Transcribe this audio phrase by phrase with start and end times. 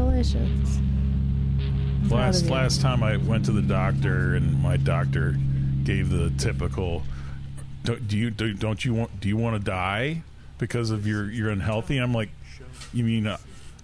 [0.00, 0.78] Congratulations.
[2.08, 5.36] Proud Last last time I went to the doctor, and my doctor
[5.84, 7.02] gave the typical,
[7.84, 10.22] "Do do you do, don't you want do you want to die
[10.58, 12.30] because of your you're unhealthy?" I'm like,
[12.92, 13.38] "You mean uh,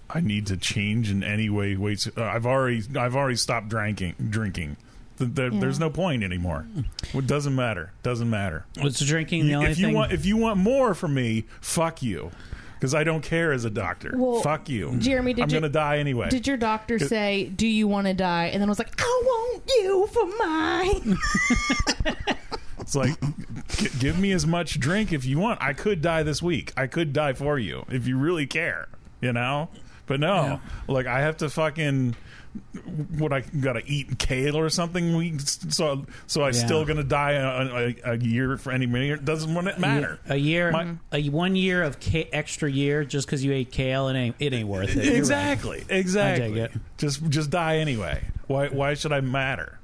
[0.08, 1.77] I need to change in any way?
[1.77, 4.77] Wait, uh, I've already I've already stopped drinking drinking.
[5.18, 5.60] Th- there- Yeah.
[5.60, 6.66] There's no point anymore.
[7.14, 7.90] It doesn't matter.
[8.02, 8.64] Doesn't matter.
[8.82, 9.94] Was drinking the only if you thing?
[9.94, 12.30] want if you want more from me, fuck you.
[12.78, 14.12] Because I don't care as a doctor.
[14.16, 16.28] Well, fuck you, Jeremy, did I'm you- gonna die anyway.
[16.28, 19.22] Did your doctor say, "Do you want to die?" And then I was like, "I
[19.24, 21.18] want you for mine."
[22.78, 23.18] It's like,
[23.68, 25.60] g- give me as much drink if you want.
[25.60, 26.72] I could die this week.
[26.77, 28.86] I could die for you if you really care,
[29.20, 29.70] you know?
[30.06, 32.14] But no, like, I have to fucking.
[33.18, 35.16] What I gotta eat kale or something?
[35.16, 36.52] We so so I Yeah.
[36.52, 39.24] still gonna die a, a, a year for any minute?
[39.24, 40.18] Doesn't want it matter.
[40.28, 44.08] A year, My- a one year of ca- extra year just because you ate kale,
[44.08, 45.05] it ain't it ain't worth it.
[45.05, 45.18] You're right.
[45.18, 46.61] Exactly, exactly.
[46.61, 46.72] it.
[46.98, 48.22] Just just die anyway.
[48.46, 49.78] Why why should I matter?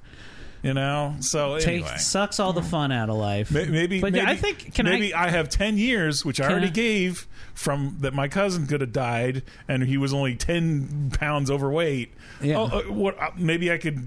[0.63, 1.17] You know.
[1.21, 1.97] So anyway.
[1.99, 3.51] sucks all the fun out of life.
[3.51, 5.27] May- Maybe, but maybe I think can maybe I?
[5.27, 8.93] I, have ten years, which I already I- gave from that my cousin could have
[8.93, 12.13] died, and he was only ten pounds overweight.
[12.41, 12.59] Yeah.
[12.59, 13.21] Oh, uh, what?
[13.21, 14.07] Uh, maybe I could.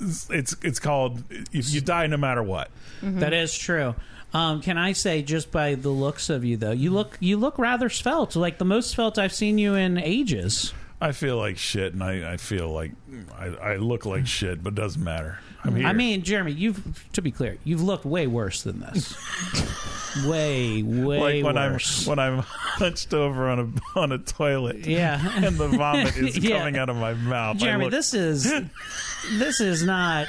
[0.00, 2.70] It's it's called if you die no matter what.
[3.02, 3.94] That is true.
[4.32, 7.58] Um, can I say just by the looks of you though, you look you look
[7.58, 10.72] rather svelte, like the most svelte I've seen you in ages.
[11.00, 12.92] I feel like shit, and I, I feel like
[13.38, 14.26] I, I look like hmm.
[14.26, 15.38] shit, but it doesn't matter.
[15.64, 15.86] I'm here.
[15.86, 19.14] I mean, Jeremy, you've to be clear, you've looked way worse than this.
[20.26, 21.20] way, way worse.
[21.20, 22.06] like when worse.
[22.06, 23.58] I'm when I'm hunched over on
[23.94, 24.86] a on a toilet.
[24.86, 25.20] Yeah.
[25.36, 26.58] and the vomit is Yeah.
[26.58, 27.56] coming out of my mouth.
[27.56, 28.50] I Jeremy, look- this is
[29.38, 30.26] this is not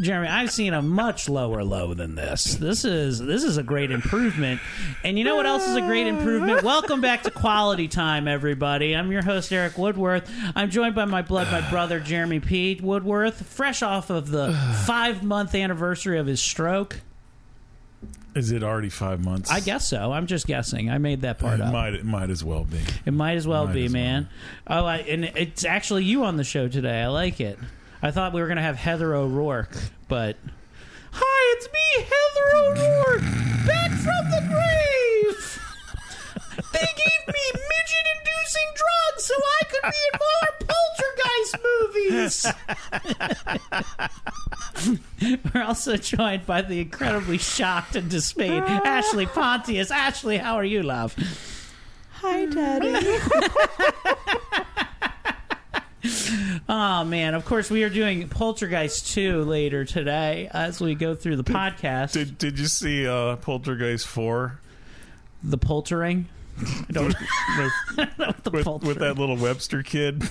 [0.00, 2.54] Jeremy, I've seen a much lower low than this.
[2.54, 4.60] This is this is a great improvement.
[5.04, 6.62] And you know what else is a great improvement?
[6.62, 8.96] Welcome back to Quality Time, everybody.
[8.96, 10.30] I'm your host Erik Woodworth.
[10.56, 12.80] I'm joined by my blood, my brother Jeremy P.
[12.82, 14.52] Woodworth, fresh off of the
[14.86, 17.00] five month anniversary of his stroke.
[18.34, 19.50] Is it already five months?
[19.50, 20.10] I guess so.
[20.10, 20.88] I'm just guessing.
[20.88, 21.70] I made that part it up.
[21.70, 22.80] might it might as well be.
[23.04, 24.02] It might as well Might be, as well.
[24.02, 24.28] man.
[24.66, 27.02] Oh, I, and it's actually you on the show today.
[27.02, 27.58] I like it.
[28.04, 29.76] I thought we were gonna have Heather O'Rourke,
[30.08, 30.36] but
[31.12, 33.22] hi, it's me, Heather O'Rourke,
[33.64, 35.60] back from the grave.
[36.72, 41.56] They gave me midget-inducing drugs so I could be in more Poltergeist
[45.22, 45.44] movies.
[45.54, 49.92] We're also joined by the incredibly shocked and dismayed Ashley Pontius.
[49.92, 51.14] Ashley, how are you, love?
[52.14, 53.18] Hi, Daddy.
[56.68, 57.34] Oh man!
[57.34, 62.12] Of course, we are doing Poltergeist two later today as we go through the podcast.
[62.12, 64.58] Did Did you see uh, Poltergeist four?
[65.44, 66.24] the poltering.
[66.60, 67.16] I don't with,
[67.96, 68.86] know what the with, poltering.
[68.88, 70.22] with that little Webster kid.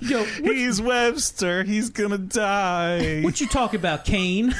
[0.00, 1.62] Yo, He's Webster.
[1.64, 3.20] He's gonna die.
[3.22, 4.52] what you talking about, Kane?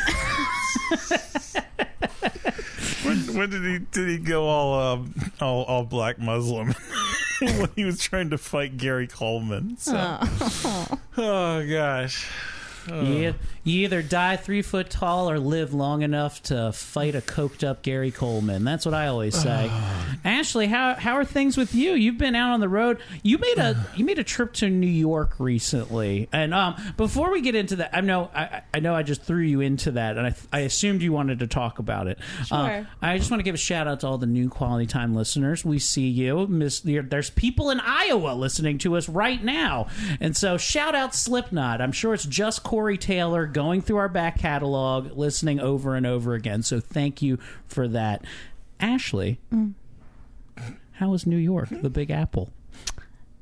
[3.02, 6.74] When, when did he did he go all um, all, all black Muslim?
[7.40, 9.76] when he was trying to fight Gary Coleman.
[9.78, 10.18] So.
[11.16, 12.28] Oh gosh.
[12.88, 13.34] You,
[13.64, 17.82] you either die three foot tall or live long enough to fight a coked up
[17.82, 18.64] Gary Coleman.
[18.64, 19.70] That's what I always say.
[20.24, 21.92] Ashley, how how are things with you?
[21.92, 22.98] You've been out on the road.
[23.22, 27.40] You made a you made a trip to New York recently, and um, before we
[27.40, 30.26] get into that, I know I, I know I just threw you into that, and
[30.26, 32.18] I I assumed you wanted to talk about it.
[32.50, 32.86] Uh, Sure.
[33.00, 35.64] I just want to give a shout out to all the new Quality Time listeners.
[35.64, 36.46] We see you.
[36.46, 39.88] Miss, there- there's people in Iowa listening to us right now.
[40.20, 41.80] And so shout out Slipknot.
[41.80, 46.32] I'm sure it's just Corey Taylor going through our back catalog, listening over and over
[46.32, 46.62] again.
[46.62, 48.24] So thank you for that.
[48.80, 49.38] Ashley,
[50.92, 52.50] how was New York, the Big Apple?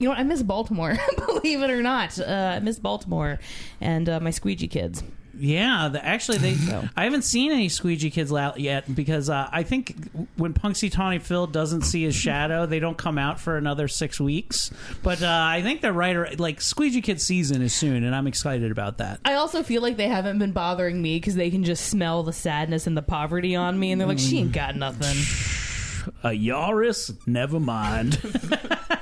[0.01, 0.17] You know?
[0.17, 0.99] I miss Baltimore.
[1.27, 3.39] Believe it or not, uh, I miss Baltimore
[3.81, 5.05] and uh, my squeegee kids.
[5.41, 6.57] Yeah, the, actually, they.
[6.97, 11.47] I haven't seen any squeegee kids out yet because uh, I think when Punxsutawney Phil
[11.47, 14.71] doesn't see his shadow, they don't come out for another six weeks.
[15.03, 16.39] But uh, I think they're right.
[16.39, 19.21] Like squeegee kid season is soon, and I'm excited about that.
[19.25, 22.33] I also feel like they haven't been bothering me because they can just smell the
[22.33, 25.17] sadness and the poverty on me, and they're like, "She ain't got nothing."
[26.25, 28.19] A Yaris, never mind.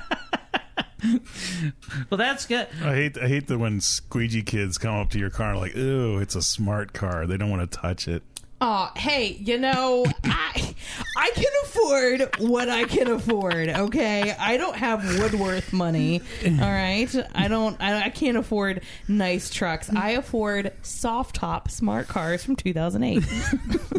[2.10, 2.68] well, that's good.
[2.82, 5.76] I hate I hate that when squeegee kids come up to your car and like,
[5.76, 7.26] ooh, it's a smart car.
[7.26, 8.22] They don't want to touch it.
[8.60, 10.74] Oh, hey, you know, I
[11.16, 13.68] I can afford what I can afford.
[13.68, 16.20] Okay, I don't have Woodworth money.
[16.44, 17.80] All right, I don't.
[17.80, 19.88] I, I can't afford nice trucks.
[19.94, 23.22] I afford soft top smart cars from 2008.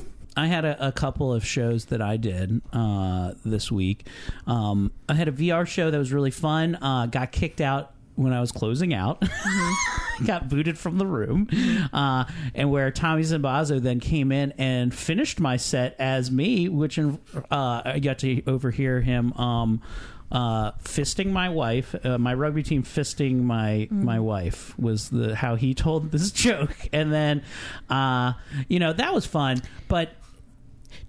[0.39, 4.07] I had a, a couple of shows that I did uh, this week.
[4.47, 6.77] Um, I had a VR show that was really fun.
[6.81, 9.23] Uh, got kicked out when I was closing out.
[10.25, 11.47] got booted from the room,
[11.93, 12.25] uh,
[12.55, 17.11] and where Tommy Zimbazo then came in and finished my set as me, which uh,
[17.51, 19.33] I got to overhear him.
[19.33, 19.81] Um,
[20.31, 25.55] uh, fisting my wife, uh, my rugby team fisting my my wife was the how
[25.55, 27.43] he told this joke, and then
[27.89, 28.33] uh,
[28.67, 29.61] you know that was fun.
[29.87, 30.11] But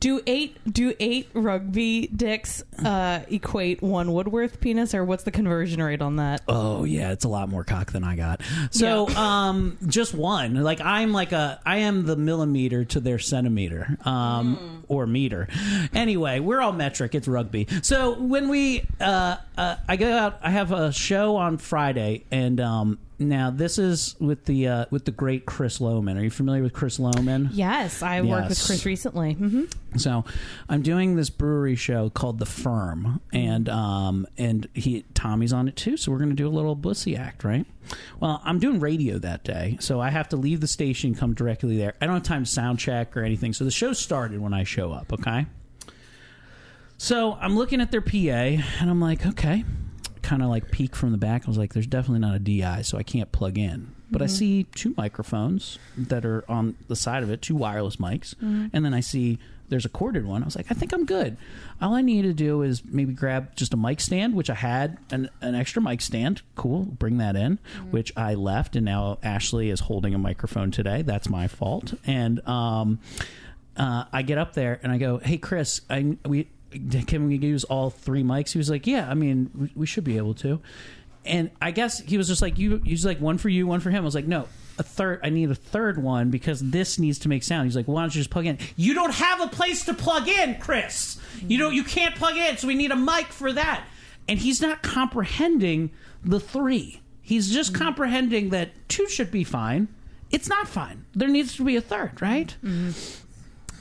[0.00, 5.82] do eight do eight rugby dicks uh, equate one Woodworth penis, or what's the conversion
[5.82, 6.42] rate on that?
[6.48, 8.40] Oh yeah, it's a lot more cock than I got.
[8.70, 10.54] So um just one.
[10.62, 13.96] Like I'm like a I am the millimeter to their centimeter.
[14.04, 15.48] Um or meter.
[15.94, 17.14] Anyway, we're all metric.
[17.14, 17.68] It's rugby.
[17.82, 22.60] So when we uh, uh I go out I have a show on Friday and
[22.60, 26.18] um now this is with the uh with the great Chris Lohman.
[26.18, 27.50] Are you familiar with Chris Lohman?
[27.52, 29.34] Yes, I worked with Chris recently.
[29.34, 29.64] hmm
[29.96, 30.24] So
[30.68, 35.76] I'm doing this brewery show called The Firm, and um, and he Tommy's on it
[35.76, 35.96] too.
[35.96, 37.66] So we're going to do a little bussy act, right?
[38.20, 41.76] Well, I'm doing radio that day, so I have to leave the station, come directly
[41.76, 41.94] there.
[42.00, 43.52] I don't have time to sound check or anything.
[43.52, 45.12] So the show started when I show up.
[45.12, 45.46] Okay.
[46.98, 49.64] So I'm looking at their PA, and I'm like, okay,
[50.30, 51.42] kind of like peek from the back.
[51.44, 53.88] I was like, there's definitely not a DI, so I can't plug in.
[54.12, 54.30] But I Mhm.
[54.30, 58.70] see two microphones that are on the side of it, two wireless mics, Mhm.
[58.72, 59.38] and then I see
[59.70, 60.42] there's a corded one.
[60.42, 61.36] I was like, I think I'm good.
[61.80, 64.98] All I need to do is maybe grab just a mic stand, which I had
[65.10, 66.42] an, an extra mic stand.
[66.54, 67.58] Cool, bring that in,
[67.90, 71.02] which I left, and now Ashley is holding a microphone today.
[71.02, 71.94] That's my fault.
[72.06, 72.98] And um,
[73.76, 77.64] uh, I get up there and I go, "Hey, Chris, I we can we use
[77.64, 80.60] all three mics?" He was like, "Yeah, I mean, we, we should be able to."
[81.24, 83.90] And I guess he was just like, "You use like one for you, one for
[83.90, 87.18] him." I was like, "No." A third, I need a third one because this needs
[87.18, 87.66] to make sound.
[87.66, 90.26] He's like, "Why don't you just plug in?" You don't have a place to plug
[90.26, 91.20] in, Chris.
[91.46, 91.74] You don't.
[91.74, 93.86] You can't plug in, so we need a mic for that.
[94.26, 95.90] And he's not comprehending
[96.24, 97.02] the three.
[97.20, 97.82] He's just mm-hmm.
[97.82, 99.88] comprehending that two should be fine.
[100.30, 101.04] It's not fine.
[101.14, 102.54] There needs to be a third, right?
[102.64, 102.90] Mm-hmm.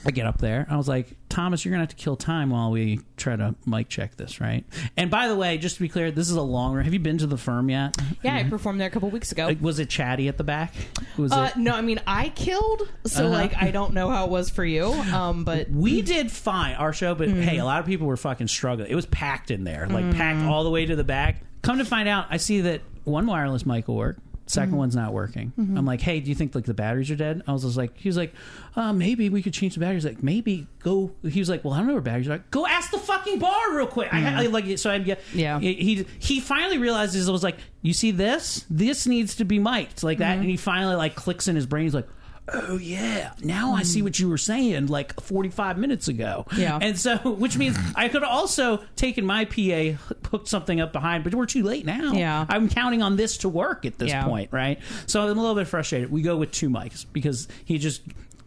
[0.04, 0.66] I get up there.
[0.70, 3.88] I was like, Thomas, you're gonna have to kill time while we try to mic
[3.90, 4.64] check this, right?
[4.96, 6.84] And by the way, just to be clear, this is a long run.
[6.84, 7.96] Have you been to the firm yet?
[8.22, 9.46] Yeah, I performed there a couple weeks ago.
[9.46, 10.72] Like, was it chatty at the back?
[11.18, 11.58] Was Uh, it?
[11.58, 13.32] no, I mean I killed, so Uh-huh.
[13.34, 14.86] like I don't know how it was for you.
[14.86, 18.48] Um, but we did fine our show, but hey, a lot of people were fucking
[18.48, 18.90] struggling.
[18.90, 21.42] It was packed in there, like packed all the way to the back.
[21.62, 24.16] Come to find out, I see that one wireless mic will work.
[24.50, 24.76] 2nd mm-hmm.
[24.76, 25.52] one's not working.
[25.58, 25.78] Mm-hmm.
[25.78, 27.42] I'm like, hey, do you think like the batteries are dead?
[27.46, 28.34] I was just like, he was like,
[28.74, 30.04] uh, maybe we could change the batteries.
[30.04, 31.12] Like, maybe go.
[31.22, 32.38] He was like, well, I don't know where batteries are.
[32.50, 34.12] Go ask the fucking bar real quick.
[34.12, 34.38] I, mm-hmm.
[34.38, 35.60] I like so I get Yeah.
[35.60, 38.66] He he finally realizes it was like, you see this?
[38.68, 41.84] This needs to be mic'd like that, and he finally like clicks in his brain.
[41.84, 42.08] He's like.
[42.52, 43.32] Oh yeah!
[43.42, 44.04] Now I see hmm.
[44.04, 46.46] what you were saying like 45 minutes ago.
[46.56, 46.78] Yeah.
[46.80, 49.98] and so which means I could have also taken my PA,
[50.30, 52.12] hooked something up behind, but we're too late now.
[52.12, 52.46] Yeah.
[52.48, 54.24] I'm counting on this to work at this Yeah.
[54.24, 54.80] point, right?
[55.06, 56.10] So I'm a little bit frustrated.
[56.10, 58.02] We go with two mics because he just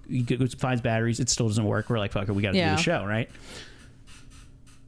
[0.09, 1.19] he goes, finds batteries.
[1.19, 1.89] It still doesn't work.
[1.89, 2.71] We're like, fuck it, we got to Yeah.
[2.71, 3.29] do the show, right?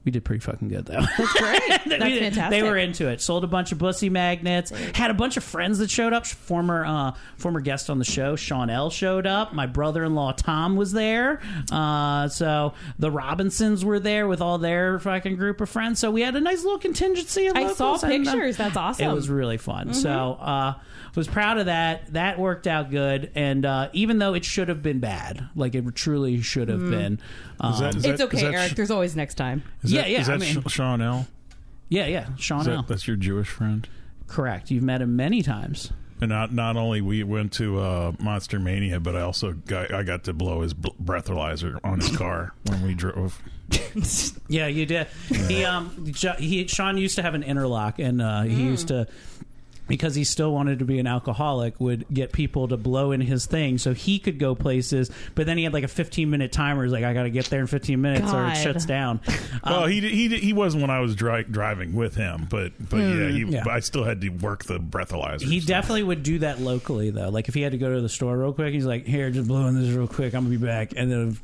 [0.06, 1.00] We did pretty fucking good though.
[1.18, 1.62] That's great.
[1.68, 2.50] That's We fantastic.
[2.50, 3.20] They were into it.
[3.20, 4.70] Sold a bunch of bussy magnets.
[4.94, 6.24] Had a bunch of friends that showed up.
[6.26, 9.52] Former uh, former guest on the show, Sean L, showed up.
[9.52, 11.40] My brother in law Tom was there.
[11.72, 15.98] Uh, so the Robinsons were there with all their fucking group of friends.
[15.98, 18.56] So we had a nice little contingency of I saw and, uh, pictures.
[18.56, 19.10] That's awesome.
[19.10, 19.88] It was really fun.
[19.88, 19.94] Mhm.
[19.96, 20.74] So uh,
[21.16, 22.12] was proud of that.
[22.12, 23.30] That worked out good.
[23.34, 26.90] And uh, even though it should have been bad, like it truly should have Mm.
[26.90, 27.20] been.
[27.58, 28.70] Um, Is that- is It's okay, is that Erik.
[28.70, 29.62] sh- There's always next time.
[29.82, 31.26] Is Yeah, that, yeah, Is that I mean- Sean L?
[31.88, 32.26] yeah, yeah.
[32.36, 32.82] Sean Is that- L.
[32.86, 33.88] that's your Jewish friend.
[34.26, 34.70] Correct.
[34.70, 35.92] You've met him many times.
[36.20, 40.02] And not not only we went to uh, Monster Mania, but I also got I
[40.02, 43.40] got to blow his bl- breathalyzer on his car when we drove.
[44.48, 45.08] Yeah, you did.
[45.48, 49.06] He um he Sean used to have an interlock, and uh, he used to
[49.88, 53.46] because he still wanted to be an alcoholic would get people to blow in his
[53.46, 53.78] thing.
[53.78, 56.84] So he could go places but then he had like a 15 minute timer.
[56.84, 59.20] He's like i gotta get there in 15 minutes or it shuts down.
[59.64, 62.98] Well, Um, he he he wasn't when I was dri- driving with him, but but
[62.98, 63.64] yeah, he, Yeah.
[63.68, 65.42] I still had to work the breathalyzer.
[65.42, 67.30] he definitely would do that locally though.
[67.30, 69.48] Like if he had to go to the store real quick he's like here just
[69.48, 70.34] blow in this real quick.
[70.34, 70.92] I'm gonna be back.
[70.96, 71.38] And then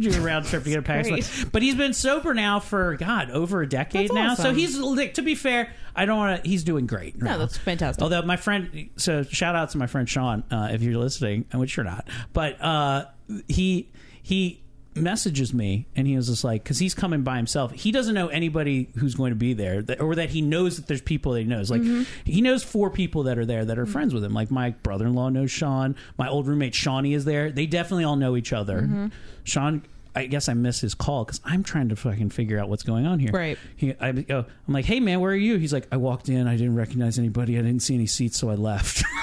[0.00, 1.04] do a round trip to get a pack
[1.52, 4.34] but he's been sober now for god over a decade That's now.
[4.34, 7.16] So he's like, to be fair i don't want to he's doing great.
[7.20, 7.38] No, now.
[7.38, 8.02] that's fantastic.
[8.02, 11.76] Although my friend, so shout out to my friend Sean, uh, if you're listening, which
[11.76, 13.06] you're not, but uh,
[13.48, 13.90] he
[14.22, 14.60] he
[14.96, 17.72] messages me and he was just like because he's coming by himself.
[17.72, 20.86] He doesn't know anybody who's going to be there that, or that he knows that
[20.86, 21.70] there's people that he knows.
[21.70, 21.82] Like
[22.24, 24.34] he knows four people that are there that are friends with him.
[24.34, 25.96] Like my brother-in-law knows sean.
[26.18, 27.50] My old roommate shawnee is there.
[27.50, 29.10] They definitely all know each other.
[29.44, 29.82] Sean
[30.14, 33.06] I guess I miss his call because I'm trying to fucking figure out what's going
[33.06, 33.32] on here.
[33.32, 33.58] Right.
[33.76, 35.56] He, I, I'm like, hey man, where are you?
[35.56, 38.50] He's like, I walked in, I didn't recognize anybody, I didn't see any seats, so
[38.50, 39.02] I left.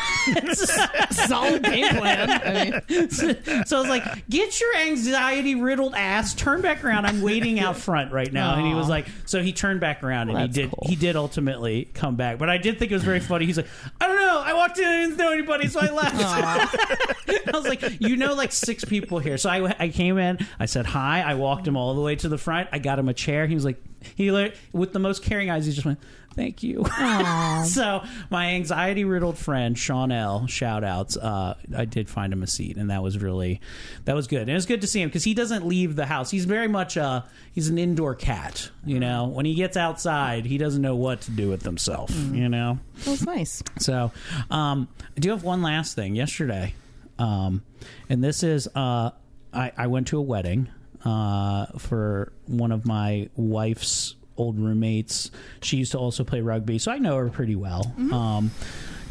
[1.11, 2.29] Solid game plan.
[2.29, 3.33] I mean, so,
[3.65, 7.05] so I was like, get your anxiety riddled ass, turn back around.
[7.05, 8.55] I'm waiting out front right now.
[8.55, 10.87] And he was like, so he turned back around and That's he did cool.
[10.87, 12.37] he did ultimately come back.
[12.37, 13.45] But I did think it was very funny.
[13.45, 13.67] He's like,
[13.99, 16.15] I don't know, I walked in, I didn't know anybody, so I left.
[17.53, 19.37] I was like, you know, like six people here.
[19.37, 22.29] So I, I came in, I said hi, I walked him all the way to
[22.29, 23.47] the front, I got him a chair.
[23.47, 23.81] He was like,
[24.15, 24.31] he
[24.71, 25.99] with the most caring eyes, he just went,
[26.35, 26.85] thank you.
[27.65, 30.47] so my anxiety riddled friend Sean L.
[30.47, 31.17] Shout outs.
[31.17, 33.61] Uh, I did find him a seat, and that was really
[34.05, 34.41] that was good.
[34.41, 36.31] And it was good to see him because he doesn't leave the house.
[36.31, 38.69] He's very much a he's an indoor cat.
[38.85, 42.11] You know, when he gets outside, he doesn't know what to do with himself.
[42.11, 42.79] You know.
[42.99, 43.63] that was nice.
[43.79, 44.11] So,
[44.49, 46.15] um, I do have one last thing.
[46.15, 46.73] Yesterday,
[47.19, 47.63] um,
[48.09, 49.11] and this is uh,
[49.53, 50.69] I, I went to a wedding
[51.03, 55.31] uh, for one of my wife's old roommates.
[55.61, 57.93] She used to also play rugby, so I know her pretty well.
[58.11, 58.51] Um,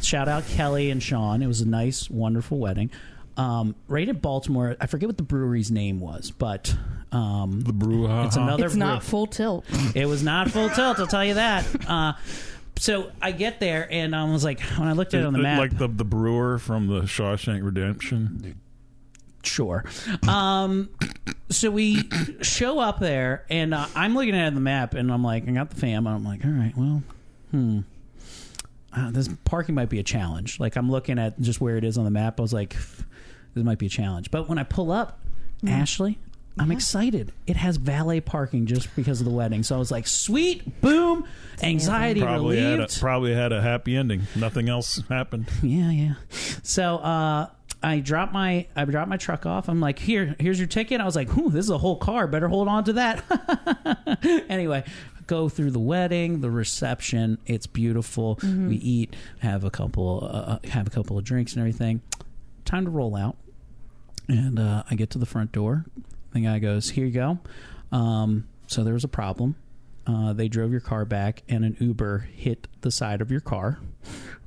[0.03, 1.43] shout out Kelly and Sean.
[1.43, 2.91] It was a nice, wonderful wedding.
[3.37, 6.75] Um, right at Baltimore, I forget what the brewery's name was, but
[7.13, 8.07] um, the brew.
[8.25, 8.67] it's another.
[8.67, 9.65] It's not brew- full tilt.
[9.95, 11.65] it was not full tilt, I'll tell you that.
[11.89, 12.13] Uh,
[12.77, 15.39] so I get there and I was like, when I looked at it on the
[15.39, 18.57] map, like the the brewer from the Shawshank Redemption.
[19.43, 19.85] Sure.
[20.29, 20.89] Um,
[21.51, 22.09] so we
[22.43, 25.71] show up there and uh, I'm looking at the map and I'm like, I got
[25.71, 26.07] the fam.
[26.07, 27.03] I'm like, all right, well,
[27.51, 27.81] hmm.
[28.93, 30.59] Uh, this parking might be a challenge.
[30.59, 32.41] Like I'm looking at just where it is on the map.
[32.41, 32.75] I was like,
[33.55, 34.31] this might be a challenge.
[34.33, 35.21] But when I pull up,
[35.67, 36.19] Ashley,
[36.59, 37.33] I'm excited.
[37.47, 39.63] It has valet parking just because of the wedding.
[39.63, 41.25] So I was like, sweet, boom,
[41.63, 43.01] anxiety Probably had a, relieved.
[43.01, 44.23] probably had a happy ending.
[44.35, 45.49] Nothing else happened.
[45.63, 46.15] Yeah, yeah.
[46.63, 47.47] So uh,
[47.83, 49.69] I dropped my I dropped my truck off.
[49.69, 51.01] I'm like, here, here's your ticket.
[51.01, 52.27] I was like, this is a whole car.
[52.27, 54.15] Better hold on to that.
[54.49, 54.85] anyway,
[55.27, 57.39] go through the wedding, the reception.
[57.47, 58.39] It's beautiful.
[58.69, 62.03] We eat, have a couple, uh, have a couple of drinks and everything.
[62.65, 63.37] Time to roll out.
[64.29, 65.87] And uh, I get to the front door.
[66.33, 67.39] The guy goes, "Here you go."
[67.91, 69.57] Um, so there was a problem.
[70.07, 73.79] Uh, they drove your car back, and an Uber hit the side of your car,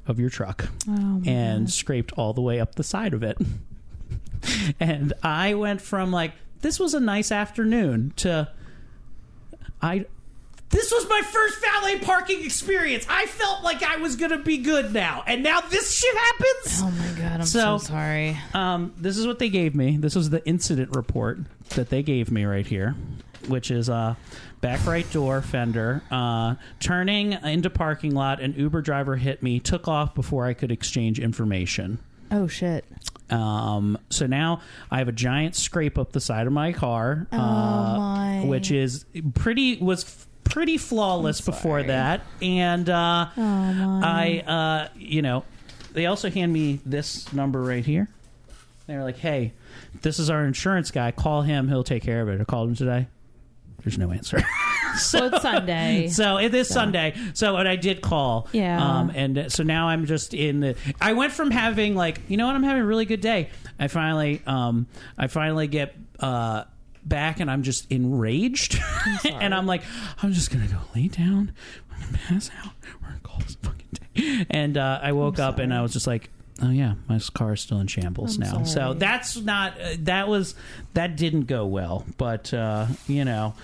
[0.07, 3.38] of your truck, and scraped all the way up the side of it.
[4.79, 8.50] and I went from like this was a nice afternoon to
[9.81, 10.05] I.
[10.69, 13.05] This was my first valet parking experience.
[13.07, 16.81] I felt like I was gonna be good now, and now this shit happens.
[16.81, 18.38] Oh my god, I'm So- so, sorry.
[18.55, 19.98] Um, this is what they gave me.
[19.98, 21.39] This was the incident report
[21.75, 22.95] that they gave me right here,
[23.47, 24.15] which is uh,
[24.62, 28.41] back right door fender, uh, turning into parking lot.
[28.41, 32.00] An Uber driver hit me, took off before I could exchange information.
[32.31, 32.85] Oh shit.
[33.29, 37.38] Um, so now I have a giant scrape up the side of my car, uh,
[37.38, 38.43] my.
[38.45, 44.01] which is pretty was f- pretty flawless before that, and uh, Oh.
[44.03, 45.43] I, uh, you know,
[45.93, 48.07] they also hand me this number right here.
[48.88, 49.53] They're like, "Hey,
[50.01, 51.12] this is our insurance guy.
[51.12, 51.69] Call him.
[51.69, 53.07] He'll take care of it." I called him today.
[53.84, 54.42] There's no answer.
[54.98, 56.08] So it's Sunday.
[56.12, 57.16] So it is Sunday.
[57.34, 58.48] So and I did call.
[58.52, 58.80] Yeah.
[58.80, 60.75] Um, and uh, so now I'm just in the.
[61.02, 63.50] I went from having like you know what I'm having a really good day.
[63.80, 64.86] I finally um
[65.18, 66.66] I finally get uh
[67.04, 68.80] back and I'm just enraged
[69.25, 69.82] and I'm like
[70.22, 71.52] I'm just gonna go lay down.
[71.92, 72.74] I'm gonna pass out.
[73.02, 74.46] We're gonna call this fucking day.
[74.52, 76.30] And uh, I woke up and I was just like.
[76.62, 78.63] Oh yeah, my car is still in shambles I'm now.
[78.63, 80.55] So that's not uh, that was
[80.93, 82.05] that didn't go well.
[82.17, 83.55] But uh, you know,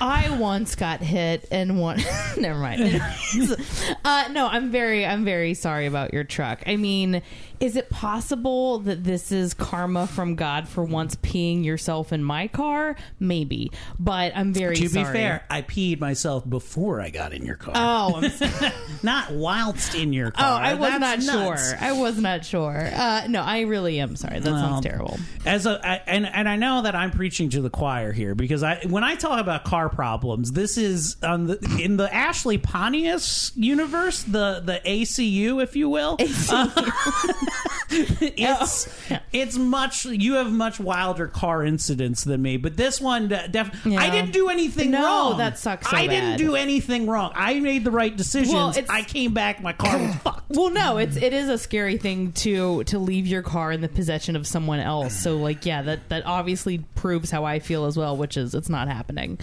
[0.00, 2.02] I once got hit and one.
[2.36, 2.82] never mind.
[4.04, 6.62] uh, no, I'm very, I'm very sorry about your truck.
[6.66, 7.22] I mean,
[7.60, 12.48] is it possible that this is karma from God for once peeing yourself in my
[12.48, 12.96] car?
[13.20, 14.76] Maybe, but I'm very.
[14.76, 17.74] to be fair, I peed myself before I got in your car.
[17.76, 20.60] Oh, I'm not whilst in your car.
[20.60, 20.64] Oh.
[20.64, 21.70] I was That's not nuts.
[21.70, 21.78] sure.
[21.80, 22.88] I was not sure.
[22.92, 24.40] Uh, no, I really am sorry.
[24.40, 25.18] That sounds terrible.
[25.44, 28.62] As a I, and and I know that I'm preaching to the choir here because
[28.62, 33.52] I when I talk about car problems, this is on the in the Ashley Pontius
[33.54, 36.16] universe, the the ACU, if you will.
[36.50, 36.68] Uh,
[37.90, 38.88] it's
[39.32, 43.84] it's much you have much wilder car incidents than me, but this one de- def-
[43.86, 44.00] Yeah.
[44.00, 45.38] I didn't do anything No, wrong.
[45.38, 47.32] that sucks so I didn't do anything wrong.
[47.34, 48.52] I made the right decisions.
[48.54, 50.50] Well, I came back, my car was fucked.
[50.50, 53.88] Well, no, it's it is a scary thing to to leave your car in the
[53.88, 55.14] possession of someone else.
[55.18, 58.68] So, like, yeah, that that obviously proves how I feel as well, which is it's
[58.68, 59.38] not happening.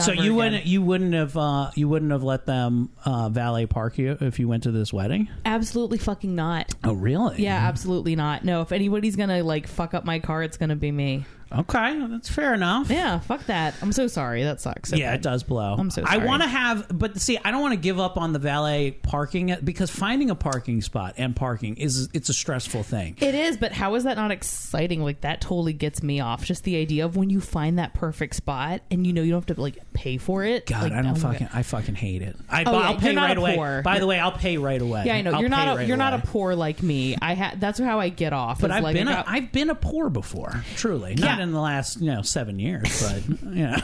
[0.00, 0.34] So you again.
[0.36, 4.38] wouldn't you wouldn't have uh, you wouldn't have let them uh, valet park you if
[4.38, 5.28] you went to this wedding?
[5.44, 6.74] Absolutely fucking not.
[6.84, 7.42] Oh, really?
[7.42, 8.44] Yeah, absolutely not.
[8.44, 11.24] No, if anybody's gonna like fuck up my car, it's gonna be me.
[11.58, 12.90] Okay, that's fair enough.
[12.90, 13.74] Yeah, fuck that.
[13.82, 14.42] I'm so sorry.
[14.44, 14.90] That sucks.
[14.90, 15.74] so yeah, it does blow.
[15.78, 18.32] I'm so I want to have, but see, I don't want to give up on
[18.32, 23.16] the valet parking because finding a parking spot and parking is it's a stressful thing.
[23.20, 25.02] It is, but how is that not exciting?
[25.02, 26.44] Like that totally gets me off.
[26.44, 29.46] Just the idea of when you find that perfect spot and you know you don't
[29.46, 30.66] have to like pay for it.
[30.66, 32.36] God, like, I don't oh fucking, I fucking hate it.
[32.48, 33.56] I, Oh, yeah, I'll pay right away.
[33.56, 33.82] poor.
[33.82, 35.02] By the way, I'll pay right away.
[35.06, 37.16] Yeah, I know I'll you're not a right you're not a poor like me.
[37.20, 38.60] I ha- that's how I get off.
[38.60, 41.14] But I've like, been a, got- I've been a poor before, truly.
[41.16, 41.41] Not Yeah.
[41.42, 43.80] In the last you know seven years, but yeah.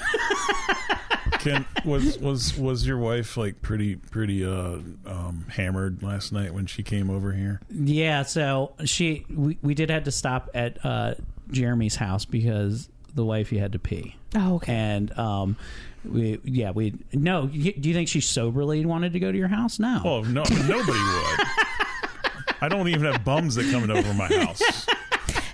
[1.41, 6.67] Can, was was was your wife like pretty pretty uh um hammered last night when
[6.67, 7.61] she came over here?
[7.71, 11.15] Yeah, so she we, we did have to stop at uh,
[11.51, 14.17] Jeremy's house because the wifey had to pee.
[14.35, 14.73] Oh, okay.
[14.75, 15.57] And um,
[16.05, 17.43] we yeah we no.
[17.43, 19.79] y- Do you think she soberly wanted to go to your house?
[19.79, 20.01] No.
[20.05, 21.41] Oh no, nobody would.
[22.61, 24.87] I don't even have bums that come over my house.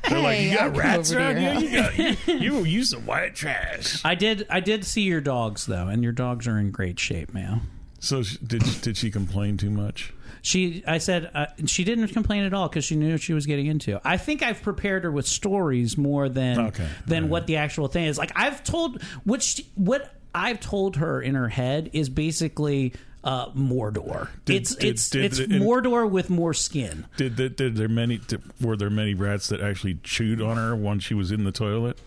[0.09, 1.91] They're like, you got rats over around your here.
[1.93, 4.01] You got you, you use some white trash.
[4.05, 7.33] I did I did see your dogs though, and your dogs are in great shape,
[7.35, 7.63] man.
[8.01, 10.13] So she, did did she complain too much?
[10.43, 13.47] She, I said, uh, she didn't complain at all because she knew what she was
[13.47, 13.99] getting into.
[14.05, 16.87] I think I've prepared her with stories more than Okay.
[17.07, 18.19] than what the actual thing is.
[18.19, 22.93] Like I've told what she, what I've told her in her head is basically
[23.25, 24.29] uh, Mordor.
[24.45, 27.07] Did- it's did- it's did- it's and- Mordor with more skin.
[27.17, 30.77] Did, did, did there many did, were there many rats that actually chewed on her
[30.77, 31.99] when she was in the toilet?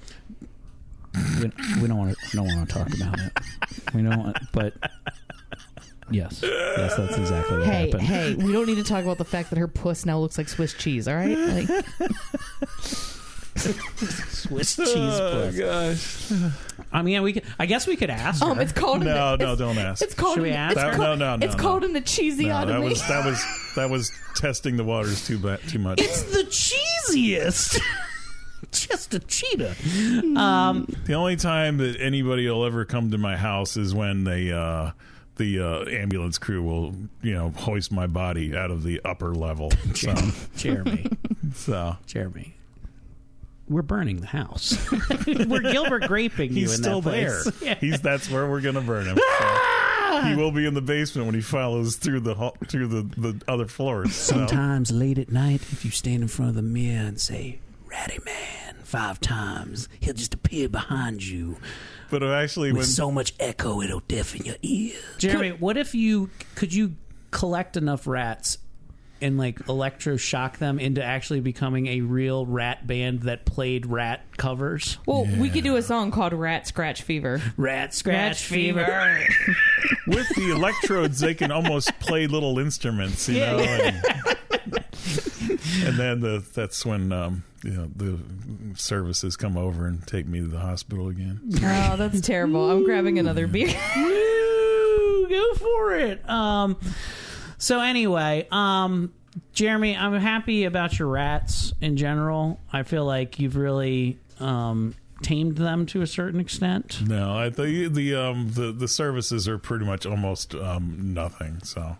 [1.41, 1.51] We,
[1.81, 3.31] we don't want to don't want to talk about it.
[3.95, 4.75] We don't want, but
[6.11, 8.01] yes, yes, that's exactly what Hey, happened.
[8.03, 10.47] hey, we don't need to talk about the fact that her puss now looks like
[10.47, 11.07] Swiss cheese.
[11.07, 11.85] All right, like,
[14.29, 15.57] Swiss cheese Oh, puss.
[15.57, 16.51] gosh!
[16.91, 18.41] I mean, we could, I guess we could ask.
[18.41, 18.61] um, her.
[18.63, 20.01] it's called No, an, no, it's, don't ask.
[20.01, 20.95] It's called Should we an, ask it's her?
[20.95, 21.87] called, No, no, it's no, called no.
[21.87, 22.67] an No, cheesiotomy.
[22.67, 25.99] that was that was that was testing the waters too bad too much.
[26.01, 27.79] It's the cheesiest.
[28.71, 29.75] Just a cheetah.
[30.35, 34.51] Um, The only time that anybody will ever come to my house is when they
[34.51, 34.91] uh
[35.35, 39.69] the uh, ambulance crew will, you know, hoist my body out of the upper level.
[39.93, 40.15] So,
[40.55, 41.05] Jeremy,
[41.53, 42.55] so Jeremy,
[43.69, 44.77] we're burning the house.
[45.27, 47.41] we're Gilbert graping you he's in still that there.
[47.43, 47.61] place.
[47.61, 47.75] Yeah.
[47.75, 49.17] He's that's where we're gonna burn him.
[49.17, 50.23] So, ah!
[50.29, 53.41] he will be in the basement when he follows through the ho- through the, the
[53.47, 54.13] other floors.
[54.15, 54.35] So.
[54.35, 58.19] Sometimes late at night, if you stand in front of the mirror and say "Ratty
[58.25, 61.57] Man" five times, he'll just appear behind you
[62.09, 64.95] But actually, with when so much echo it'll deafen your ears.
[65.17, 66.95] Jeremy, what if you could you
[67.31, 68.57] collect enough rats
[69.21, 74.97] and like electroshock them into actually becoming a real rat band that played rat covers?
[75.05, 79.27] well, we could do a song called "Rat Scratch Fever." Rat scratch Scratch fever.
[80.07, 83.57] with the electrodes, they can almost play little instruments, you know.
[83.57, 83.95] And,
[85.83, 88.19] and then the, that's when um, you know the
[88.75, 91.41] services come over and take me to the hospital again.
[91.55, 92.69] Oh, that's terrible.
[92.69, 93.67] I'm grabbing another beer.
[93.95, 96.29] Woo, go for it.
[96.29, 96.77] Um,
[97.57, 99.13] so anyway, um,
[99.53, 102.59] Jeremy, I'm happy about your rats in general.
[102.71, 107.01] I feel like you've really, um, tamed them to a certain extent.
[107.07, 111.59] No, I the the um the the services are pretty much almost um nothing.
[111.63, 111.97] So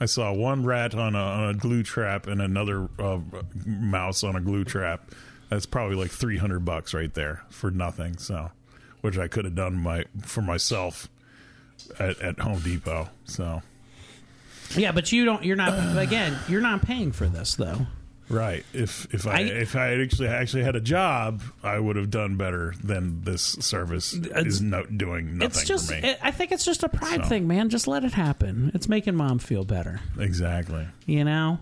[0.00, 3.20] I saw one rat on a on a glue trap and another uh,
[3.64, 5.10] mouse on a glue trap.
[5.48, 8.16] That's probably like three hundred bucks right there for nothing.
[8.18, 8.50] So,
[9.00, 11.08] which I could have done my for myself
[11.98, 13.10] at, at Home Depot.
[13.24, 13.62] So
[14.76, 15.44] Yeah, but you don't.
[15.44, 15.96] You're not.
[16.02, 17.86] again, you're not paying for this though.
[18.30, 21.96] right, if if I, I- if I had actually actually had a job, I would
[21.96, 25.88] have done better than this service is no, doing nothing it's just.
[25.88, 26.08] for me.
[26.08, 27.28] It, I think it's just a pride So.
[27.28, 27.68] thing, man.
[27.68, 28.70] Just let it happen.
[28.74, 30.00] It's making mom feel better.
[30.18, 30.86] exactly.
[31.06, 31.58] You know,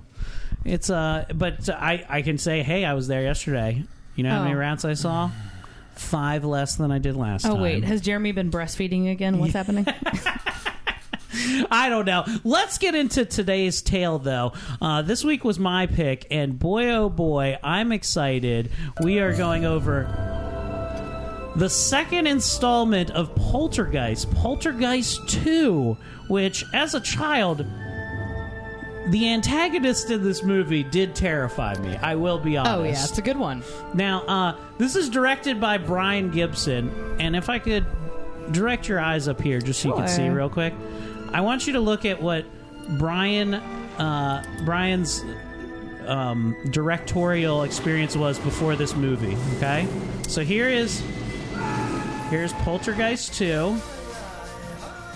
[0.64, 1.24] it's uh.
[1.34, 3.82] But I I can say, hey, I was there yesterday.
[4.14, 4.58] You know how many Oh.
[4.58, 5.30] rats I saw?
[5.94, 7.60] Five less than I did last Oh time.
[7.60, 9.38] wait, has Jeremy been breastfeeding again?
[9.38, 9.86] What's happening?
[11.70, 12.24] I don't know.
[12.44, 14.52] Let's get into today's tale, though.
[14.80, 18.70] Uh, this week was my pick, and boy, oh boy, I'm excited.
[19.02, 20.04] We are going over
[21.56, 25.96] the second installment of Poltergeist, Poltergeist 2,
[26.28, 27.66] which, as a child,
[29.08, 31.96] the antagonist in this movie did terrify me.
[31.96, 32.74] I will be honest.
[32.74, 33.62] oh yeah, it's a good one.
[33.94, 37.84] Now, uh, this is directed by Brian Gibson, and if I could
[38.52, 40.72] direct your eyes up here just so you can see real quick,
[41.32, 42.44] I want you to look at what
[42.98, 45.24] Brian uh, Brian's
[46.06, 49.36] um, directorial experience was before this movie.
[49.56, 49.86] Okay,
[50.28, 51.02] so here is
[52.30, 53.78] here's Poltergeist two,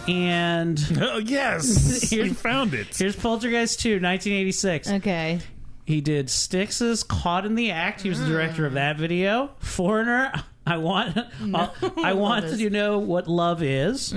[0.09, 2.97] and Oh yes, Here's- you found it.
[2.97, 4.91] here's Poltergeist two, 1986.
[4.93, 5.41] Okay.
[5.85, 9.51] He did Styx's "Caught in the Act." He was the director of that video.
[9.61, 10.33] Foreigner.
[10.73, 11.17] I want.
[11.55, 14.13] I'll- I want to know what love is.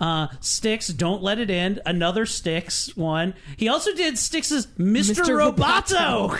[0.00, 0.88] Uh, Styx.
[0.88, 1.80] Don't let it end.
[1.86, 3.34] Another Styx one.
[3.56, 5.22] He also did Styx's "Mr.
[5.22, 5.54] Mr.
[5.54, 6.32] Roboto."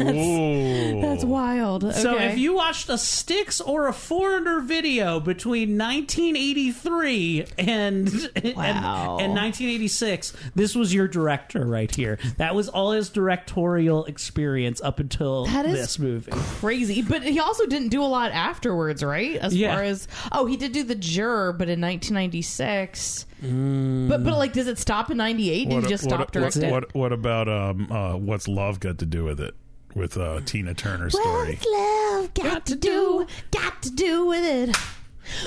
[0.00, 1.00] Ooh.
[1.00, 1.84] That's wild.
[1.84, 1.98] Okay.
[1.98, 9.18] So if you watched a Styx or a Foreigner video between 1983 and and, Wow.
[9.20, 12.18] and 1986, this was your director right here.
[12.36, 16.30] That was all his directorial experience up until That is this movie.
[16.32, 19.36] crazy, but he also didn't do a lot afterwards, right?
[19.36, 19.74] As Yeah.
[19.74, 23.26] far as oh, he did do the Juror, but in 1996.
[23.40, 25.68] But but like, does it stop in 98?
[25.70, 26.70] Did he just stop what, directing?
[26.70, 29.54] what, what about um, uh, what's love got to do with it?
[29.94, 31.58] With uh, Tina Turner's story.
[31.60, 33.26] What's love got to do?
[33.50, 34.76] Got to do with it.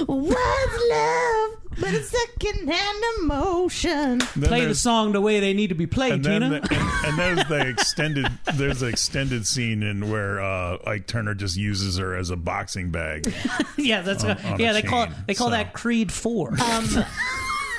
[0.08, 4.20] What's love but it's a second-hand emotion?
[4.20, 6.60] Then Play the there's- song the way they need to be played, And then Tina.
[6.62, 11.34] the, and, and there's the extended there's an extended scene in where uh, Ike Turner
[11.34, 13.34] just uses her as a boxing bag.
[13.78, 14.74] yeah, that's on- on a yeah.
[14.74, 15.52] They call it, chain, they call so.
[15.52, 16.50] that Creed Four.
[16.62, 16.88] Um,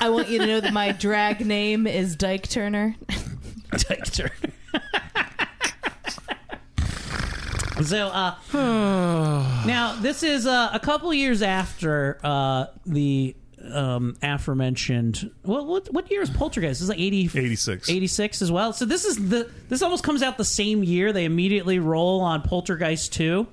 [0.01, 2.95] I want you to know that my drag name is Dyke Turner.
[3.71, 4.31] Dyke Turner.
[7.83, 8.35] So, uh,
[9.65, 13.35] now this is uh, a couple years after uh, the
[13.71, 15.31] um, aforementioned.
[15.43, 16.79] Well, what what year is Poltergeist?
[16.79, 17.89] This is like 80, 86.
[17.89, 18.73] 86 as well.
[18.73, 21.11] So this is the this almost comes out the same year.
[21.13, 23.47] They immediately roll on Poltergeist two.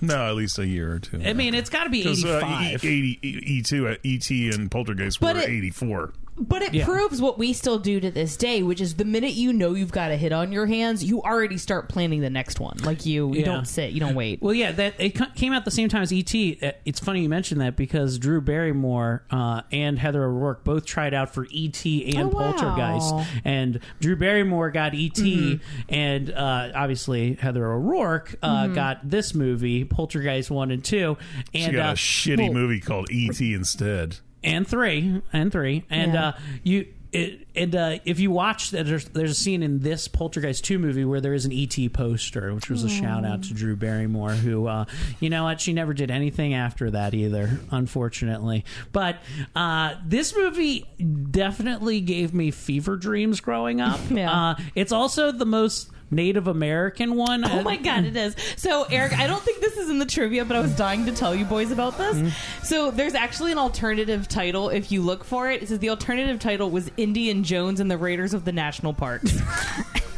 [0.00, 1.22] No, at least a year or two.
[1.24, 2.84] I mean, it's got to be eighty uh, five.
[2.84, 6.12] E, E two, uh, ET and Poltergeist But were it- eighty four.
[6.36, 6.84] But it Yeah.
[6.84, 9.92] proves what we still do to this day, which is the minute you know you've
[9.92, 12.76] got a hit on your hands, you already start planning the next one.
[12.82, 13.44] Like you, you Yeah.
[13.44, 14.42] don't sit, you don't wait.
[14.42, 16.34] Well, yeah, that it came out the same time as ET.
[16.60, 21.14] Uh, It's funny you mentioned that because Drew Barrymore uh, and Heather O'Rourke both tried
[21.14, 21.84] out for ET
[22.16, 22.52] and Oh, wow.
[22.52, 29.84] Poltergeist, and Drew Barrymore got ET, and uh, obviously Heather O'Rourke uh, got this movie,
[29.84, 31.16] Poltergeist one and two,
[31.54, 34.16] She and got uh, a shitty well- movie called ET instead.
[34.44, 35.84] And three and three.
[35.90, 36.28] And Yeah.
[36.28, 40.08] uh you it, and uh, if you watch that there's, there's a scene in this
[40.08, 43.54] poltergeist 2 movie where there is an et poster which was a shout out to
[43.54, 44.84] drew barrymore who uh,
[45.20, 45.60] you know what?
[45.60, 48.64] She never did anything after that either unfortunately.
[48.90, 49.18] But
[49.54, 50.86] uh, this movie
[51.30, 54.00] definitely gave me fever dreams growing up.
[54.10, 54.50] Yeah.
[54.50, 58.36] uh, it's also the most native american one Oh my god, it is.
[58.56, 61.12] So, Erik, I don't think this is in the trivia, but I was dying to
[61.12, 62.16] tell you boys about this.
[62.16, 62.64] Mm-hmm.
[62.64, 65.62] So, there's actually an alternative title if you look for it.
[65.62, 69.38] It says the alternative title was Indian Jones and the Raiders of the National Parks.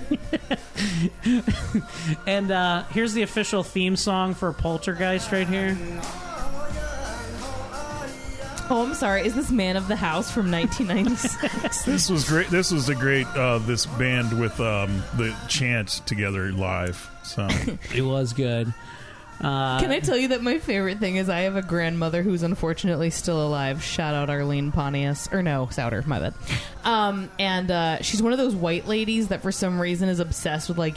[2.26, 5.76] and uh, here's the official theme song for poltergeist right here
[8.70, 9.26] oh, I'm sorry.
[9.26, 11.84] Is this Man of the House from 1996?
[11.86, 12.48] This was great.
[12.48, 17.10] This was a great uh, this band with um, the chant together live.
[17.22, 17.48] So
[17.94, 18.72] it was good
[19.40, 22.42] uh, Can I tell you that my favorite thing is I have a grandmother who's
[22.42, 23.82] unfortunately still alive.
[23.82, 25.28] Shout out Arlene Pontius.
[25.30, 26.34] Or no, Souter, my bad.
[26.84, 30.68] Um, and uh, she's one of those white ladies that for some reason is obsessed
[30.68, 30.96] with like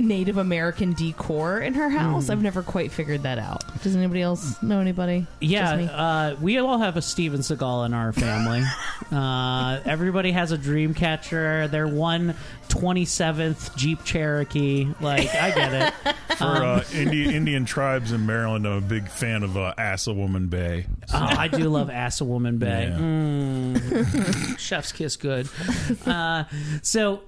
[0.00, 2.26] Native American decor in her house.
[2.26, 2.30] Mm.
[2.30, 3.62] I've never quite figured that out.
[3.82, 5.26] Does anybody else know anybody?
[5.40, 5.88] Yeah, Just me?
[5.92, 8.62] uh, we all have a Steven Seagal in our family.
[9.12, 11.68] uh, everybody has a dream catcher.
[11.68, 12.34] They're one
[12.68, 14.88] 27th Jeep Cherokee.
[15.00, 15.72] Like, I get
[16.06, 16.14] it.
[16.36, 20.86] For uh, Indi- Indian tribes in Maryland, I'm a big fan of uh, Assawoman Bay.
[21.12, 22.88] Oh, I do love Ass a Woman Bay.
[22.90, 22.98] Yeah.
[22.98, 24.58] Mm.
[24.58, 25.48] Chef's kiss good.
[26.06, 26.44] Uh,
[26.82, 27.20] so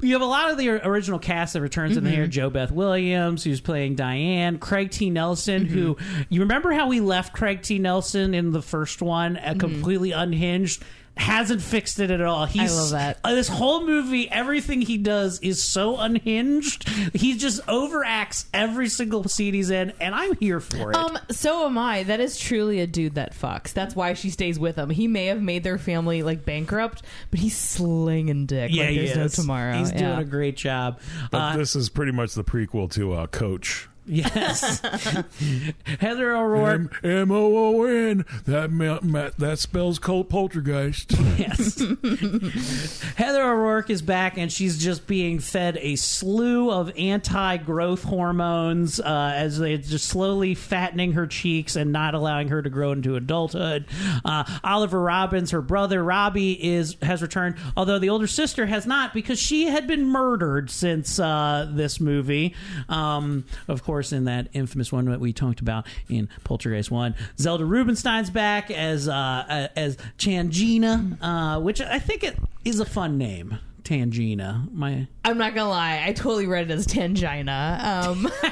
[0.00, 2.26] you have a lot of the original cast that returns in here.
[2.26, 5.10] JoBeth Williams, who's playing Diane, Craig T.
[5.10, 5.96] Nelson, who
[6.28, 7.78] you remember how we left Craig T.
[7.78, 10.82] Nelson in the first one, uh, completely unhinged.
[11.20, 12.46] Hasn't fixed it at all.
[12.46, 13.18] He's, love that.
[13.22, 16.88] uh, this whole movie, everything he does is so unhinged.
[17.14, 20.96] He just overacts every single scene he's in, and I'm here for it.
[20.96, 22.04] Um, so am I.
[22.04, 23.72] That is truly a dude that fucks.
[23.74, 24.88] That's why she stays with him.
[24.88, 28.70] He may have made their family like bankrupt, but he's slinging dick.
[28.72, 29.76] yeah, like he there's no tomorrow.
[29.76, 29.98] He's Yeah.
[29.98, 31.00] doing a great job.
[31.30, 33.88] But Uh, this is pretty much the prequel to uh, Coach.
[34.06, 34.80] Yes.
[36.00, 37.04] Heather O'Rourke.
[37.04, 38.24] M O O N.
[38.46, 41.12] That ma- ma- that spells cold poltergeist.
[41.38, 41.80] Yes.
[43.16, 48.98] Heather O'Rourke is back and she's just being fed a slew of anti growth hormones
[49.00, 53.16] uh, as they're just slowly fattening her cheeks and not allowing her to grow into
[53.16, 53.86] adulthood.
[54.24, 59.14] Uh, Oliver Robbins, her brother Robbie, is has returned, although the older sister has not
[59.14, 62.54] because she had been murdered since uh, this movie.
[62.88, 67.14] Um, of course, in that infamous one that we talked about in Poltergeist 1.
[67.38, 73.18] Zelda Rubinstein's back as uh, as Changina, uh, which I think it is a fun
[73.18, 73.58] name.
[73.82, 74.72] Tangina.
[74.72, 76.04] My I'm not gonna lie.
[76.06, 77.82] I totally read it as Tangina.
[77.82, 78.26] Um,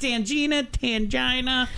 [0.00, 1.68] Tangina, Tangina.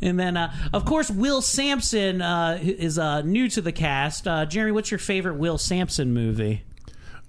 [0.00, 4.26] And then, uh, of course, Will Sampson uh, is uh, new to the cast.
[4.26, 6.62] Uh, Jeremy, what's your favorite Will Sampson movie?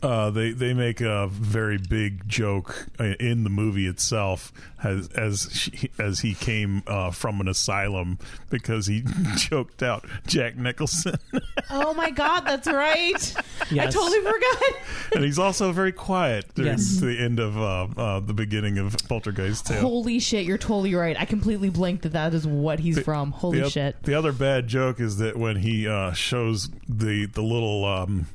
[0.03, 5.49] Uh, they they make a very big joke uh, in the movie itself as as
[5.51, 8.19] she, as he came uh, from an asylum
[8.51, 9.03] because he
[9.39, 11.15] choked out Jack Nicholson,
[11.71, 13.33] oh my god, that's right.
[13.71, 14.63] I totally forgot.
[15.15, 16.97] and he's also very quiet during Yes.
[16.99, 19.73] the end of uh, uh, the beginning of Poltergeist too.
[19.79, 21.19] Holy shit, you're totally right.
[21.19, 23.31] I completely blinked that that is what he's from.
[23.31, 24.03] Holy the, oth- shit.
[24.03, 28.27] The other bad joke is that when he uh, shows the the little um,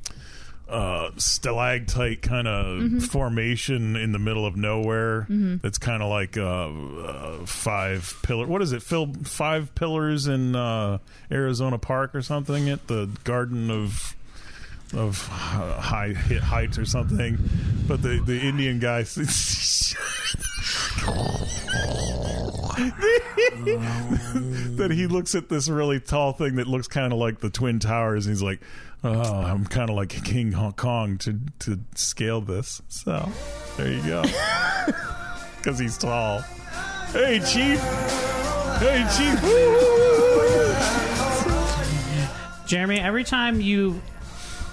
[0.72, 2.98] uh, stalactite kind of Mm-hmm.
[3.00, 8.46] formation in the middle of nowhere, it's kind of like uh, uh, five pillar.
[8.46, 8.82] What is it?
[8.82, 10.98] Phil, five pillars in uh,
[11.30, 14.16] Arizona Park or something at the Garden of
[14.94, 17.38] of uh, high hit heights or something.
[17.86, 19.04] But the the Indian guy.
[24.76, 27.78] that he looks at this really tall thing that looks kind of like the twin
[27.78, 28.60] towers and he's like
[29.04, 32.80] oh i'm kind of like king hong kong to to scale this.
[32.88, 33.28] So
[33.76, 34.22] there you go.
[35.56, 36.40] Because he's tall.
[37.12, 37.80] Hey chief.
[38.80, 39.38] Hey chief.
[42.66, 44.02] Jeremy, every time you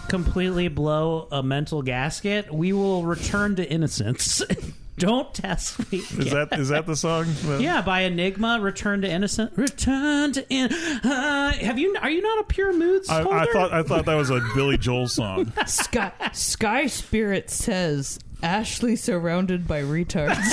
[0.08, 4.42] completely blow a mental gasket, we will return to innocence.
[5.00, 6.00] Don't test me.
[6.00, 7.26] is that is that the song
[7.60, 9.58] Yeah, by Enigma, Return to Innocent.
[9.58, 10.72] Return to in.
[10.74, 11.96] Uh, have you?
[12.02, 13.22] Are you not a pure moods I.
[13.22, 15.52] I thought I thought that was a Billy Joel song.
[15.66, 20.38] Sky, Sky Spirit says Ashley surrounded by retards.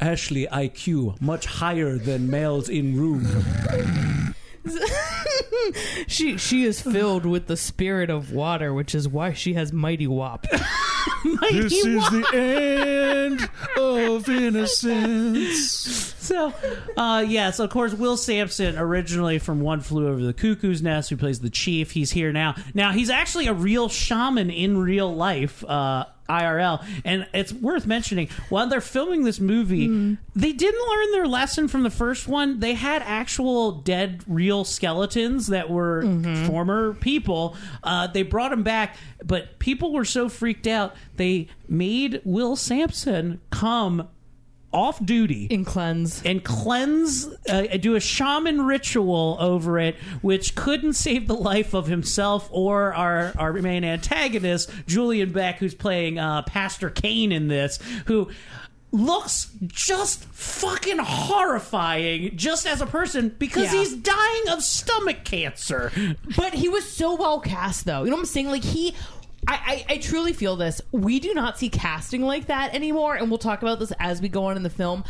[0.00, 3.24] Ashley IQ much higher than males in room.
[6.06, 10.06] she she is filled with the spirit of water, which is why she has mighty
[10.06, 10.46] wop.
[11.50, 16.14] this is the end of innocence.
[16.18, 16.52] So,
[16.96, 21.16] uh, yes, of course, Will Sampson, originally from One Flew Over the Cuckoo's Nest, who
[21.16, 22.54] plays the chief, he's here now.
[22.74, 25.64] Now, he's actually a real shaman in real life.
[25.64, 29.86] Uh, IRL, and it's worth mentioning while they're filming this movie,
[30.36, 32.60] they didn't learn their lesson from the first one.
[32.60, 36.02] They had actual dead, real skeletons that were
[36.46, 37.56] former people.
[37.82, 43.40] Uh, they brought them back, but people were so freaked out they made Will Sampson
[43.50, 44.08] come
[44.72, 46.22] off duty and cleanse.
[46.24, 51.86] and cleanse, uh, do a shaman ritual over it, which couldn't save the life of
[51.86, 57.78] himself or our, our main antagonist, Julian Beck, who's playing uh, Pastor Kane in this,
[58.06, 58.28] who
[58.92, 63.80] looks just fucking horrifying just as a person because Yeah.
[63.80, 65.92] he's dying of stomach cancer.
[66.36, 68.04] But he was so well cast, though.
[68.04, 68.48] You know what I'm saying?
[68.48, 68.94] Like he.
[69.46, 70.80] I, I, I truly feel this.
[70.92, 74.28] We do not see casting like that anymore, and we'll talk about this as we
[74.28, 75.04] go on in the film.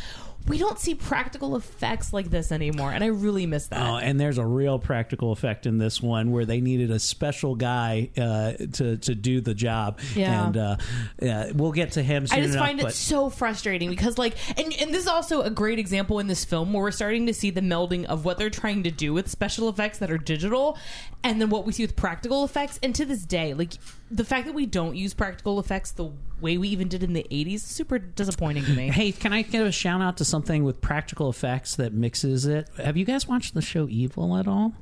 [0.47, 3.83] We don't see practical effects like this anymore, and I really miss that.
[3.83, 7.55] Oh, and there's a real practical effect in this one where they needed a special
[7.55, 9.99] guy uh, to to do the job.
[10.15, 10.47] Yeah.
[10.47, 10.77] and uh,
[11.21, 12.27] yeah, we'll get to him.
[12.27, 15.43] Soon I just enough, find it so frustrating because, like, and, and this is also
[15.43, 18.39] a great example in this film where we're starting to see the melding of what
[18.39, 20.79] they're trying to do with special effects that are digital
[21.23, 22.79] and then what we see with practical effects.
[22.83, 23.75] And to this day, like,
[24.11, 27.27] the fact that we don't use practical effects the way we even did in the
[27.31, 28.89] 80s super disappointing to me.
[28.99, 32.69] Hey, can I give a shout out to something with practical effects that mixes it?
[32.79, 34.75] Have you guys watched the show Evil at all?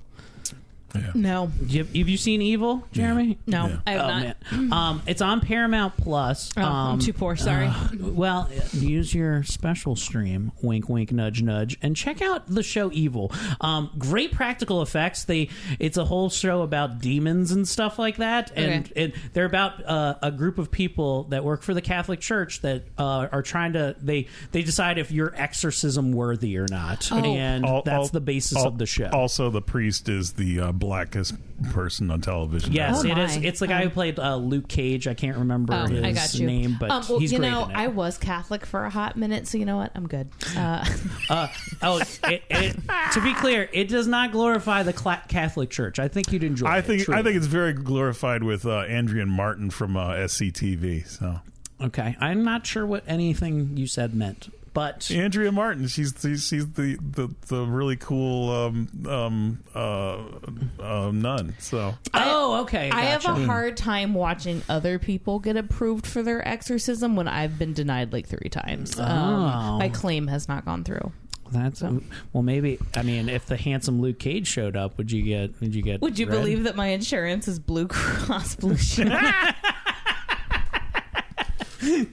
[1.14, 1.46] No.
[1.72, 3.38] Have have you seen Evil, Jeremy?
[3.46, 3.78] No, Yeah.
[3.86, 4.36] I have oh, not.
[4.52, 4.72] Man.
[4.72, 6.50] Um, it's on Paramount Plus.
[6.56, 7.66] Oh, I'm Um, too poor, sorry.
[7.66, 12.90] uh, well, use your special stream, wink, wink, nudge, nudge, and check out the show
[12.92, 13.30] Evil.
[13.60, 15.24] Um, great practical effects.
[15.24, 19.04] They it's a whole show about demons and stuff like that, and, Okay.
[19.04, 22.84] and they're about uh, a group of people that work for the Catholic Church that
[22.96, 27.16] uh, are trying to they they decide if you're exorcism worthy or not, Oh.
[27.22, 29.10] and Al- that's al- the basis al- of the show.
[29.12, 31.34] Also, the priest is the uh, blackest
[31.72, 32.72] person on television.
[32.72, 33.36] Yes, Oh it is.
[33.38, 33.44] my.
[33.44, 35.08] It's the guy who played uh, Luke Cage.
[35.08, 36.46] I can't remember Oh, his I got you.
[36.46, 37.76] name, but um, well, he's you great know, in it.
[37.76, 39.90] I was Catholic for a hot minute, so you know what?
[39.94, 40.28] I'm good.
[40.56, 40.84] Uh,
[41.28, 41.48] Uh,
[41.82, 42.76] oh, it, it,
[43.12, 45.98] to be clear, it does not glorify the Cla- Catholic Church.
[45.98, 46.66] I think you'd enjoy.
[46.68, 51.06] I it, think I think it's very glorified with uh, Andrea Martin from uh, SCTV.
[51.08, 51.40] So
[51.80, 52.16] okay.
[52.20, 56.98] I'm not sure what anything you said meant, but Andrea Martin, she's she's, she's the,
[57.00, 60.18] the the really cool um, um, uh,
[60.78, 61.54] uh, nun.
[61.58, 62.90] So oh, okay.
[62.90, 67.58] I have a hard time watching other people get approved for their exorcism when I've
[67.58, 69.00] been denied like three times.
[69.00, 69.02] Oh.
[69.02, 71.10] Um, my claim has not gone through.
[71.50, 72.78] That's well, maybe.
[72.94, 75.58] I mean, if the handsome Luke Cage showed up, would you get?
[75.62, 76.02] Would you get?
[76.02, 76.36] Would you red?
[76.36, 79.10] believe that my insurance is Blue Cross Blue Shield?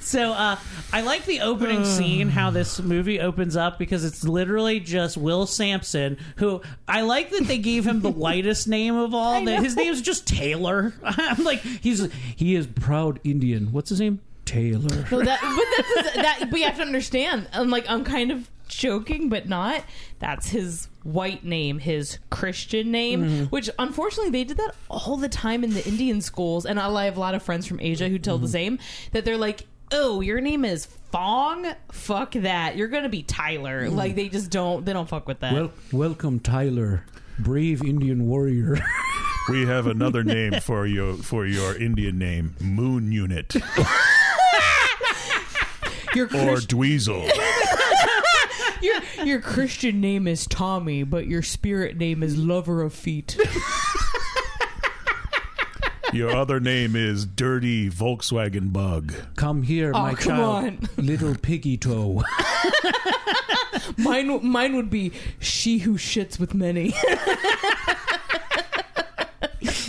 [0.00, 0.56] So uh,
[0.92, 5.46] I like the opening scene, how this movie opens up because it's literally just Will
[5.46, 9.44] Sampson, who I like that they gave him the whitest name of all.
[9.44, 10.94] That his name's just Taylor.
[11.02, 13.72] I'm like, he's he is proud Indian.
[13.72, 14.20] What's his name?
[14.44, 15.06] Taylor.
[15.10, 16.50] No, that, but that's that.
[16.50, 17.48] But you have to understand.
[17.52, 19.84] I'm like I'm kind of joking, but not.
[20.18, 23.22] That's his white name, his Christian name.
[23.24, 23.44] Mm-hmm.
[23.44, 27.16] Which unfortunately they did that all the time in the Indian schools, and I have
[27.16, 28.52] a lot of friends from Asia who tell the Mm-hmm.
[28.52, 28.78] same.
[29.12, 31.66] That they're like, "Oh, your name is Fong.
[31.92, 32.76] Fuck that.
[32.76, 33.94] You're gonna be Tyler." Mm.
[33.94, 34.84] Like they just don't.
[34.84, 35.52] They don't fuck with that.
[35.52, 37.04] Well, welcome, Tyler,
[37.38, 38.78] brave Indian warrior.
[39.50, 43.54] we have another name for you for your Indian name, Moon Unit
[46.14, 47.28] your or Christ- Dweezil.
[48.84, 53.36] Your your Christian name is Tommy, but your spirit name is Lover of Feet.
[56.12, 59.12] Your other name is Dirty Volkswagen Bug.
[59.34, 60.88] Come here, Aw, my come child, on.
[60.96, 62.22] little piggy toe.
[63.96, 66.94] mine mine would be she who shits with many.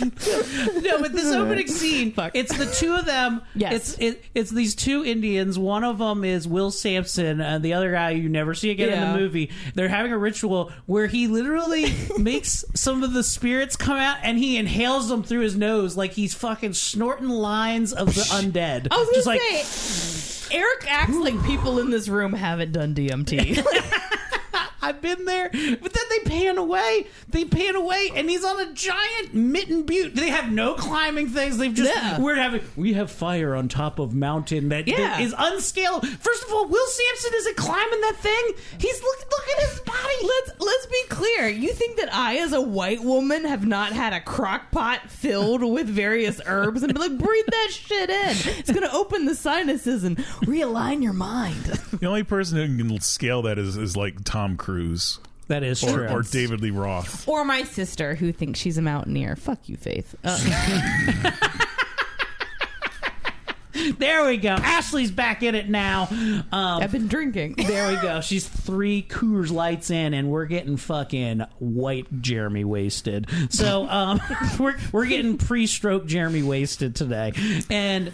[0.00, 3.42] no, but this opening scene, it's the two of them.
[3.54, 3.72] Yes.
[3.74, 5.58] It's it, it's these two Indians.
[5.58, 8.94] One of them is Will Sampson, and the other guy you never see again in
[8.94, 9.12] Yeah.
[9.12, 9.50] the movie.
[9.74, 14.38] They're having a ritual where he literally makes some of the spirits come out and
[14.38, 18.88] he inhales them through his nose like he's fucking snorting lines of the undead.
[18.90, 22.94] I was gonna Just like say, Erik acts like people in this room haven't done
[22.94, 23.64] DMT.
[24.86, 27.06] I've been there, but then they pan away.
[27.28, 30.14] They pan away, and he's on a giant mitten butte.
[30.14, 31.58] They have no climbing things.
[31.58, 32.20] They've just Yeah.
[32.20, 34.96] we're having we have fire on top of mountain that, Yeah.
[34.96, 36.06] that is unscalable.
[36.06, 38.52] First of all, Will Sampson isn't climbing that thing.
[38.78, 39.96] He's look look at his body.
[40.22, 41.48] let's let's be clear.
[41.48, 45.62] You think that I, as a white woman, have not had a crock pot filled
[45.64, 48.36] with various herbs and be like, breathe that shit in.
[48.58, 51.64] It's gonna open the sinuses and realign your mind.
[51.96, 54.75] The only person who can scale that is, is like Tom Cruise
[55.48, 56.08] That is or, true.
[56.08, 57.28] or David Lee Roth.
[57.28, 59.36] Or my sister, who thinks she's a mountaineer.
[59.36, 60.14] Fuck you, Faith.
[60.24, 61.30] Uh,
[63.98, 64.50] there we go.
[64.50, 66.08] Ashley's back in it now.
[66.10, 67.54] Um, I've been drinking.
[67.56, 68.20] there we go.
[68.20, 73.28] She's three Coors Lights in, and we're getting fucking white Jeremy wasted.
[73.50, 74.20] So um,
[74.58, 77.32] we're we're getting pre-stroke Jeremy wasted today.
[77.70, 78.12] And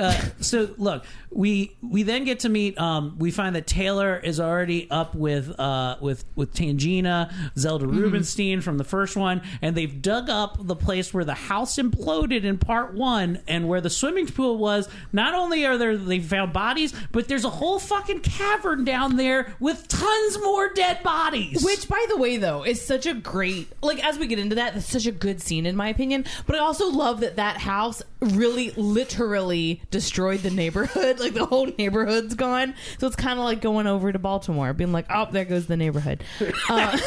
[0.00, 2.78] uh, so look, we we then get to meet.
[2.78, 8.60] Um, we find that Taylor is already up with uh, with with Tangina, Zelda Rubinstein
[8.60, 12.58] from the first one, and they've dug up the place where the house imploded in
[12.58, 14.88] part one, and where the swimming pool was.
[15.12, 19.54] Not only are there they found bodies, but there's a whole fucking cavern down there
[19.60, 21.64] with tons more dead bodies.
[21.64, 24.74] Which, by the way, though, is such a great like as we get into that,
[24.74, 26.24] that's such a good scene in my opinion.
[26.46, 31.18] But I also love that that house really, literally destroyed the neighborhood.
[31.24, 32.74] Like the whole neighborhood's gone.
[32.98, 35.76] So it's kind of like going over to Baltimore, being like, "Oh, there goes the
[35.76, 36.22] neighborhood."
[36.68, 36.98] Uh,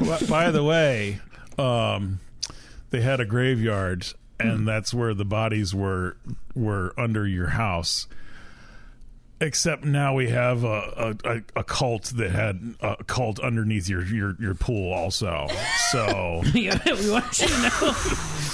[0.00, 1.20] By- By the way,
[1.58, 2.20] um,
[2.90, 4.06] they had a graveyard,
[4.40, 6.16] and that's where the bodies were
[6.54, 8.06] were under your house.
[9.42, 14.36] Except now we have a, a, a, cult that had a cult underneath your, your,
[14.38, 15.48] your pool also.
[15.90, 17.94] So Yeah, we want you to know.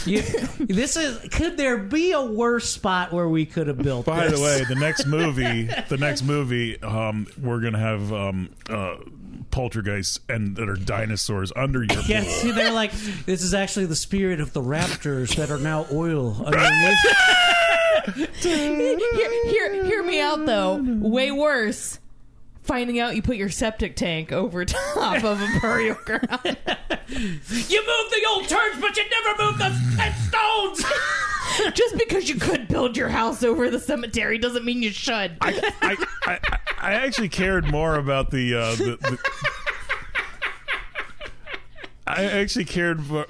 [0.07, 0.23] You,
[0.61, 1.19] this is.
[1.31, 4.07] Could there be a worse spot where we could have built?
[4.07, 4.39] By this?
[4.39, 8.97] the way, the next movie, the next movie, um, we're gonna have um, uh,
[9.51, 12.31] poltergeists and that are dinosaurs under your Yeah, pool.
[12.31, 12.93] see, they're like,
[13.25, 16.99] this is actually the spirit of the raptors that are now oil underneath.
[18.15, 18.99] Hear,
[19.45, 20.77] hear, hear me out though.
[20.83, 21.99] Way worse.
[22.63, 26.27] Finding out you put your septic tank over top of a burial ground.
[26.43, 30.85] you moved the old turds, but you never moved the headstones.
[31.75, 35.37] Just because you could build your house over the cemetery doesn't mean you should.
[35.41, 35.97] I, I,
[36.27, 39.19] I, I actually cared more about the, uh, the, the
[42.09, 43.27] I actually cared for-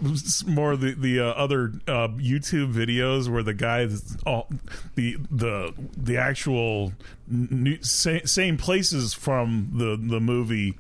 [0.47, 4.49] more the the uh, other uh, YouTube videos where the guys all
[4.97, 6.93] the the the actual
[7.27, 10.77] new, same, same places from the the movie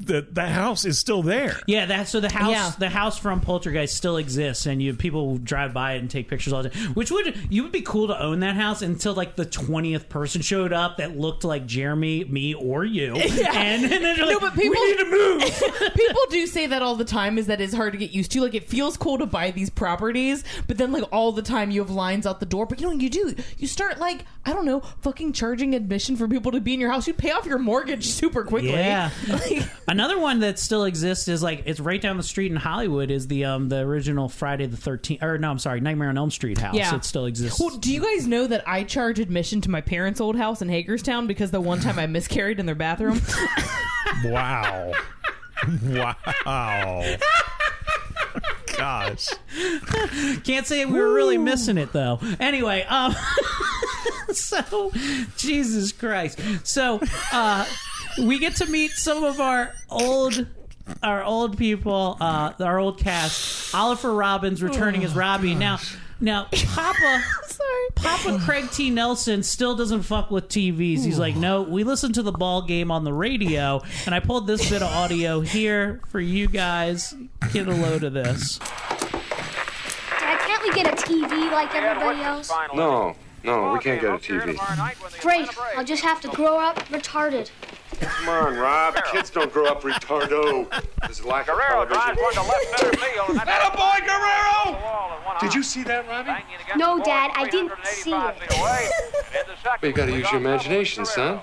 [0.00, 1.58] that that house is still there.
[1.66, 2.72] Yeah, that so the house Yeah.
[2.78, 6.52] the house from Poltergeist still exists, and you people drive by it and take pictures
[6.52, 6.92] all the time.
[6.94, 10.42] Which would you would be cool to own that house until like the twentieth person
[10.42, 13.52] showed up that looked like Jeremy, me, or you, Yeah.
[13.52, 15.62] and, and then they're No, like, but people- we need to move.
[15.94, 18.40] People do say that all the time is that it's hard to get used to.
[18.42, 21.80] Like it feels cool to buy these properties, but then like all the time you
[21.80, 22.66] have lines out the door.
[22.66, 23.34] But you know what you do?
[23.58, 26.90] You start like, I don't know, fucking charging admission for people to be in your
[26.90, 27.06] house.
[27.06, 28.70] You pay off your mortgage super quickly.
[28.70, 29.10] Yeah.
[29.28, 33.10] Like, Another one that still exists is like it's right down the street in Hollywood
[33.10, 36.30] is the um the original Friday the Thirteenth or no I'm sorry Nightmare on Elm
[36.30, 36.74] Street house.
[36.74, 36.94] Yeah.
[36.96, 37.60] It still exists.
[37.60, 40.68] Well, do you guys know that I charge admission to my parents' old house in
[40.68, 43.20] Hagerstown because the one time I miscarried in their bathroom?
[44.24, 44.92] Wow.
[45.84, 47.16] wow.
[48.76, 49.28] Gosh.
[50.44, 52.20] Can't say we were really missing it though.
[52.38, 53.14] Anyway, um,
[54.32, 54.92] so
[55.36, 56.40] Jesus Christ.
[56.64, 57.00] So
[57.32, 57.66] uh,
[58.18, 60.46] we get to meet some of our old.
[61.02, 63.74] Our old people, uh, our old cast.
[63.74, 65.52] Oliver Robbins returning as Robbie.
[65.56, 65.80] Now,
[66.20, 67.86] now, Papa, Sorry.
[67.94, 68.90] Papa Craig T.
[68.90, 71.04] Nelson still doesn't fuck with TVs.
[71.04, 74.46] He's like, no, we listen to the ball game on the radio, and I pulled
[74.46, 77.14] this bit of audio here for you guys.
[77.52, 78.58] Get a load of this.
[78.58, 82.50] Dad, can't we get a TV like everybody else?
[82.74, 83.14] No,
[83.44, 85.20] no, we can't get a TV.
[85.20, 85.48] Great.
[85.76, 87.50] I'll just have to grow up retarded.
[88.00, 88.96] Come on, Rob.
[89.12, 90.68] Kids don't grow up retardo.
[91.02, 92.16] There's a lack of television.
[93.36, 95.40] That a boy, Guerrero!
[95.40, 96.32] Did you see that, Robbie?
[96.76, 98.34] No, Dad, I didn't see it.
[98.50, 98.90] Well,
[99.82, 101.40] you gotta use your imagination, son.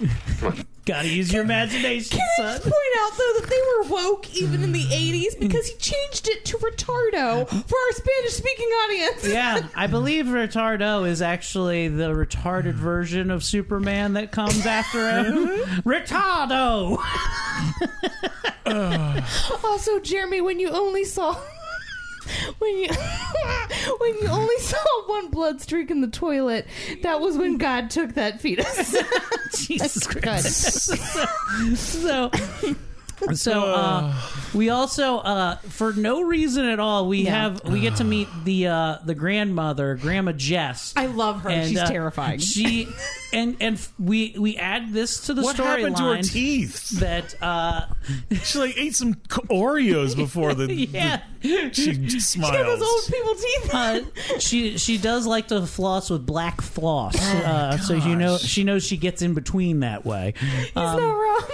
[0.90, 2.52] Gotta use your imagination, Can I son.
[2.56, 5.38] just point out though that they were woke even in the '80s mm.
[5.38, 9.28] because he changed it to retardo for our Spanish-speaking audience.
[9.28, 15.48] Yeah, I believe Retardo is actually the retarded version of Superman that comes after him.
[15.60, 15.82] Uh-huh.
[15.82, 16.98] Retardo!
[19.64, 21.36] Also, Jeremy, when you only saw
[22.58, 22.88] when you
[23.98, 26.66] when you only saw one blood streak in the toilet,
[27.02, 28.96] that was when God took that fetus.
[29.66, 30.94] Jesus Christ.
[31.76, 32.30] so
[33.34, 34.14] so uh,
[34.54, 37.30] we also uh, for no reason at all we Yeah.
[37.42, 41.50] have we get to meet the uh, the grandmother grandma jess I love her.
[41.50, 42.38] And, She's uh, terrifying.
[42.40, 42.88] she
[43.32, 46.90] and and f- we we add this to the What happened to her storyline teeth?
[47.00, 47.86] that uh
[48.42, 52.52] She like ate some c- Oreos before the, yeah the she She smiles.
[52.52, 53.70] those old people teeth.
[53.74, 58.62] uh, she she does like to floss with black floss, uh, so you know she
[58.64, 60.34] knows she gets in between that way.
[60.38, 61.44] He's Um, not wrong.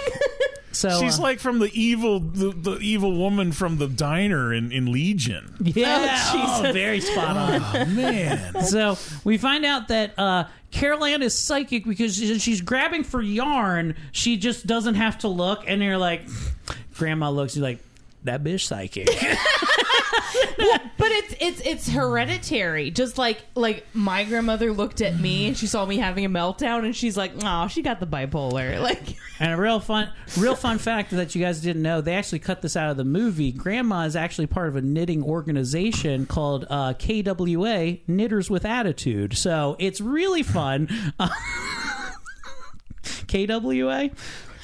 [0.77, 4.71] So She's uh, like from the evil the, the evil woman from the diner in,
[4.71, 5.55] in Legion.
[5.59, 6.05] yeah,
[6.35, 7.61] Oh, oh, very spot on.
[7.63, 8.61] Oh man.
[8.67, 13.95] so we find out that uh, Carol Anne is psychic because she's grabbing for yarn.
[14.11, 16.21] She just doesn't have to look, and you're like,
[16.93, 17.79] Grandma looks, you're like,
[18.25, 19.07] that bitch psychic.
[20.57, 22.91] Well, but it's it's it's hereditary.
[22.91, 26.83] Just like like my grandmother looked at me and she saw me having a meltdown
[26.85, 30.77] and she's like, "Oh, she got the bipolar." Like And a real fun, real fun
[30.79, 33.51] fact that you guys didn't know: they actually cut this out of the movie.
[33.51, 39.37] Grandma is actually part of a knitting organization called uh, KWA Knitters with Attitude.
[39.37, 40.89] So it's really fun.
[41.19, 41.29] Uh,
[43.27, 44.09] KWA.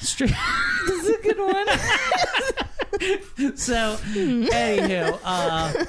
[0.00, 1.66] This is a good one.
[3.56, 5.84] so, anywho, uh,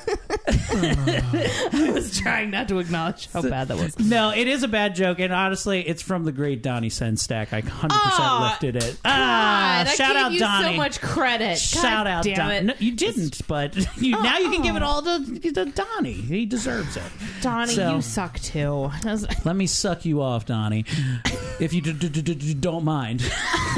[0.48, 3.98] I was trying not to acknowledge how bad that was.
[4.00, 7.54] no, it is a bad joke, and honestly, it's from the great Donnie Senstak.
[7.54, 8.98] I 100% Aw, lifted it.
[9.06, 10.66] Ah, God, I shout gave out you Donnie.
[10.72, 11.58] so much credit.
[11.58, 12.56] Shout God out damn Donnie.
[12.58, 12.64] it.
[12.66, 16.14] No, you didn't, but you, now you can give it all to, to Donnie.
[16.14, 17.04] He deserves it.
[17.42, 18.92] Donnie, So- you suck too.
[19.44, 20.86] Let me suck you off, Donnie,
[21.60, 23.24] if you d- d- d- d- don't mind.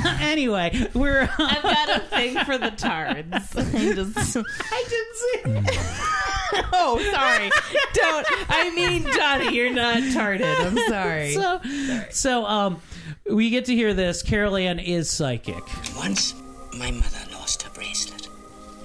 [0.06, 1.30] anyway, we're.
[1.38, 3.27] I've got a thing for the tards.
[3.34, 4.38] I just
[4.72, 5.84] I didn't see.
[6.72, 7.52] Oh, sorry.
[7.94, 8.26] Don't.
[8.50, 10.48] I mean, Johnny, you're not tarded.
[10.48, 11.34] I'm sorry.
[11.34, 11.60] So,
[12.10, 12.82] so um,
[13.30, 14.24] we get to hear this.
[14.24, 15.62] Carol Anne is psychic.
[15.98, 16.36] Once
[16.80, 18.30] my mother lost her bracelet,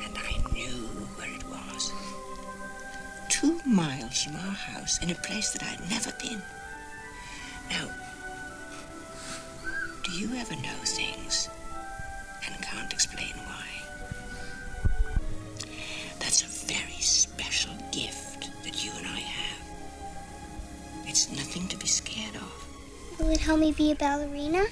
[0.05, 0.73] and I knew
[1.17, 1.93] where it was.
[3.29, 6.43] Two miles from our house, in a place that I'd never been.
[7.71, 7.89] Now,
[10.03, 11.49] do you ever know things
[12.45, 13.35] and can't explain
[21.13, 23.19] It's nothing to be scared of.
[23.19, 24.65] Will it help me be a ballerina?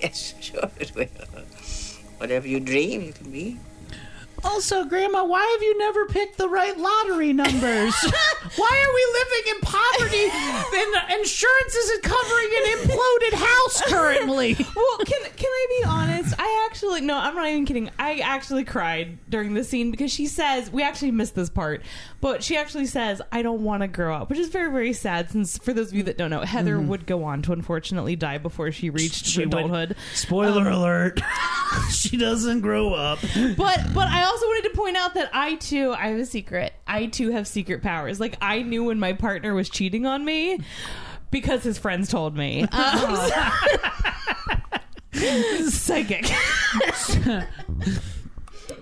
[0.00, 1.08] Yes, sure it will.
[2.18, 3.58] Whatever you dream, you can be.
[4.44, 7.92] Also, Grandma, why have you never picked the right lottery numbers?
[8.56, 10.30] why are we living in poverty
[10.78, 14.54] and insurance isn't covering an imploded house currently?
[14.76, 16.34] well, can can I be honest?
[16.38, 17.90] I actually no, I'm not even kidding.
[17.98, 21.82] I actually cried during the scene because she says we actually missed this part,
[22.20, 25.30] but she actually says I don't want to grow up, which is very very sad.
[25.30, 26.86] Since for those of you that don't know, Heather Mhm.
[26.88, 29.48] would go on to unfortunately die before she reached She would.
[29.54, 29.96] adulthood.
[30.14, 31.20] Spoiler Um, alert.
[31.90, 33.18] she doesn't grow up.
[33.56, 36.72] but but I also wanted to point out that I too I have a secret.
[36.86, 38.18] I too have secret powers.
[38.20, 40.58] Like I knew when my partner was cheating on me
[41.30, 42.66] because his friends told me.
[42.72, 43.16] Um,
[45.70, 46.30] psychic.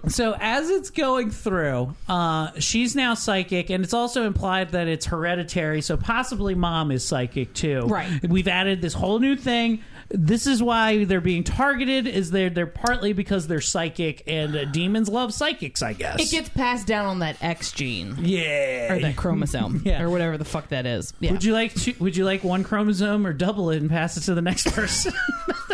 [0.09, 5.07] So as it's going through, uh, she's now psychic, and it's also implied that it's
[5.07, 5.83] hereditary.
[5.83, 7.83] So possibly mom is psychic too.
[7.87, 8.23] Right.
[8.27, 9.83] We've added this whole new thing.
[10.09, 12.07] This is why they're being targeted.
[12.07, 15.83] Is they're they're partly because they're psychic, and uh, demons love psychics.
[15.83, 18.15] I guess It gets passed down on that X gene.
[18.21, 18.93] Yeah.
[18.93, 19.83] Or that chromosome.
[19.87, 20.03] Yeah.
[20.03, 21.13] Or whatever the fuck that is.
[21.21, 21.33] Yeah.
[21.33, 24.23] Would you like to, Would you like one chromosome or double it and pass it
[24.23, 25.13] to the next person?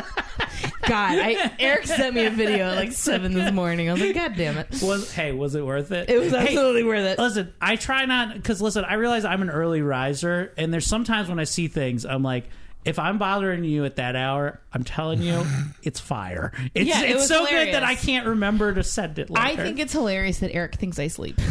[0.86, 3.88] God, I, Erik sent me a video at like seven this morning.
[3.88, 4.68] I was like, God damn it.
[4.82, 6.10] was hey, was it worth it?
[6.10, 7.18] It was Hey, absolutely worth it.
[7.18, 11.28] Listen, I try not because listen, I realize I'm an early riser, and there's sometimes
[11.28, 12.48] when I see things, I'm like.
[12.84, 15.44] If I'm bothering you at that hour, I'm telling you,
[15.82, 16.52] it's fire.
[16.74, 19.30] It's, Yeah, it it's was so good that I can't remember to send it.
[19.34, 21.38] I think it's hilarious that Erik thinks I sleep.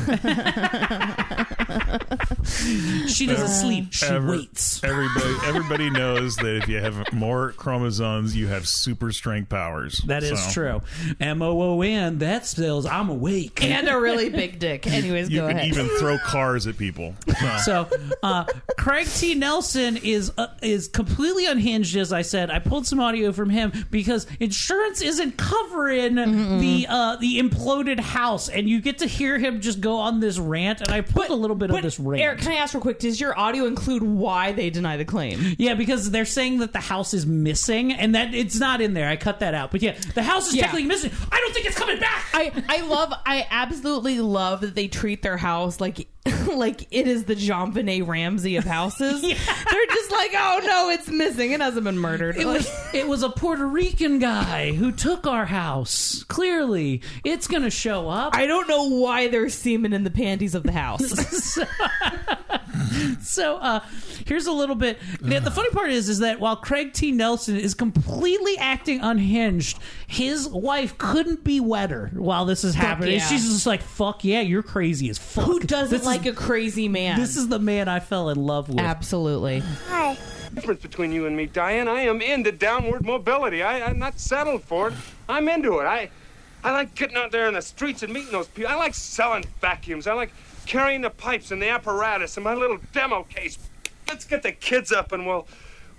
[3.08, 4.84] she doesn't sleep; she Ever- waits.
[4.84, 10.00] Everybody, everybody knows that if you have more chromosomes, you have super strength powers.
[10.08, 10.82] That is So, true.
[11.20, 12.20] M O O N.
[12.20, 13.64] That spells I'm awake.
[13.64, 14.88] and a really big dick.
[14.88, 15.70] Anyways, You go can ahead.
[15.70, 17.16] even throw cars at people.
[17.66, 17.88] So,
[18.24, 18.46] uh,
[18.78, 19.36] Craig T.
[19.36, 21.96] Nelson is uh, is completely unhinged.
[21.96, 27.18] As I said, I pulled some audio from him because insurance isn't covering the uh,
[27.18, 30.80] the imploded house, and you get to hear him just go on this rant.
[30.82, 32.22] And I put a little bit of this rant.
[32.22, 33.00] Erik, can I ask real quick?
[33.00, 35.56] Does your audio include why they deny the claim?
[35.58, 39.10] yeah, because they're saying that the house is missing, and that it's not in there.
[39.10, 40.64] I cut that out, but yeah, the house is Yeah.
[40.64, 41.12] technically missing.
[41.32, 42.26] I don't think it's coming back.
[42.34, 46.08] I I love I absolutely love that they treat their house like
[46.54, 49.22] like it is the JonBenét Ramsey of houses.
[49.22, 49.36] They're
[49.88, 51.52] just like, oh no, it's missing.
[51.52, 52.38] It hasn't been murdered.
[52.38, 56.24] It Like- was it was a Puerto Rican guy who took our house.
[56.28, 58.36] Clearly, it's going to show up.
[58.36, 61.58] I don't know why there's semen in the panties of the house.
[63.22, 63.80] so uh,
[64.26, 64.98] here's a little bit.
[65.22, 67.12] The, the funny part is, is that while Craig T.
[67.12, 73.14] Nelson is completely acting unhinged, his wife couldn't be wetter while this is happening.
[73.16, 73.26] yeah.
[73.28, 76.34] She's just like, "Fuck yeah, you're crazy as fuck." Who doesn't This is- like a
[76.34, 77.20] crazy man?
[77.20, 78.80] This is the man I fell in love with.
[78.80, 79.60] absolutely.
[79.88, 80.18] Hi.
[80.54, 81.88] difference between you and me, Diane.
[81.88, 83.64] I am into downward mobility.
[83.64, 84.94] I, I'm not settled for it.
[85.30, 85.86] I'm into it.
[85.86, 86.10] I,
[86.64, 88.70] I like getting out there in the streets and meeting those people.
[88.72, 90.08] I like selling vacuums.
[90.08, 90.32] I like
[90.66, 93.58] carrying the pipes and the apparatus in my little demo case.
[94.08, 95.48] Let's get the kids up and we'll,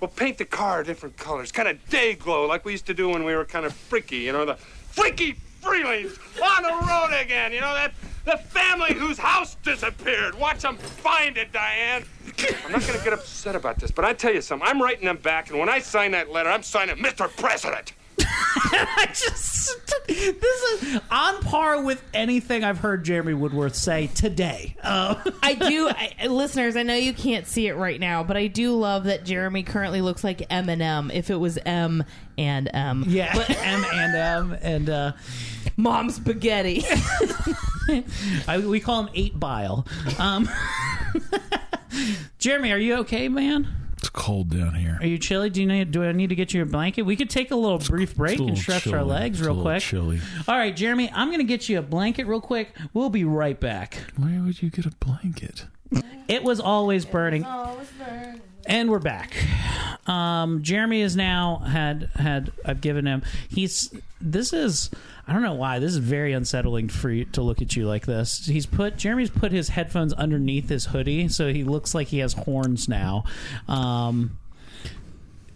[0.01, 3.09] we'll paint the car different colors, kind of day glow, like we used to do
[3.09, 4.19] when we were kind of freaky.
[4.19, 7.53] You know, the freaky freelings on the road again.
[7.53, 7.95] You know that
[8.25, 10.35] The family whose house disappeared.
[10.37, 12.05] Watch them find it, Diane.
[12.65, 14.67] I'm not going to get upset about this, but I tell you something.
[14.67, 17.29] I'm writing them back, and when I sign that letter, I'm signing Mr.
[17.37, 17.93] President.
[18.21, 19.53] I just
[20.07, 24.77] this is on par with anything I've heard Jeremy Woodworth say today.
[24.83, 26.77] Uh, I do, I, listeners.
[26.77, 30.01] I know you can't see it right now, but I do love that Jeremy currently
[30.01, 31.13] looks like Eminem.
[31.13, 32.05] If it was M
[32.37, 35.13] and M, yeah, M and M and uh,
[35.77, 36.85] Mom Spaghetti.
[38.49, 39.87] I, we call him Eight Bile.
[40.19, 40.49] Um,
[42.39, 43.82] Jeremy, are you okay, man?
[44.03, 44.98] It's cold down here.
[45.00, 45.48] Are you chilly?
[45.48, 45.92] Do you need?
[45.92, 47.03] Do I need to get you a blanket?
[47.03, 49.80] We could take a little brief break and stretch our legs It's real quick.
[49.80, 50.20] chilly.
[50.48, 52.74] All right, Jeremy, I'm going to get you a blanket real quick.
[52.94, 53.98] We'll be right back.
[54.16, 55.66] Why would you get a blanket?
[56.26, 57.46] It was always burning.
[58.66, 59.36] And we're back.
[60.09, 63.22] Um, Jeremy is now had had I've given him.
[63.48, 64.90] He's this is
[65.27, 68.07] I don't know why this is very unsettling for you to look at you like
[68.07, 68.47] this.
[68.47, 72.33] He's put Jeremy's put his headphones underneath his hoodie, so he looks like he has
[72.33, 73.25] horns now.
[73.68, 74.39] Um,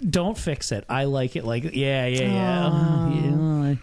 [0.09, 0.85] don't fix it.
[0.89, 3.11] I like it like yeah yeah yeah.
[3.11, 3.75] yeah.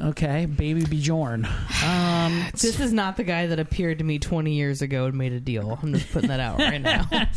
[0.00, 1.46] Okay, baby Bjorn.
[1.84, 5.32] Um, this is not the guy that appeared to me 20 years ago and made
[5.32, 5.78] a deal.
[5.82, 7.08] I'm just putting that out right now.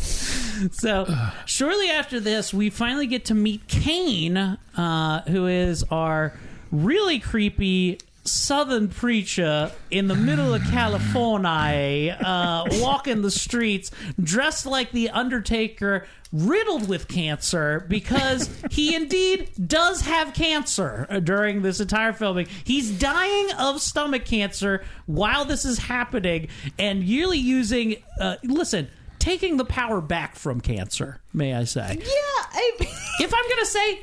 [0.72, 1.08] So
[1.46, 6.38] shortly after this, we finally get to meet Kane, uh, who is our
[6.74, 14.92] really creepy southern preacher in the middle of California, uh, walking the streets, dressed like
[14.92, 22.14] the Undertaker, riddled with cancer because he indeed does have cancer uh, during this entire
[22.14, 22.48] filming.
[22.64, 26.48] He's dying of stomach cancer while this is happening,
[26.80, 27.98] and really using.
[28.20, 28.88] Uh, listen.
[29.20, 31.96] Taking the power back from cancer, may I say?
[31.98, 32.72] Yeah, I,
[33.22, 34.02] if I'm gonna say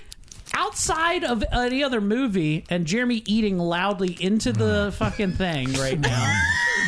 [0.55, 6.32] outside of any other movie and Jeremy eating loudly into the fucking thing right now,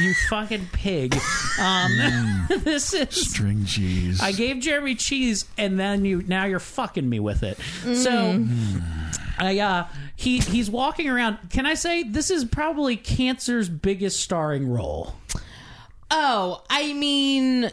[0.01, 1.17] you fucking pig.
[1.61, 4.21] Um, this is String cheese.
[4.21, 7.59] I gave Jeremy cheese, and then you now you're fucking me with it.
[7.97, 8.45] So.
[9.39, 11.39] I uh he he's walking around.
[11.51, 15.15] Can I say this is probably cancer's biggest starring role?
[16.11, 17.73] Oh, I mean,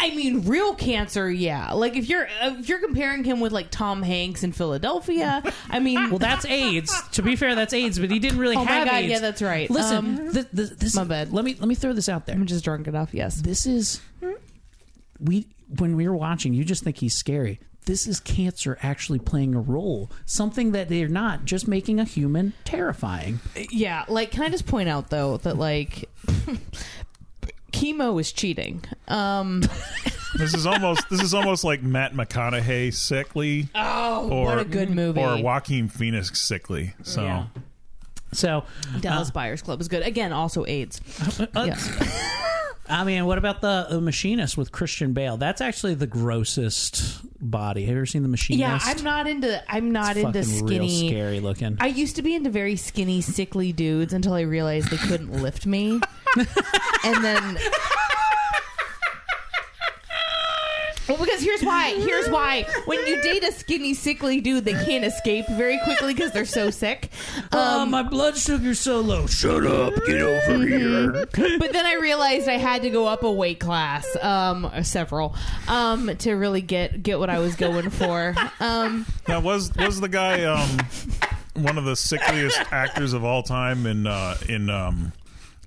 [0.00, 1.72] I- mean, real cancer, yeah.
[1.72, 5.78] Like if you're uh, if you're comparing him with like Tom Hanks in Philadelphia, I
[5.80, 6.92] mean, Well, that's AIDS.
[7.12, 9.10] to be fair, that's AIDS, but he didn't really Oh my have God, AIDS.
[9.12, 9.68] yeah, that's right.
[9.70, 11.32] Listen, Um, th- th- this, my bad.
[11.32, 12.34] Let me let me throw this out there.
[12.34, 13.14] I'm just drunk enough.
[13.14, 14.00] Yes, This is
[15.18, 15.46] we
[15.78, 16.54] when we were watching.
[16.54, 17.60] You just think he's scary.
[17.86, 22.52] This is cancer actually playing a role, something that they're not just making a human
[22.64, 23.40] terrifying.
[23.70, 24.04] yeah.
[24.06, 26.08] Like, can I just point out though that like
[27.70, 28.84] chemo is cheating.
[29.08, 29.62] Um,
[30.34, 33.68] This is almost this is almost like Matt McConaughey sickly.
[33.74, 35.20] Oh, or, what a good movie.
[35.20, 36.94] Or Joaquin Phoenix sickly.
[37.02, 37.46] So Yeah.
[38.32, 38.64] So
[39.00, 40.02] Dallas uh, Buyers Club is good.
[40.02, 41.00] Again, also AIDS.
[41.40, 42.36] Uh, uh, yeah.
[42.90, 45.36] I mean, what about the, the Machinist with Christian Bale?
[45.36, 47.82] That's actually the grossest body.
[47.82, 48.60] Have you ever seen the Machinist?
[48.60, 49.62] Yeah, I'm not into.
[49.72, 50.78] I'm not It's into skinny.
[50.78, 51.76] real scary looking.
[51.80, 55.66] I used to be into very skinny, sickly dudes until I realized they couldn't lift
[55.66, 56.00] me,
[57.04, 57.58] and then.
[61.10, 61.94] Well, because here's why.
[61.94, 62.64] Here's why.
[62.84, 66.70] When you date a skinny, sickly dude, they can't escape very quickly because they're so
[66.70, 67.10] sick.
[67.50, 69.26] oh, my blood sugar's so low.
[69.26, 69.92] Shut up.
[70.06, 71.26] Get over here.
[71.58, 75.34] but then I realized I had to go up a weight class, um, several,
[75.66, 78.36] um, to really get get what I was going for.
[78.60, 80.78] Um, now was was the guy um
[81.54, 85.12] one of the sickliest actors of all time in uh in um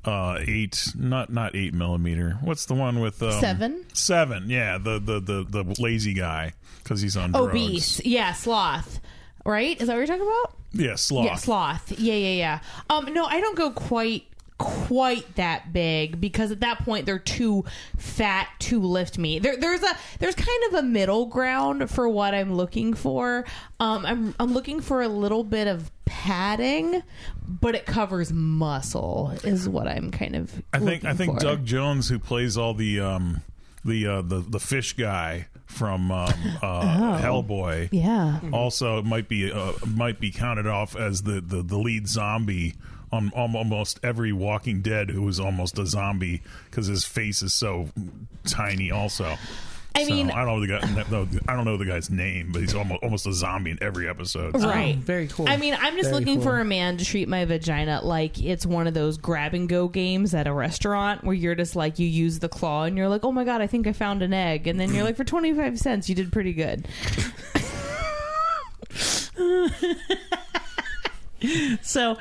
[0.05, 3.85] uh eight not not eight millimeter what's the one with um, Seven?
[3.93, 7.47] seven yeah the the the, the lazy guy because he's on drugs.
[7.47, 8.99] obese, yeah, sloth.
[9.45, 9.79] Right?
[9.79, 10.57] Is that what you're talking about?
[10.73, 11.91] yeah sloth Yeah, sloth.
[11.99, 12.59] Yeah, yeah, yeah.
[12.89, 14.25] Um, no, I don't go quite
[14.57, 17.65] quite that big because at that point they're too
[17.97, 19.39] fat to lift me.
[19.39, 23.45] There, there's a there's kind of a middle ground for what I'm looking for.
[23.79, 27.03] Um, I'm I'm looking for a little bit of padding,
[27.47, 30.61] but it covers muscle is what I'm kind of.
[30.71, 31.39] I think I think for.
[31.39, 33.41] Doug Jones, who plays all the um,
[33.83, 36.31] the uh, the the fish guy from um,
[36.61, 38.39] uh, Hellboy, Yeah.
[38.51, 42.75] also might be uh, might be counted off as the, the, the lead zombie
[43.13, 47.53] on al- almost every Walking Dead who is almost a zombie because his face is
[47.53, 47.89] so
[48.47, 48.91] tiny.
[48.91, 49.37] Also,
[49.95, 51.41] I So, mean- I don't know the guy.
[51.47, 54.55] I don't know the guy's name, but he's almost almost a zombie in every episode.
[54.55, 54.95] Oh, right.
[54.97, 55.47] very cool.
[55.47, 56.45] I mean, I'm just Very looking cool.
[56.45, 59.87] for a man to treat my vagina like it's one of those grab and go
[59.87, 63.23] games at a restaurant where you're just like, you use the claw and you're like,
[63.23, 64.65] oh my God, I think I found an egg.
[64.65, 66.87] And then you're like, for 25 cents, you did pretty good.
[71.81, 72.17] so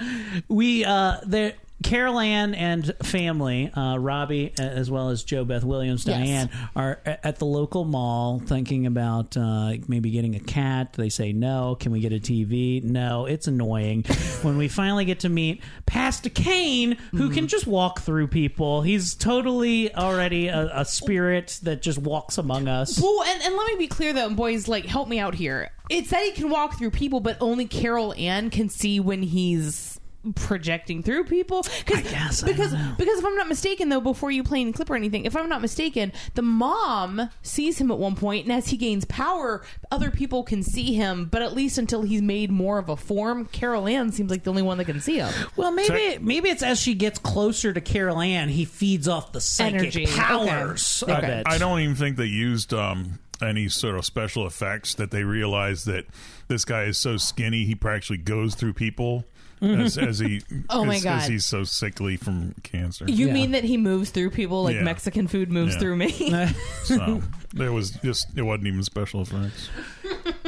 [0.48, 6.18] we uh there Carol Anne and family, uh, Robbie as well as JoBeth Williams, Yes.
[6.18, 10.92] Diane, are at the local mall thinking about uh, maybe getting a cat.
[10.94, 11.76] They say no.
[11.78, 12.82] Can we get a TV?
[12.82, 13.26] No.
[13.26, 14.02] It's annoying.
[14.42, 17.34] when we finally get to meet Pastor Kane, who Mm-hmm.
[17.34, 22.68] can just walk through people, he's totally already a, a spirit that just walks among
[22.68, 23.00] us.
[23.00, 25.70] Well, and, and let me be clear though, boys, like help me out here.
[25.88, 29.91] It's that he can walk through people, but only Carol Anne can see when he's
[30.34, 31.62] projecting through people.
[31.62, 32.94] Cause, guess, I because don't know.
[32.98, 35.48] because if I'm not mistaken though, before you play any clip or anything, if I'm
[35.48, 40.10] not mistaken, the mom sees him at one point, and as he gains power, other
[40.10, 41.26] people can see him.
[41.26, 44.50] But at least until he's made more of a form, Carol Anne seems like the
[44.50, 45.32] only one that can see him.
[45.56, 49.40] Well, maybe maybe it's as she gets closer to Carol Anne, he feeds off the
[49.40, 50.06] psychic Energy.
[50.06, 51.40] Powers of Okay.
[51.40, 51.46] it.
[51.46, 55.86] I don't even think they used um, any sort of special effects that they realized
[55.86, 56.06] that
[56.48, 59.24] this guy is so skinny he actually goes through people
[59.62, 61.22] as, as he Oh my as, God.
[61.22, 63.04] as he's so sickly from cancer.
[63.08, 64.82] You mean that he moves through people like Yeah.
[64.82, 65.78] Mexican food moves Yeah.
[65.80, 66.10] through me?
[66.84, 67.22] so
[67.54, 69.70] there was just it wasn't even special effects.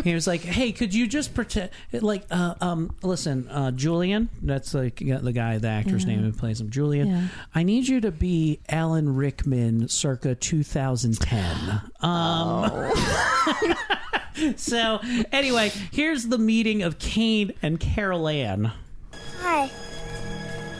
[0.02, 4.74] He was like, "Hey, could you just pretend like uh, um listen, uh Julian, that's
[4.74, 6.16] like the guy, the actor's Yeah.
[6.16, 7.08] name who plays him, Julian.
[7.08, 7.26] Yeah.
[7.54, 12.92] I need you to be Alan Rickman circa 2010." Um
[14.56, 15.00] So,
[15.30, 18.72] anyway, here's the meeting of Kane and Carol Anne.
[19.46, 19.70] Hi.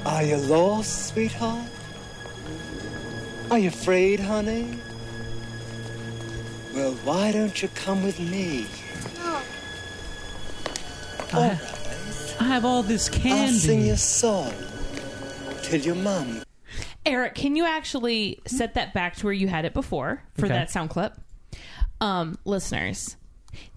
[0.07, 1.69] Are you lost, sweetheart?
[3.51, 4.79] Are you afraid, honey?
[6.75, 8.67] Well, why don't you come with me?
[11.35, 11.59] I,
[12.41, 13.33] I have all this candy.
[13.33, 13.87] I'll sing candy.
[13.89, 14.53] you a song
[15.63, 16.43] till your mom.
[17.05, 20.55] Erik, can you actually set that back to where you had it before for Okay.
[20.55, 21.13] that sound clip?
[22.01, 23.17] Um, listeners,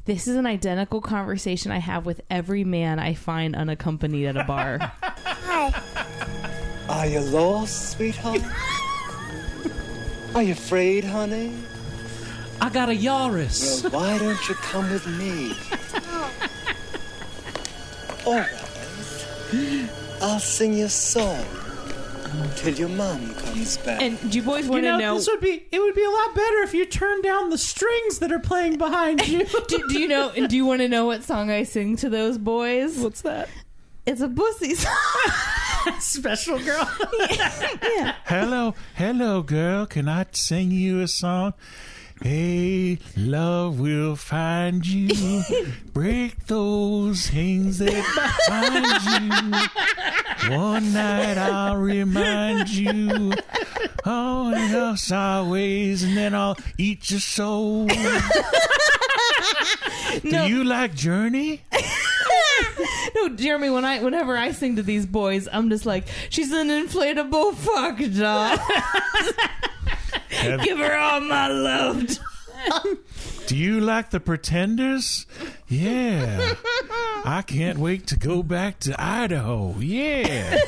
[0.08, 4.45] this is an identical conversation I have with every man I find unaccompanied at a
[4.45, 4.80] bar.
[4.80, 5.82] Hi.
[6.89, 8.41] Are you lost, sweetheart?
[10.34, 11.53] Are you afraid, honey?
[12.62, 13.84] I got a Yaris.
[13.84, 15.51] Well, why don't you come with me?
[18.26, 19.89] All right.
[20.22, 21.45] I'll sing you a song
[22.55, 24.01] till your mom comes back.
[24.01, 25.15] and do you boys want to know, know?
[25.15, 28.19] this would be it would be a lot better if you turned down the strings
[28.19, 29.45] that are playing behind you.
[29.67, 30.29] do, do you know?
[30.35, 32.97] And Do you want to know what song I sing to those boys?
[32.97, 33.49] What's that?
[34.05, 34.93] It's a pussy song.
[35.99, 36.89] Special girl.
[37.29, 38.15] yeah.
[38.25, 39.85] Hello, hello, girl.
[39.85, 41.53] Can I sing you a song?
[42.22, 45.43] Hey, love will find you.
[45.93, 48.03] Break those things that
[48.49, 48.86] bind
[50.49, 50.57] you.
[50.57, 53.34] One night I'll remind you.
[54.05, 57.88] Oh, and else always, and then I'll eat your soul.
[60.22, 61.61] Do you like Journey?
[63.15, 63.70] no, Jeremy.
[63.70, 67.99] When I, whenever I sing to these boys, I'm just like, she's an inflatable fuck
[68.18, 68.57] doll.
[70.51, 72.17] Have- Give her all my love.
[73.47, 75.25] Do you like the Pretenders?
[75.67, 76.53] Yeah.
[77.23, 79.75] I can't wait to go back to Idaho.
[79.79, 80.57] Yeah.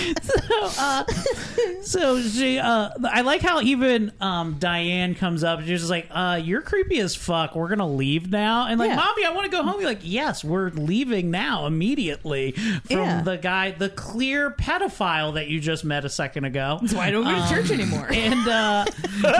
[0.22, 1.04] so, uh,
[1.82, 6.08] so she, uh, I like how even um, Diane comes up and she's just like,
[6.10, 7.54] uh, "You're creepy as fuck.
[7.54, 8.96] We're gonna leave now." And like, Yeah.
[8.96, 13.22] "Mommy, I want to go home." You're like, "Yes, we're leaving now immediately." From Yeah.
[13.22, 16.78] the guy, the clear pedophile that you just met a second ago.
[16.80, 18.08] That's why I don't go to church anymore.
[18.20, 18.84] And uh,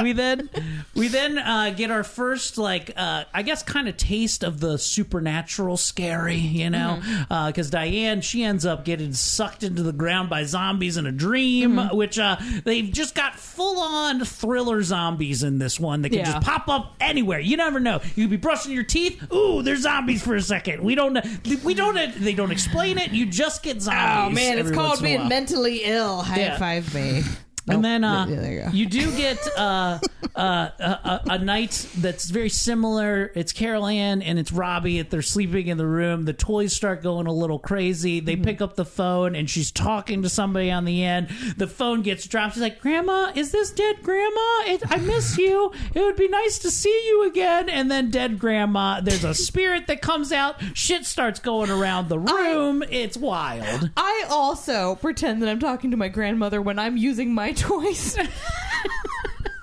[0.03, 0.49] we then
[0.95, 4.79] we then uh, get our first like uh, I guess kind of taste of the
[4.79, 7.47] supernatural scary, you know, Mm-hmm.
[7.49, 11.73] because Diane she ends up getting sucked into the ground by zombies in a dream,
[11.77, 11.97] Mm-hmm.
[11.97, 16.33] which uh, they've just got full on thriller zombies in this one that can Yeah.
[16.33, 17.41] just pop up anywhere.
[17.41, 18.01] You never know.
[18.17, 19.33] You could be brushing your teeth.
[19.33, 20.83] Ooh, there's zombies for a second.
[20.83, 21.23] We don't know.
[21.65, 23.11] we don't they don't explain it.
[23.13, 23.99] You just get zombies.
[24.27, 26.23] Oh man, it's called once in a being mentally ill.
[26.23, 26.59] High Yeah.
[26.59, 27.23] five me.
[27.69, 29.99] And then uh, Yeah, you you do get uh,
[30.35, 30.41] uh,
[30.79, 33.31] a, a, a night that's very similar.
[33.35, 35.03] It's Carol Anne and it's Robbie.
[35.03, 36.25] They're sleeping in the room.
[36.25, 38.21] The toys start going a little crazy.
[38.21, 38.45] They Mm-hmm.
[38.45, 41.29] pick up the phone and she's talking to somebody on the end.
[41.59, 42.55] The phone gets dropped.
[42.55, 44.63] She's like, "Grandma, is this dead Grandma?
[44.67, 45.73] It, I miss you.
[45.95, 49.01] It would be nice to see you again." And then dead Grandma.
[49.01, 50.57] There's a spirit that comes out.
[50.75, 52.83] Shit starts going around the room.
[52.91, 53.91] it's wild.
[53.97, 58.17] I also pretend that I'm talking to my grandmother when I'm using my toys.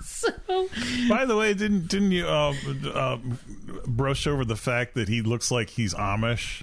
[0.02, 0.28] so
[1.08, 2.54] By the way, didn't didn't you uh,
[2.92, 3.18] uh,
[3.86, 6.62] brush over the fact that he looks like he's Amish?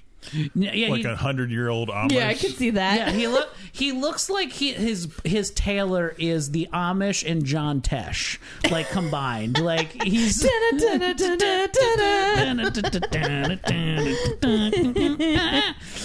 [0.54, 2.12] Yeah, like he- a hundred year old Amish.
[2.12, 2.98] Yeah, I can see that.
[2.98, 7.82] Yeah, he look he looks like he, his his tailor is the Amish and John
[7.82, 8.38] Tesh
[8.72, 9.60] like combined.
[9.60, 10.46] Like he's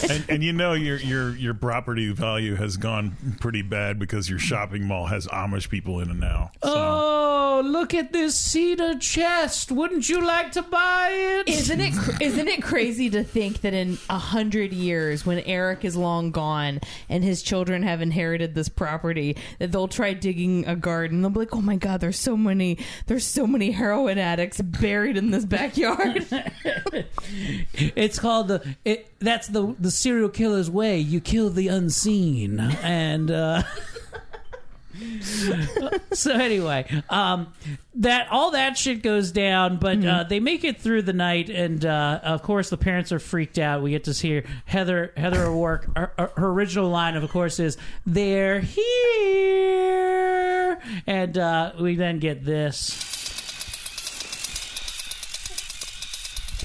[0.08, 4.38] and, and you know your your your property value has gone pretty bad because your
[4.38, 6.50] shopping mall has Amish people in it now.
[6.62, 9.70] Oh, look at this cedar chest!
[9.72, 11.48] Wouldn't you like to buy it?
[11.48, 15.84] Isn't it cr- isn't it crazy to think that in a hundred years, when Erik
[15.84, 20.76] is long gone and his children have inherited this property, that they'll try digging a
[20.76, 21.22] garden?
[21.22, 25.16] They'll be like, "Oh my God, there's so many, there's so many heroin addicts buried
[25.16, 26.26] in this backyard."
[27.72, 29.12] It's called the it.
[29.20, 30.98] That's the the serial killer's way.
[30.98, 33.62] You kill the unseen, and uh,
[36.12, 37.52] so anyway, um,
[37.94, 41.84] that all that shit goes down, but uh, they make it through the night, and
[41.84, 43.82] uh, of course the parents are freaked out.
[43.82, 45.96] We get to hear Heather Heather O'Rourke.
[45.96, 50.00] Her, her- her original line, of course, is "They're here,"
[51.06, 53.06] and uh, we then get this.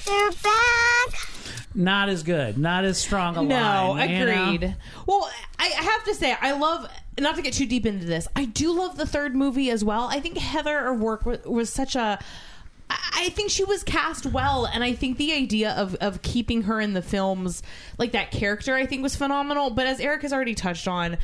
[0.04, 1.28] They're back.
[1.74, 4.10] Not as good, not as strong a no, line.
[4.10, 4.44] you know?
[4.52, 4.76] agreed.
[5.06, 6.88] Well, I I have to say, I love.
[7.18, 10.08] Not to get too deep into this, I do love the third movie as well.
[10.10, 12.18] I think Heather O'Rourke was, was such a.
[12.88, 16.80] I think she was cast well, and I think the idea of of keeping her
[16.80, 17.62] in the films
[17.98, 19.70] like that character, I think, was phenomenal.
[19.70, 21.16] But as Erik has already touched on.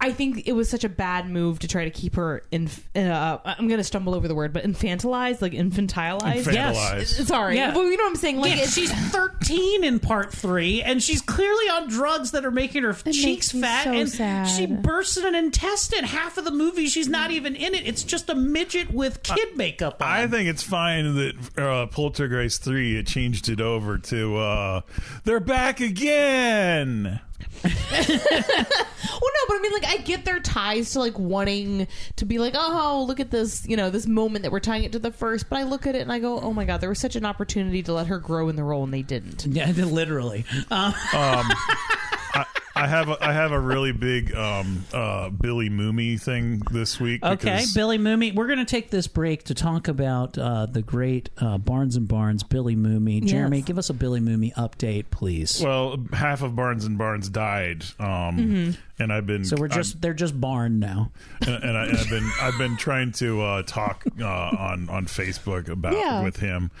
[0.00, 2.68] I think it was such a bad move to try to keep her in.
[2.94, 6.20] Uh, I'm going to stumble over the word, but infantilized, like infantilized.
[6.44, 6.52] Infantilized.
[6.52, 7.26] Yes.
[7.26, 7.74] Sorry, Yeah.
[7.74, 8.38] well, you know what I'm saying.
[8.38, 12.82] Like yeah, she's 13 in part three, and she's clearly on drugs that are making
[12.82, 14.44] her cheeks fat, so and sad.
[14.44, 16.04] she bursts in an intestine.
[16.04, 17.86] Half of the movie, she's not even in it.
[17.86, 20.08] It's just a midget with kid makeup on.
[20.08, 24.80] I think it's fine that uh, Poltergeist 3 it changed it over to uh,
[25.24, 27.20] they're back again.
[29.24, 31.86] Well, no, but I mean, like, I get their ties to like wanting
[32.16, 34.92] to be like, oh, look at this, you know, this moment that we're tying it
[34.92, 35.48] to the first.
[35.48, 37.24] But I look at it and I go, oh my god, there was such an
[37.24, 39.46] opportunity to let her grow in the role, and they didn't.
[39.50, 40.44] yeah, literally.
[40.70, 41.48] Uh, Um,
[42.34, 46.98] I, I have a, I have a really big um, uh, Billy Mumy thing this
[47.00, 47.24] week.
[47.24, 48.34] okay, Billy Mumy.
[48.34, 52.08] We're going to take this break to talk about uh, the great uh, Barnes and
[52.08, 53.24] Barnes Billy Mumy.
[53.24, 55.60] Jeremy, give us a Billy Mumy update, please.
[55.62, 58.76] Well, half of Barnes and Barnes died, um, Mhm.
[58.98, 61.12] and I've been so we're I'm- just they're just barn now.
[61.46, 65.06] and, and, I, and I've been I've been trying to uh, talk uh, on on
[65.06, 66.22] Facebook about Yeah.
[66.24, 66.72] with him,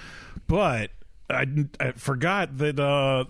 [0.48, 0.90] but
[1.30, 1.46] I,
[1.80, 3.24] I forgot that uh,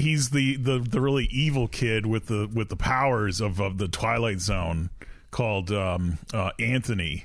[0.00, 3.88] he's the, the the really evil kid with the with the powers of, of the
[3.88, 4.90] Twilight Zone
[5.30, 7.24] called um, uh, Anthony.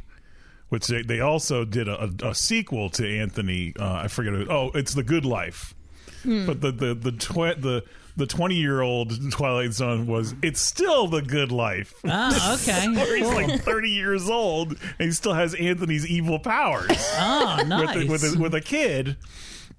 [0.70, 3.74] Which they, they also did a, a, a sequel to Anthony.
[3.80, 4.34] Uh, I forget.
[4.36, 5.74] It, oh, it's The Good Life.
[6.22, 6.46] Hmm.
[6.46, 7.84] But the the the tw- the
[8.18, 11.94] the twenty year old Twilight Zone was it's still the good life.
[12.06, 12.82] Ah, okay.
[12.94, 13.34] He's Cool.
[13.34, 16.92] like thirty years old and he still has Anthony's evil powers.
[17.18, 17.96] Oh, with, nice.
[17.96, 19.16] a, with, a, with a kid.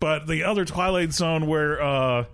[0.01, 2.25] But the other Twilight Zone where uh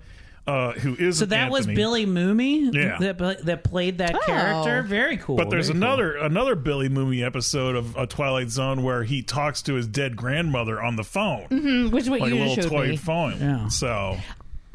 [0.47, 2.99] uh who is So that was Billy Mumy Yeah.
[3.01, 4.21] that that played that Oh.
[4.27, 4.83] character.
[4.83, 5.37] Very cool.
[5.37, 5.89] But there's very cool.
[5.89, 10.17] another another Billy Mumy episode of a Twilight Zone where he talks to his dead
[10.17, 12.97] grandmother on the phone, Mhm, which is what like you a little toy me.
[12.97, 13.37] phone.
[13.41, 13.69] Yeah.
[13.69, 14.19] So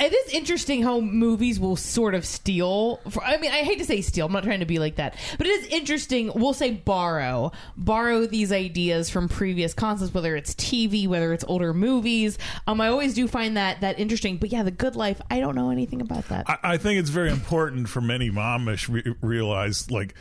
[0.02, 2.98] It is interesting how movies will sort of steal.
[3.10, 4.26] For, I mean, I hate to say steal.
[4.26, 6.32] I'm not trying to be like that, but it is interesting.
[6.34, 11.72] We'll say borrow, borrow these ideas from previous concepts, whether it's TV, whether it's older
[11.72, 12.40] movies.
[12.66, 14.38] Um, I always do find that that interesting.
[14.38, 15.22] But yeah, The Good Life.
[15.30, 16.50] I don't know anything about that.
[16.50, 20.16] I, I think it's very important for many momish re- realize like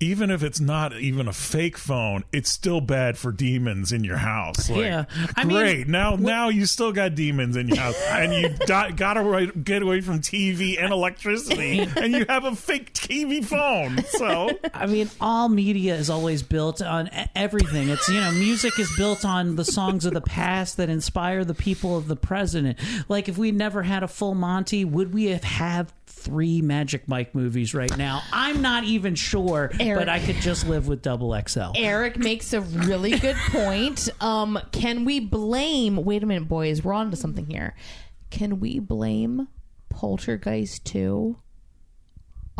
[0.00, 4.16] even if it's not even a fake phone, it's still bad for demons in your
[4.16, 4.68] house.
[4.70, 5.04] Like, Yeah.
[5.36, 5.88] I mean, great.
[5.88, 10.00] now, now you still got demons in your house, and you di- gotta get away
[10.00, 14.02] from TV and electricity, and you have a fake TV phone.
[14.04, 17.88] So I mean, all media is always built on everything.
[17.90, 21.54] It's you know, music is built on the songs of the past that inspire the
[21.54, 22.78] people of the present.
[23.08, 27.34] Like, if we never had a full Monty, would we have had three Magic Mike
[27.34, 28.22] movies right now?
[28.32, 30.00] I'm not even sure, Erik.
[30.00, 31.72] but I could just live with Double XL.
[31.76, 34.08] Erik makes a really good point.
[34.20, 35.96] Um, can we blame?
[35.96, 36.84] Wait a minute, boys.
[36.84, 37.74] We're on to something here.
[38.30, 39.48] Can we blame
[39.88, 41.36] Poltergeist two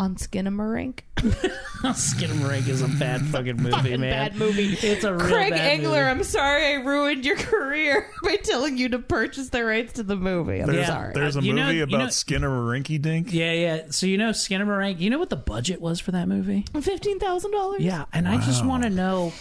[0.00, 1.00] on Skinamarink?
[1.18, 4.10] Skinamarink is a bad fucking movie, Fucking man.
[4.10, 4.72] bad movie.
[4.80, 6.10] It's a real Craig bad Engler, movie.
[6.10, 10.16] I'm sorry I ruined your career by telling you to purchase the rights to the
[10.16, 10.60] movie.
[10.62, 11.12] I'm there's, sorry.
[11.12, 13.30] there's a You movie know- you about know- Skinner Rinky Dink.
[13.32, 13.82] Yeah, yeah.
[13.90, 14.98] So you know Skinamarink.
[15.00, 16.64] You know what the budget was for that movie?
[16.80, 17.82] Fifteen thousand dollars.
[17.82, 19.32] Yeah, and I just want to know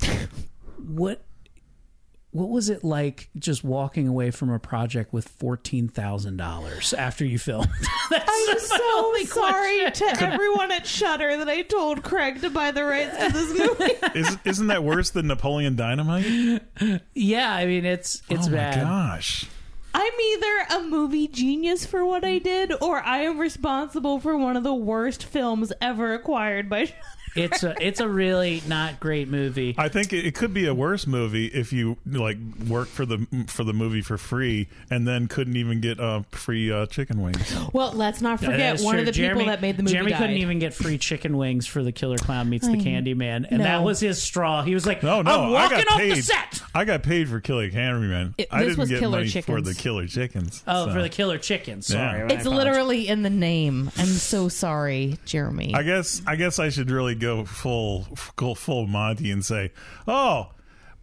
[0.86, 1.22] what
[2.32, 7.24] what was it like just walking away from a project with fourteen thousand dollars after
[7.24, 7.68] you filmed?
[8.10, 10.08] That's I'm so only sorry question.
[10.16, 13.92] to everyone at Shudder that I told Craig to buy the rights to this movie.
[14.18, 16.62] Is, isn't that worse than Napoleon Dynamite?
[17.14, 18.82] Yeah, I mean it's it's oh my bad.
[18.82, 19.46] gosh.
[19.94, 24.56] I'm either a movie genius for what I did, or I am responsible for one
[24.56, 26.86] of the worst films ever acquired by.
[26.86, 26.98] Shudder.
[27.34, 29.74] It's a it's a really not great movie.
[29.78, 32.36] I think it, it could be a worse movie if you like
[32.68, 36.70] work for the for the movie for free and then couldn't even get uh, free
[36.70, 37.54] uh, chicken wings.
[37.72, 39.00] Well, let's not forget is one true.
[39.00, 39.94] of the Jeremy, people that made the movie.
[39.94, 43.46] Jeremy couldn't even get free chicken wings for the Killer Clown meets the I- Candyman,
[43.48, 43.64] and No.
[43.64, 44.62] that was his straw.
[44.62, 46.16] He was like, No, no, I'm walking I got off paid.
[46.16, 48.34] the set." I got paid for Killer Candyman.
[48.38, 50.62] It- I this didn't was get Killer money for the Killer Chickens.
[50.66, 50.92] Oh, so.
[50.92, 51.86] for the Killer Chickens.
[51.86, 52.32] Sorry, Yeah.
[52.36, 53.90] It's literally in the name.
[53.96, 55.74] I'm so sorry, Jeremy.
[55.74, 58.06] I guess I guess I should really go full
[58.36, 59.72] go full Monty and say,
[60.06, 60.50] oh,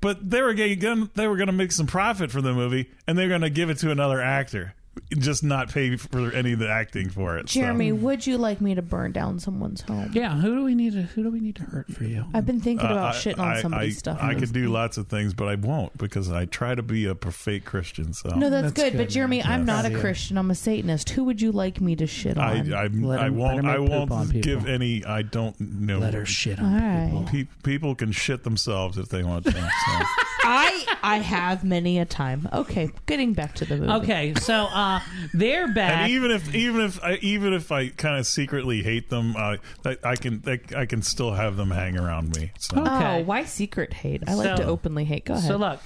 [0.01, 3.17] but they were going they were going to make some profit from the movie and
[3.17, 4.74] they're going to give it to another actor,
[5.18, 7.50] just not pay for any of the acting for it.
[7.50, 7.60] so.
[7.60, 10.12] Jeremy, would you like me to burn down someone's home?
[10.14, 12.26] Yeah, who do we need to who do we need to hurt for you?
[12.34, 14.18] I've been thinking Uh, about I- shitting on I- somebody's I, stuff.
[14.22, 17.16] I could do lots of things, but I won't because I try to be a
[17.16, 18.14] fake Christian.
[18.14, 19.68] So No, that's, good, But Jeremy, I'm Yes.
[19.68, 20.38] not a Christian.
[20.38, 21.10] I'm a Satanist.
[21.12, 22.43] Who would you like me to shit on?
[22.43, 25.04] I, Let I him- let won't him I make poop on won't give any.
[25.06, 26.00] I don't know.
[26.00, 26.80] Let her shit on All
[27.20, 27.26] right.
[27.28, 29.52] Pe- people can shit themselves if they want to.
[29.52, 29.60] So.
[30.41, 32.47] I I have many a time.
[32.53, 33.91] Okay, getting back to the movie.
[33.91, 34.99] Okay, so uh,
[35.33, 36.01] they're back.
[36.03, 39.57] And even if even if I even if I kind of secretly hate them, uh,
[39.85, 42.51] I, I can I, I can still have them hang around me.
[42.59, 42.83] So.
[42.85, 44.23] Oh, why secret hate?
[44.27, 45.25] I like So- to openly hate.
[45.25, 45.47] Go ahead.
[45.47, 45.79] So look,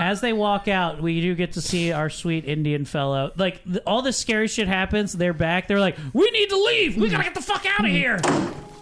[0.00, 3.32] as they walk out, we do get to see our sweet Indian fellow.
[3.36, 5.66] Like th- all this scary shit happens, they're back.
[5.68, 6.96] They're like, "We need to leave.
[6.96, 8.20] We gotta get the fuck out of here."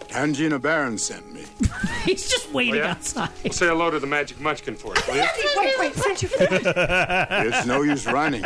[0.07, 1.43] Tangina Barron sent me.
[2.05, 2.91] He's just waiting Oh, yeah?
[2.91, 3.29] outside.
[3.53, 5.23] Say hello to the magic munchkin for us, will you?
[5.57, 8.45] Wait, wait, since you It's no use running.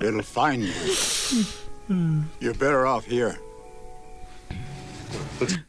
[0.00, 2.24] It'll find you.
[2.40, 3.38] You're better off here.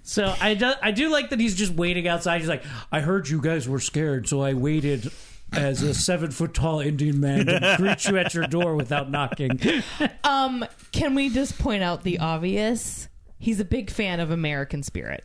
[0.03, 2.39] So I do, I do like that he's just waiting outside.
[2.39, 5.11] He's like, "I heard you guys were scared, so I waited."
[5.53, 9.59] As a seven foot tall Indian man to greet you at your door without knocking.
[10.23, 13.07] Um, can we just point out the obvious?
[13.37, 15.23] He's a big fan of American Spirit.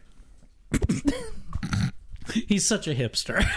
[2.33, 3.45] He's such a hipster.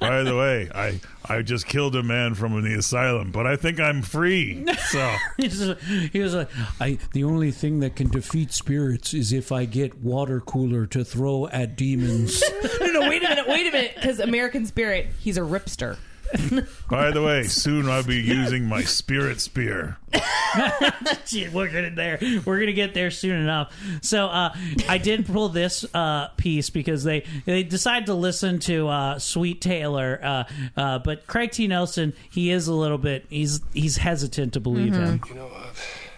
[0.00, 3.78] By the way, I I just killed a man from the asylum, but I think
[3.78, 4.64] I'm free.
[4.88, 6.48] So he was- like,
[6.80, 11.04] "I the only thing that can defeat spirits is if I get water cooler to
[11.04, 12.42] throw at demons."
[12.80, 15.98] no, no, wait a minute, wait a minute, because American Spirit, he's a ripster.
[16.90, 19.98] by the way, soon I'll be using my spirit spear.
[21.26, 22.18] Shit, we're gonna there.
[22.44, 23.74] We're gonna get there soon enough.
[24.02, 24.54] So uh,
[24.88, 29.60] I did pull this uh, piece because they they decided to listen to uh, Sweet
[29.60, 30.44] Taylor, uh,
[30.76, 31.66] uh, but Craig T.
[31.66, 35.20] Nelson he is a little bit he's he's hesitant to believe him.
[35.28, 35.66] You know, uh,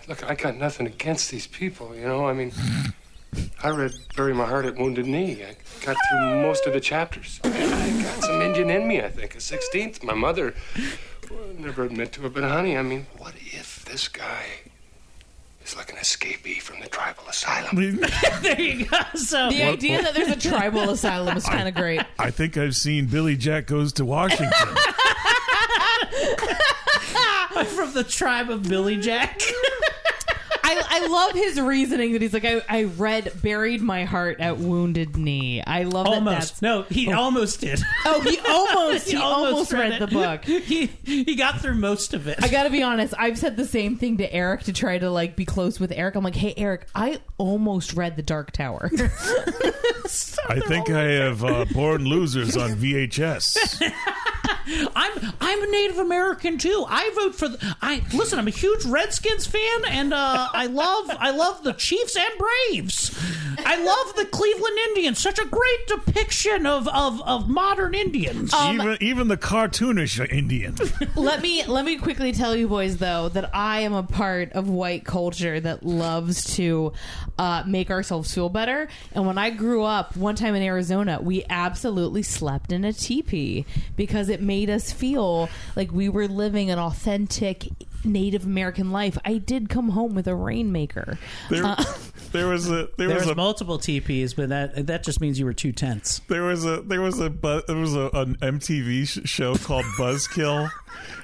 [0.08, 1.94] look, I got nothing against these people.
[1.94, 2.52] You know, I mean,
[3.62, 7.41] I read "Bury My Heart at Wounded Knee." I got through most of the chapters.
[7.45, 9.01] I got some Indian in me.
[9.01, 10.03] I think a sixteenth.
[10.03, 10.55] My mother
[11.30, 14.45] would never admit to it, but honey, I mean, what if this guy
[15.64, 18.01] is like an escapee from the tribal asylum?
[18.43, 18.99] there you go.
[19.14, 22.03] So The idea that there's a tribal asylum is kind of great.
[22.18, 24.53] I think I've seen Billy Jack Goes to Washington.
[27.55, 29.41] I'm from the tribe of Billy Jack.
[30.78, 34.58] I, I love his reasoning that he's like, I, I read, buried my heart at
[34.58, 35.62] Wounded Knee.
[35.62, 37.80] I love that almost that's- no, he almost did.
[38.04, 40.00] Oh, he almost, he, almost, read, it.
[40.00, 40.44] the book.
[40.72, 42.38] He he got through most of it.
[42.42, 43.14] I gotta be honest.
[43.18, 46.14] I've said the same thing to Erik to try to like be close with Erik.
[46.14, 48.90] I'm like, hey, Erik, I almost read The Dark Tower.
[50.48, 53.92] I think I have uh, Born Losers on VHS.
[54.97, 56.84] I'm I'm a Native American too.
[56.88, 58.38] I vote for the, I listen.
[58.38, 63.18] I'm a huge Redskins fan, and uh, I love I love the Chiefs and Braves.
[63.59, 65.18] I love the Cleveland Indians.
[65.18, 68.53] Such a great depiction of of, of modern Indians.
[68.55, 70.76] even even the cartoonish Indian.
[71.16, 74.68] let me let me quickly tell you boys though that I am a part of
[74.68, 76.93] white culture that loves to
[77.38, 78.88] uh, make ourselves feel better.
[79.12, 83.64] And when I grew up, one time in Arizona, we absolutely slept in a teepee
[83.97, 87.68] because it made us feel like we were living an authentic
[88.05, 89.16] Native American life.
[89.24, 91.18] I did come home with a rainmaker.
[91.51, 91.85] There, Uh,
[92.33, 95.39] there was a there, There was, was a multiple TPs, but that that just means
[95.39, 96.20] you were too tense.
[96.28, 99.85] there was a there was a bu- there was a, an MTV sh- show called
[99.99, 100.70] Buzzkill,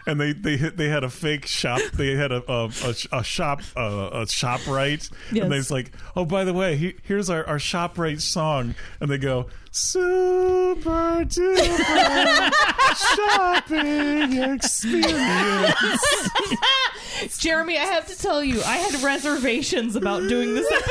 [0.06, 1.80] and they they hit, they had a fake shop.
[1.94, 5.42] They had a a, a, a shop uh, a shop right, Yes.
[5.44, 9.10] and they's like, oh by the way, he, here's our our shop right song, and
[9.10, 12.52] they go super duper
[13.16, 16.04] shopping experience.
[17.38, 20.88] Jeremy, I have to tell you, I had reservations about doing this episode.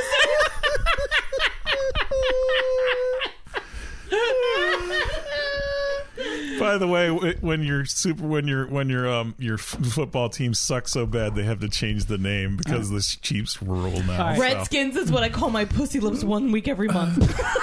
[6.59, 10.55] By the way, when your super when your when your um your f- football team
[10.55, 14.34] sucks so bad, they have to change the name because the Chiefs rule now.
[14.34, 14.41] so.
[14.41, 17.39] Redskins is what I call my pussy lips one week every month.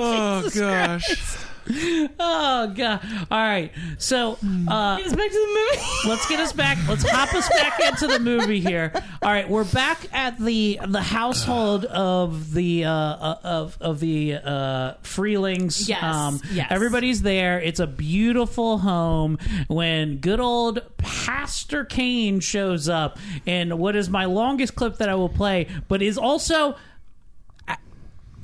[0.00, 1.36] Oh gosh.
[2.20, 3.00] Oh god!
[3.30, 4.38] All right, so
[4.68, 6.08] uh, Get us back to the movie.
[6.08, 6.78] let's get us back.
[6.88, 8.92] Let's hop us back into the movie here.
[9.22, 14.34] All right, we're back at the the household of the uh, uh, of of the
[14.36, 15.88] uh, Freelings.
[16.02, 16.66] Um, Yes, yes.
[16.70, 17.60] everybody's there.
[17.60, 19.38] It's a beautiful home.
[19.68, 25.14] When good old Pastor Kane shows up, and what is my longest clip that I
[25.14, 26.76] will play, but is also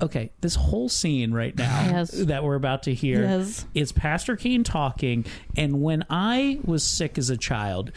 [0.02, 2.10] okay, this whole scene right now Yes.
[2.10, 3.64] that we're about to hear Yes.
[3.74, 5.24] is Pastor Kane talking.
[5.56, 7.92] And when I was sick as a child,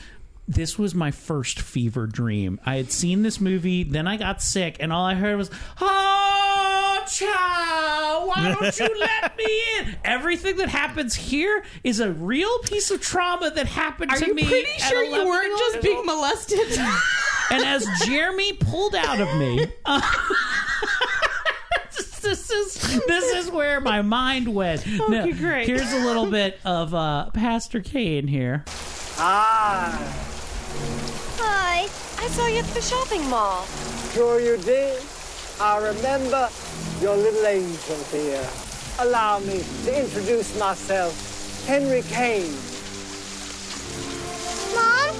[0.47, 2.59] this was my first fever dream.
[2.65, 5.49] I had seen this movie, then I got sick, and all I heard was,
[5.81, 9.95] Oh, child, why don't you let me in?
[10.05, 14.33] Everything that happens here is a real piece of trauma that happened Are to you
[14.35, 14.45] me.
[14.45, 16.59] pretty sure you weren't just being molested?
[17.49, 20.01] And as Jeremy pulled out of me, uh,
[22.19, 24.85] this is this is where my mind went.
[25.07, 25.67] Okay, great.
[25.67, 28.65] Here's a little bit of uh, Pastor Kane here.
[29.15, 29.95] Hi.
[31.39, 31.83] Hi.
[32.19, 33.65] I saw you at the shopping mall.
[34.13, 35.01] Sure you did.
[35.61, 36.49] I remember
[37.01, 38.47] your little angel here.
[38.99, 42.51] Allow me to introduce myself, Henry Kane.
[44.75, 45.15] Mom?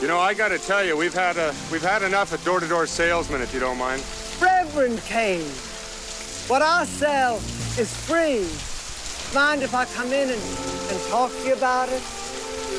[0.00, 2.86] You know, I got to tell you, we've had a we've had enough of door-to-door
[2.86, 4.02] salesmen, if you don't mind.
[4.40, 5.50] Reverend Kane.
[6.48, 7.36] What I sell
[7.76, 8.40] is free.
[9.38, 10.42] Mind if I come in and,
[10.90, 12.00] and talk to you about it?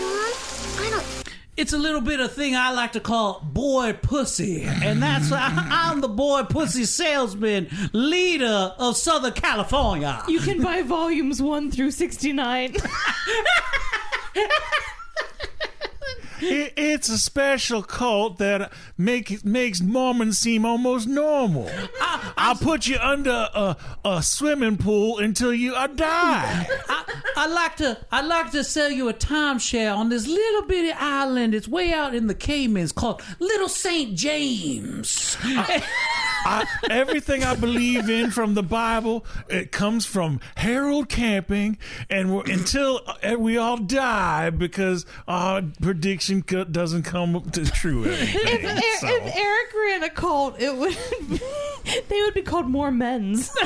[0.02, 0.34] Mom?
[0.80, 1.06] I don't.
[1.56, 5.52] It's a little bit of thing I like to call boy pussy, and that's why
[5.70, 10.24] I'm the boy pussy salesman, leader of Southern California.
[10.28, 12.76] you can buy volumes 1 through 69.
[16.42, 21.70] It, it's a special cult that make, makes Mormons seem almost normal.
[22.38, 26.68] I'll put you under a, a swimming pool until you uh, die.
[26.88, 27.04] I,
[27.36, 31.54] I like to I like to sell you a timeshare on this little bitty island.
[31.56, 35.38] It's way out in the Caymans called Little Saint James.
[35.42, 35.84] I,
[36.90, 41.78] everything I believe in from the Bible, it comes from Harold Camping,
[42.10, 48.06] and we're, until uh, we all die because our prediction co- doesn't come to true.
[48.06, 49.08] if, Anything, Er- so.
[49.08, 50.98] if Erik ran a cult, it would
[52.10, 53.56] they would be called more men's.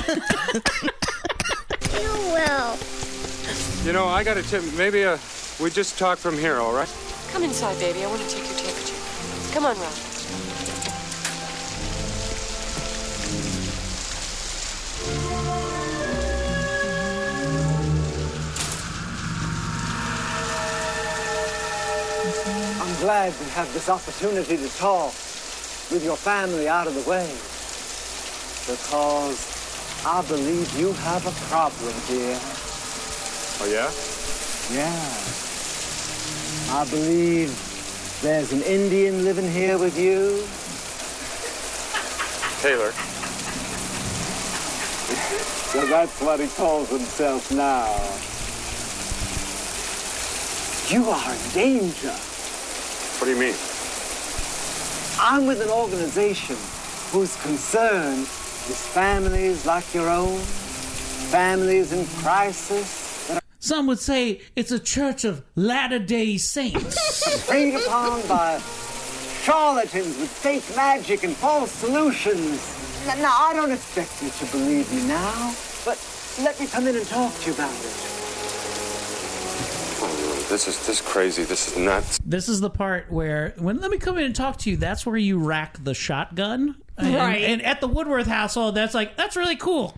[1.93, 2.77] You will.
[3.85, 4.63] You know, I got a tip.
[4.75, 5.17] Maybe uh,
[5.61, 6.91] we just talk from here, all right?
[7.31, 8.03] Come inside, baby.
[8.03, 9.53] I want to take your temperature.
[9.53, 10.12] Come on, Ralph.
[23.03, 25.11] Glad we have this opportunity to talk
[25.91, 27.27] with your family out of the way.
[28.65, 29.35] Because
[30.05, 32.39] I believe you have a problem here.
[33.59, 33.91] Oh yeah?
[34.71, 35.03] Yeah.
[36.79, 37.51] I believe
[38.21, 40.47] there's an Indian living here with you.
[42.61, 42.93] Taylor.
[45.73, 47.83] So that's what he calls himself now.
[50.87, 52.32] You are in danger.
[53.23, 53.55] What do you mean?
[55.17, 56.57] I'm with an organization
[57.11, 60.39] whose concern is families like your own,
[61.31, 67.25] families in crisis that Some would say it's a church of Latter Day Saints.
[67.33, 68.59] are preyed upon by
[69.43, 72.59] charlatans with fake magic and false solutions.
[73.07, 75.55] Now, now, I don't expect you to believe me now,
[75.85, 75.97] but
[76.41, 78.12] let me come in and talk to you about it.
[80.53, 81.43] This is this crazy.
[81.45, 82.19] This is nuts.
[82.23, 84.77] This is the part where when let me come in and talk to you.
[84.77, 87.41] That's where you rack the shotgun, And- Right.
[87.41, 89.97] And, at the Woodworth household, that's like that's really cool.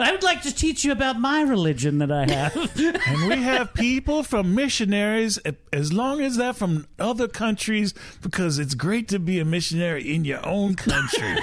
[0.00, 2.56] I would like to teach you about my religion that I have.
[3.06, 5.38] and we have people from missionaries
[5.72, 10.24] as long as they're from other countries because it's great to be a missionary in
[10.24, 11.28] your own country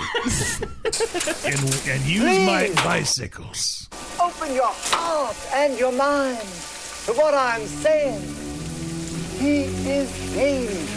[1.45, 3.87] and, and use my bicycles
[4.19, 6.47] Open your heart and your mind
[7.05, 8.21] to what I'm saying.
[9.39, 10.89] He is dangerous.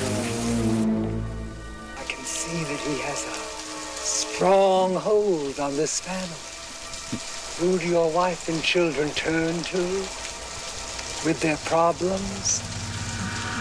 [1.99, 3.35] I can see that he has a
[4.05, 6.49] strong hold on this family.
[7.59, 9.79] Who do your wife and children turn to
[11.25, 12.72] with their problems?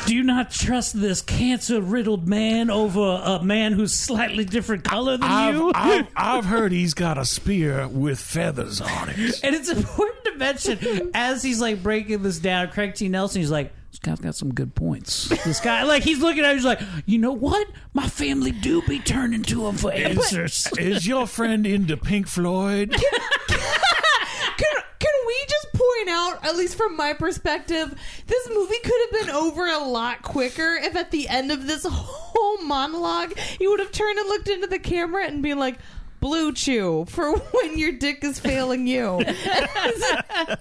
[0.05, 5.29] Do you not trust this cancer-riddled man over a man who's slightly different color than
[5.29, 5.71] I've, you?
[5.73, 10.35] I've, I've heard he's got a spear with feathers on it And it's important to
[10.37, 13.07] mention as he's like breaking this down, Craig T.
[13.09, 15.27] Nelson, he's like, this guy's got some good points.
[15.43, 17.67] This guy, like, he's looking at him, he's like, you know what?
[17.93, 20.67] My family do be turning to him for answers.
[20.79, 22.91] is your friend into Pink Floyd
[23.47, 27.93] Can, can we just point out, at least from my perspective,
[28.31, 31.85] this movie could have been over a lot quicker if at the end of this
[31.89, 35.77] whole monologue you would have turned and looked into the camera and been like,
[36.21, 39.23] Blue Chew for when your dick is failing you.
[39.27, 40.57] I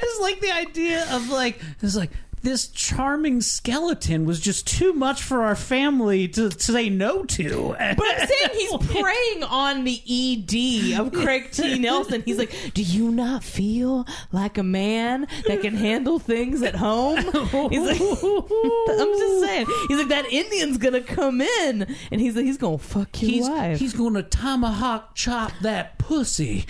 [0.00, 2.10] just like the idea of like it's like
[2.42, 7.74] this charming skeleton was just too much for our family to, to say no to.
[7.78, 11.78] But I'm saying he's preying on the ED of Craig T.
[11.78, 12.22] Nelson.
[12.24, 17.16] He's like, Do you not feel like a man that can handle things at home?
[17.18, 19.66] He's like, I'm just saying.
[19.88, 23.48] He's like, That Indian's gonna come in and he's like, He's gonna fuck your he's,
[23.48, 23.78] wife.
[23.78, 26.64] he's going to tomahawk chop that pussy.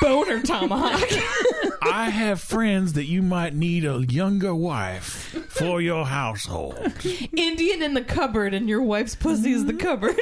[0.00, 1.00] Boner tomahawk.
[1.92, 6.92] I have friends that you might need a younger wife for your household.
[7.36, 9.86] Indian in the cupboard and your wife's pussy is the mm-hmm.
[9.86, 10.16] cupboard.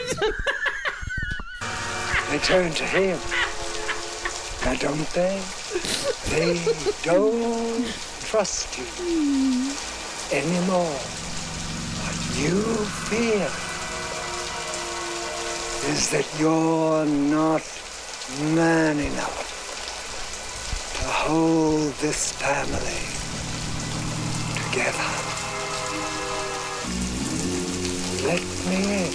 [2.30, 3.18] They turn to him.
[4.64, 5.40] Now, don't they?
[6.30, 6.60] They
[7.02, 7.86] don't
[8.24, 8.84] trust you
[10.32, 10.98] anymore.
[12.00, 12.62] What you
[13.06, 13.48] fear
[15.92, 17.62] is that you're not
[18.54, 19.53] man enough
[21.04, 23.04] to hold this family
[24.56, 25.10] together.
[28.24, 29.12] Let me in.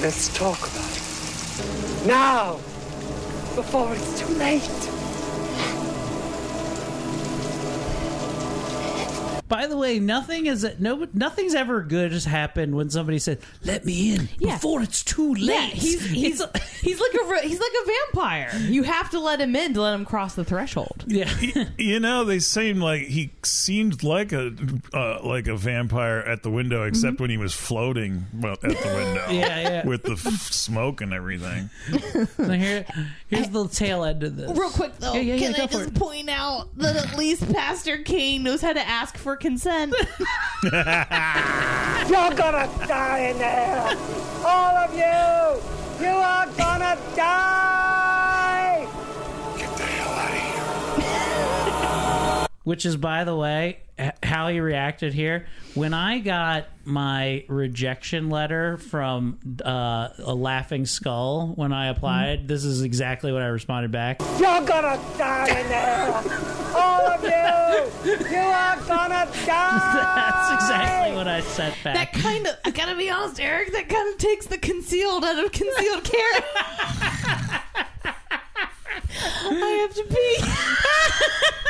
[0.00, 2.06] Let's talk about it.
[2.06, 2.54] Now,
[3.54, 4.84] before it's too late.
[9.54, 13.84] By the way, nothing is no nothing's ever good has happened when somebody said, "Let
[13.84, 14.54] me in Yeah.
[14.56, 16.42] before it's too late." Yeah, he's he's
[16.80, 18.50] he's like a he's like a vampire.
[18.58, 21.04] You have to let him in to let him cross the threshold.
[21.06, 21.30] Yeah,
[21.78, 24.52] you know they seemed like he seemed like a
[24.92, 29.24] uh, like a vampire at the window, except when he was floating at the window.
[29.34, 29.86] Yeah, yeah.
[29.86, 30.20] with the f-
[30.52, 31.70] smoke and everything.
[32.38, 32.84] Now here,
[33.28, 34.56] here's the tail end of this.
[34.56, 35.94] Real quick though, Yeah, yeah, yeah, can go I just it.
[35.94, 39.94] point out that at least Pastor Kane knows how to ask for consent?
[40.62, 40.72] You're
[42.34, 43.78] gonna die in there!
[44.42, 45.60] All of you!
[46.02, 48.86] You are gonna die!
[52.62, 53.80] Which is, by the way,
[54.22, 55.46] how he reacted here.
[55.74, 62.64] When I got my rejection letter from uh, a Laughing Skull when I applied, this
[62.64, 64.20] is exactly what I responded back.
[64.38, 66.14] You're gonna die in there!
[66.76, 67.28] All of you!
[68.28, 70.44] You are gonna die!
[70.54, 71.94] That's exactly what I said back.
[71.94, 73.72] that kind of I gotta be honest, Erik.
[73.72, 76.44] That kind of takes the concealed out of concealed carry.
[79.46, 81.63] I have to pee.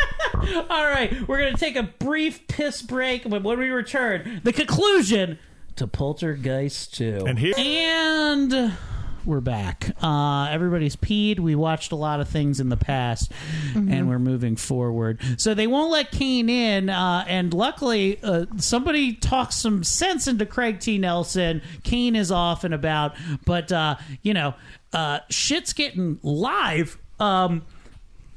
[0.71, 4.53] All right, we're going to take a brief piss break, but when we return, the
[4.53, 5.39] conclusion
[5.77, 7.25] to Poltergeist 2.
[7.27, 8.73] And here- And
[9.25, 9.91] we're back.
[10.03, 11.41] Uh, everybody's peed.
[11.41, 13.33] We watched a lot of things in the past,
[13.75, 15.19] and we're moving forward.
[15.39, 20.45] So they won't let Kane in, uh, and luckily, uh, somebody talks some sense into
[20.47, 20.99] Craig T.
[20.99, 21.63] Nelson.
[21.85, 23.15] Kane is off and about,
[23.47, 24.55] but uh, you know,
[24.93, 26.99] uh, shit's getting live.
[27.19, 27.63] Um,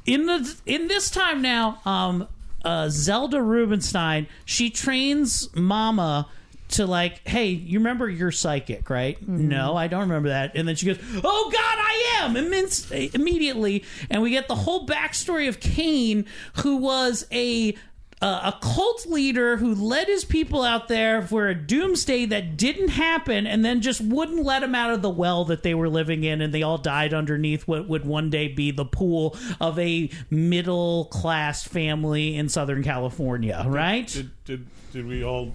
[0.07, 2.27] in the in this time now, um,
[2.65, 6.27] uh, Zelda Rubinstein she trains Mama
[6.69, 9.25] to like, hey, you remember you're psychic, right?
[9.25, 10.51] No, I don't remember that.
[10.55, 14.85] And then she goes, oh God, I am immense immediately, and we get the whole
[14.85, 16.25] backstory of Kane,
[16.55, 17.75] who was a
[18.19, 22.87] uh, a cult leader who led his people out there for a doomsday that didn't
[22.87, 26.23] happen and then just wouldn't let them out of the well that they were living
[26.23, 30.09] in and they all died underneath what would one day be the pool of a
[30.31, 34.07] middle class family in southern california right?
[34.07, 35.53] Did, did did we all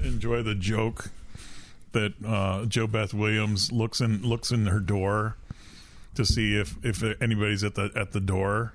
[0.00, 1.10] enjoy the joke
[1.92, 5.36] that uh, JoBeth Williams looks in looks in her door
[6.14, 8.74] to see if if anybody's at the at the door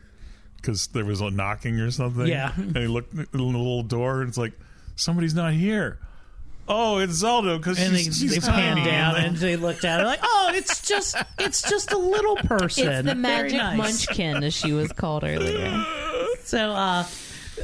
[0.62, 2.28] because there was a knocking or something.
[2.28, 2.54] Yeah.
[2.58, 4.54] and he looked in the little door and it's like
[4.96, 5.98] somebody's not here.
[6.72, 10.02] Oh, it's Zelda because and she's, they, she's they panned down and they looked at
[10.02, 12.88] it like, oh, it's just it's just a little person.
[12.88, 13.78] It's the Very magic nice.
[13.78, 15.84] munchkin, as she was called earlier.
[16.44, 17.06] So, uh,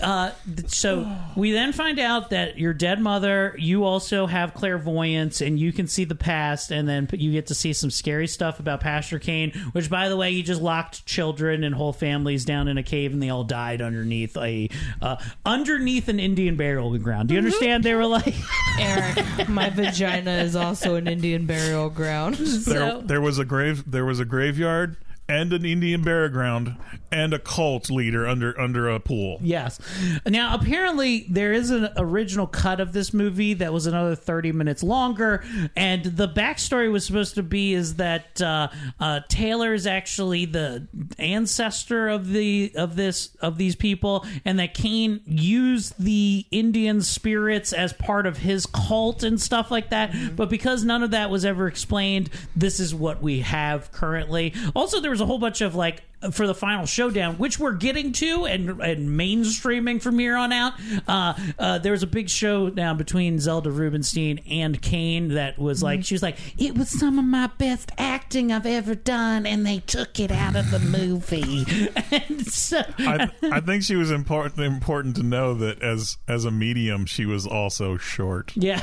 [0.01, 5.41] uh, th- so we then find out that your dead mother, you also have clairvoyance,
[5.41, 8.59] and you can see the past, and then you get to see some scary stuff
[8.59, 9.51] about Pastor Kane.
[9.71, 13.13] Which, by the way, he just locked children and whole families down in a cave,
[13.13, 14.69] and they all died underneath a
[15.01, 17.29] uh, underneath an Indian burial ground.
[17.29, 17.83] Do you understand?
[17.83, 18.35] They were like,
[18.79, 22.35] Erik, my vagina is also an Indian burial ground.
[22.35, 23.89] There, there was a grave.
[23.89, 26.75] There was a graveyard and an Indian burial ground
[27.11, 29.39] and a cult leader under under a pool.
[29.41, 29.79] Yes.
[30.27, 34.83] Now, apparently, there is an original cut of this movie that was another 30 minutes
[34.83, 35.43] longer.
[35.75, 38.67] And the backstory was supposed to be is that uh,
[38.99, 40.87] uh, Taylor is actually the
[41.17, 47.73] ancestor of the of this of these people, and that Kane used the Indian spirits
[47.73, 50.35] as part of his cult and stuff like that.
[50.35, 54.53] But because none of that was ever explained, this is what we have currently.
[54.75, 58.11] Also, there was a whole bunch of like for the final showdown, which we're getting
[58.11, 60.73] to and, and mainstreaming from here on out.
[61.07, 66.03] Uh, uh, there was a big showdown between Zelda Rubinstein and Kane that was like,
[66.03, 69.79] she was like, it was some of my best acting I've ever done, and they
[69.79, 71.65] took it out of the movie.
[72.11, 76.51] and so, I, I think she was important important to know that as as a
[76.51, 78.51] medium, she was also short.
[78.55, 78.81] yeah.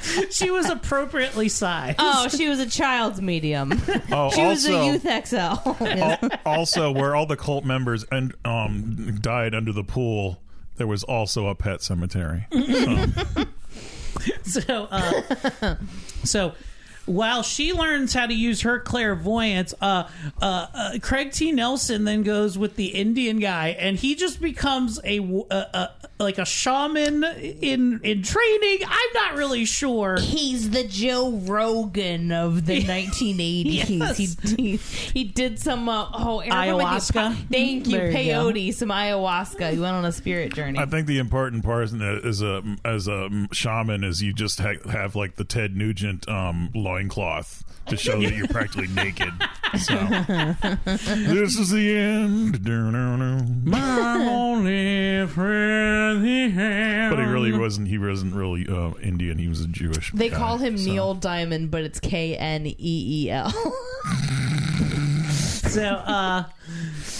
[0.30, 1.96] she was appropriately sized.
[1.98, 3.72] Oh, she was a child's medium.
[4.10, 5.84] Oh, she was also- a youth XL.
[5.84, 10.40] Al- also, where all the cult members and um died under the pool,
[10.76, 12.46] there was also a pet cemetery.
[14.44, 15.76] So, so uh,
[16.24, 16.52] so
[17.06, 20.08] while she learns how to use her clairvoyance uh,
[20.40, 24.98] uh, uh, craig t nelson then goes with the indian guy and he just becomes
[25.04, 30.70] a, w- a- a- like a shaman in in training i'm not really sure He's
[30.70, 33.64] the Joe Rogan of the 1980s.
[33.98, 34.16] Yes.
[34.16, 37.12] He, he he did some uh, oh Erik, what am I Ayahuasca?
[37.12, 37.46] doing?
[37.50, 39.72] Thank you, There you peyote, some ayahuasca.
[39.72, 40.78] He went on a spirit journey.
[40.78, 44.74] I think the important part is- as a as a shaman is you just ha-
[44.90, 49.32] have like the Ted Nugent um, loincloth to show that you're practically naked.
[49.78, 49.94] So
[51.04, 52.64] this is the end.
[53.64, 57.10] my only friend he had.
[57.10, 57.88] But he really wasn't.
[57.88, 59.38] He wasn't really uh, Indian.
[59.38, 60.12] He was a Jewish.
[60.12, 60.84] They guy, call him so.
[60.90, 63.50] Neil Diamond, but it's K N E E L.
[65.30, 66.44] so uh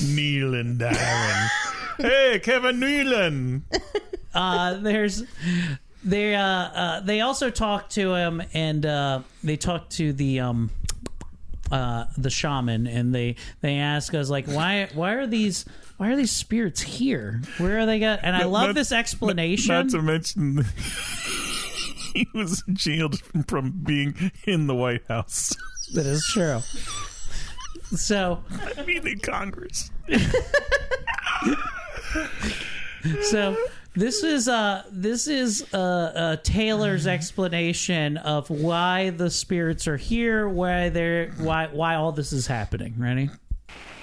[0.07, 1.51] Neil and Diamond.
[1.99, 3.63] hey, Kevin Nealon.
[4.35, 5.25] uh, there's
[6.05, 10.71] they uh, uh, they also talk to him and uh, they talk to the um
[11.73, 15.65] uh the shaman and they they ask us like why why are these
[15.97, 18.93] why are these spirits here where are they got and i Not- love not- this
[18.93, 20.65] explanation Not to mention,
[22.15, 23.19] he was jailed
[23.49, 25.55] from being in the White House.
[25.95, 26.61] that is true
[27.97, 28.43] so
[28.77, 29.91] I mean, in Congress.
[33.31, 33.57] so
[33.95, 40.49] this is uh this is uh, uh Taylor's explanation of why the spirits are here,
[40.49, 42.95] why they're why why all this is happening.
[42.99, 43.31] Ready?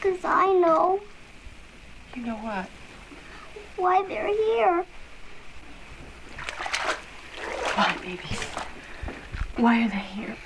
[0.02, 1.00] Because I know
[2.16, 2.70] You know what?
[3.78, 4.86] why they're here.
[7.76, 8.38] Why, baby?
[9.58, 10.38] Why are they here?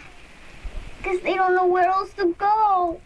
[0.99, 3.01] Because they don't know where else to go.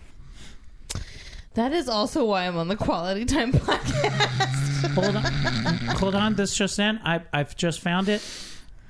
[1.60, 4.94] That is also why I'm on the Quality Time podcast.
[4.96, 6.36] Hold on, hold on.
[6.36, 7.00] This just in.
[7.04, 8.22] I I've just found it.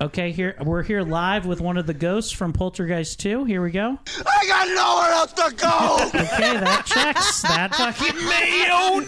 [0.02, 3.44] Okay, here we're here live with one of the ghosts from Poltergeist Two.
[3.44, 3.98] Here we go.
[4.26, 5.98] I got nowhere else to go!
[6.40, 7.42] Okay, that checks.
[7.42, 9.08] That fucking Mayonnaise!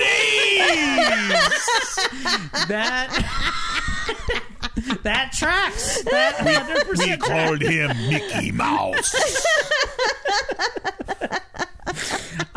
[2.67, 3.07] that
[5.03, 6.03] that tracks.
[6.03, 6.77] That 100%.
[6.77, 7.21] We percent.
[7.21, 9.13] called him Mickey Mouse.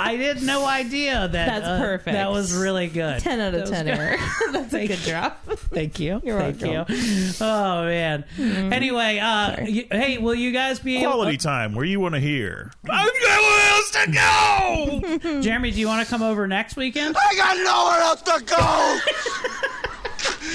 [0.05, 1.31] I had no idea that.
[1.33, 2.15] That's uh, perfect.
[2.15, 3.21] That was really good.
[3.21, 3.99] 10 out of was 10, good.
[3.99, 4.21] Erik.
[4.53, 5.35] That's a good job.
[5.47, 6.21] Thank you.
[6.25, 6.95] You're Thank welcome.
[6.95, 7.31] you.
[7.41, 8.25] Oh man.
[8.39, 11.13] Anyway, uh, y- hey, will you guys be able?
[11.13, 12.71] Quality time where you want to hear.
[12.89, 15.41] I've got nowhere else to go!
[15.43, 17.17] Jeremy, do you want to come over next weekend?
[17.19, 19.69] I got nowhere else to go!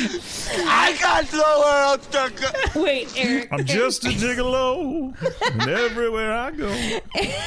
[0.02, 2.32] I got nowhere else to
[2.74, 2.82] go!
[2.82, 3.50] Wait, Erik.
[3.52, 5.14] I'm just a gigolo,
[5.52, 6.70] and everywhere I go.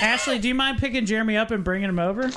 [0.00, 2.30] Ashley, do you mind picking Jeremy up and bringing him over?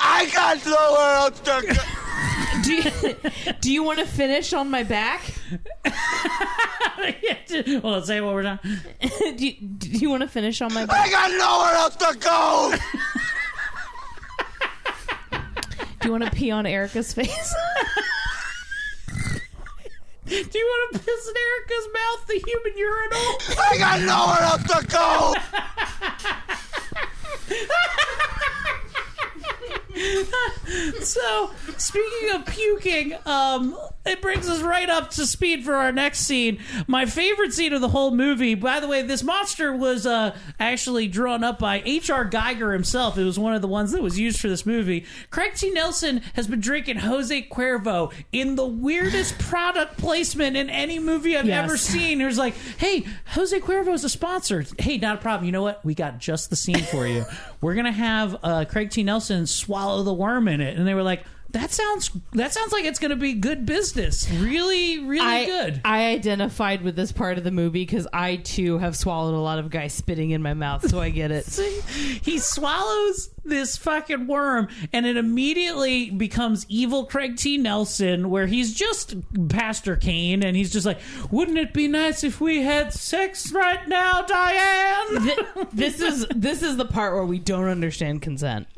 [0.00, 2.03] I got nowhere else to go!
[2.64, 2.90] Do you,
[3.60, 5.20] do you want to finish on my back?
[5.84, 5.92] well,
[7.82, 8.58] let's say what we're done.
[9.36, 11.08] do, you, do you want to finish on my back?
[11.08, 12.74] I got nowhere else to go.
[16.00, 17.54] Do you want to pee on Erica's face?
[20.26, 23.38] Do you want to piss in Erica's mouth, the human urinal?
[23.60, 25.34] I got nowhere else to go.
[31.02, 33.76] so, speaking of puking, um,
[34.06, 36.58] it brings us right up to speed for our next scene.
[36.86, 38.54] My favorite scene of the whole movie.
[38.54, 42.28] By the way, this monster was uh, actually drawn up by H.R.
[42.28, 43.16] Giger himself.
[43.18, 45.04] It was one of the ones that was used for this movie.
[45.30, 45.70] Craig T.
[45.70, 51.46] Nelson has been drinking Jose Cuervo in the weirdest product placement in any movie I've
[51.46, 51.64] Yes.
[51.64, 52.20] ever seen.
[52.20, 54.64] It was like, hey, Jose Cuervo is a sponsor.
[54.78, 55.46] Hey, not a problem.
[55.46, 55.84] You know what?
[55.84, 57.24] We got just the scene for you.
[57.60, 59.02] We're gonna have uh, Craig T.
[59.02, 61.24] Nelson swallow the worm in it, and they were like.
[61.54, 62.10] That sounds.
[62.32, 64.28] That sounds like it's going to be good business.
[64.28, 65.80] Really, really I, good.
[65.84, 69.60] I identified with this part of the movie because I too have swallowed a lot
[69.60, 71.46] of guys spitting in my mouth, so I get it.
[72.22, 77.56] he swallows this fucking worm and it immediately becomes evil Craig T.
[77.56, 79.14] Nelson where he's just
[79.48, 80.98] Pastor Kane and he's just like,
[81.30, 85.22] wouldn't it be nice if we had sex right now, Diane?
[85.22, 88.66] Th- this is this is the part where we don't understand consent.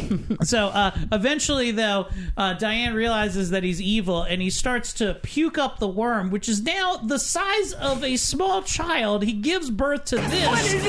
[0.42, 5.58] so uh, eventually, though, uh, Diane realizes that he's evil and he starts to puke
[5.58, 9.22] up the worm, which is now the size of a small child.
[9.24, 10.48] He gives birth to this.
[10.48, 10.82] What is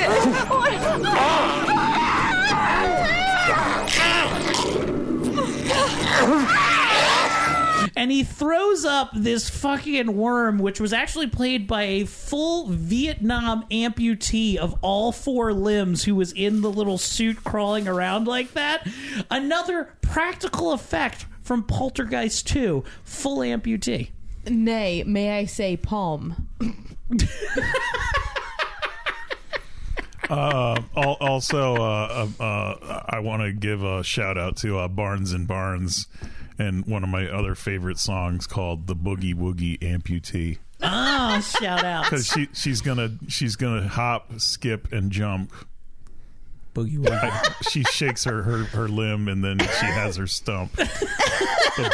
[7.96, 13.66] and he throws up this fucking worm, which was actually played by a full Vietnam
[13.70, 18.88] amputee of all four limbs who was in the little suit crawling around like that.
[19.30, 24.10] Another practical effect from Poltergeist 2, full amputee.
[24.48, 26.48] Nay, may I say palm?
[30.30, 34.88] Uh, al- also, uh, uh, uh, I want to give a shout out to uh,
[34.88, 36.08] Barnes and Barnes
[36.58, 42.04] and one of my other favorite songs called "The Boogie Woogie Amputee." Oh, shout out.
[42.04, 45.52] because she she's gonna she's gonna hop, skip, and jump.
[46.76, 47.70] Boogie woogie.
[47.70, 50.74] she shakes her, her her limb and then she has her stump.
[50.74, 50.84] the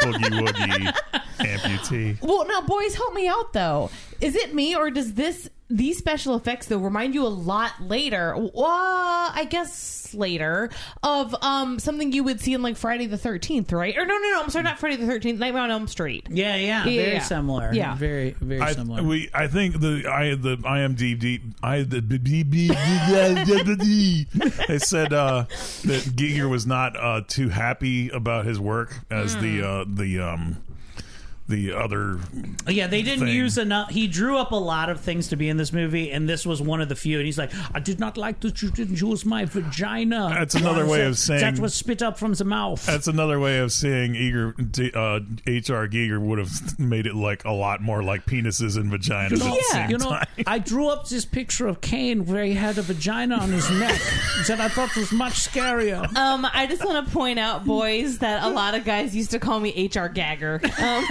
[0.02, 2.22] boogie woogie amputee.
[2.22, 3.90] Well, now, boys, help me out though.
[4.22, 8.36] Is it me or does this these special effects though remind you a lot later?
[8.36, 10.72] Well, I guess later
[11.04, 13.96] of um something you would see in like Friday the Thirteenth, right?
[13.96, 14.42] Or no, no, no.
[14.42, 15.40] I'm sorry, not Friday the Thirteenth.
[15.40, 16.28] Nightmare on Elm Street.
[16.32, 17.20] Yeah, yeah, Yeah, very yeah.
[17.22, 17.72] similar.
[17.74, 17.96] Yeah.
[17.96, 19.04] very, very I, similar.
[19.04, 24.26] we I think the I the IMDb I the b- b- b- b-
[24.68, 25.44] they said uh,
[25.86, 30.58] that Giger was not uh, too happy about his work as the uh, the um
[31.50, 32.20] the other
[32.68, 33.36] Yeah, they didn't thing.
[33.36, 33.90] use enough.
[33.90, 36.62] He drew up a lot of things to be in this movie, and this was
[36.62, 37.18] one of the few.
[37.18, 40.86] And he's like, "I did not like that you didn't use my vagina." That's another
[40.86, 42.86] way of saying- that was spit up from the mouth.
[42.86, 44.54] That's another way of saying Eager,
[44.96, 45.88] uh, H.R.
[45.88, 49.44] Giger would have made it like a lot more like penises and vaginas You at
[49.44, 50.28] know, the same you know time.
[50.46, 54.00] I drew up this picture of Kane where he had a vagina on his neck
[54.48, 56.16] that I thought was much scarier.
[56.16, 59.40] Um, I just want to point out, boys, that a lot of guys used to
[59.40, 60.62] call me HR Gagger.
[60.80, 61.06] Um,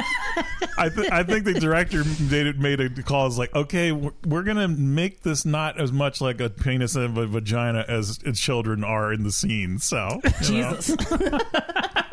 [0.78, 3.26] I, th- I think the director made it made a call.
[3.26, 7.16] Is like, okay, we're, we're gonna make this not as much like a penis and
[7.16, 9.78] a vagina as children are in the scene.
[9.78, 10.20] So.
[10.42, 10.96] Jesus.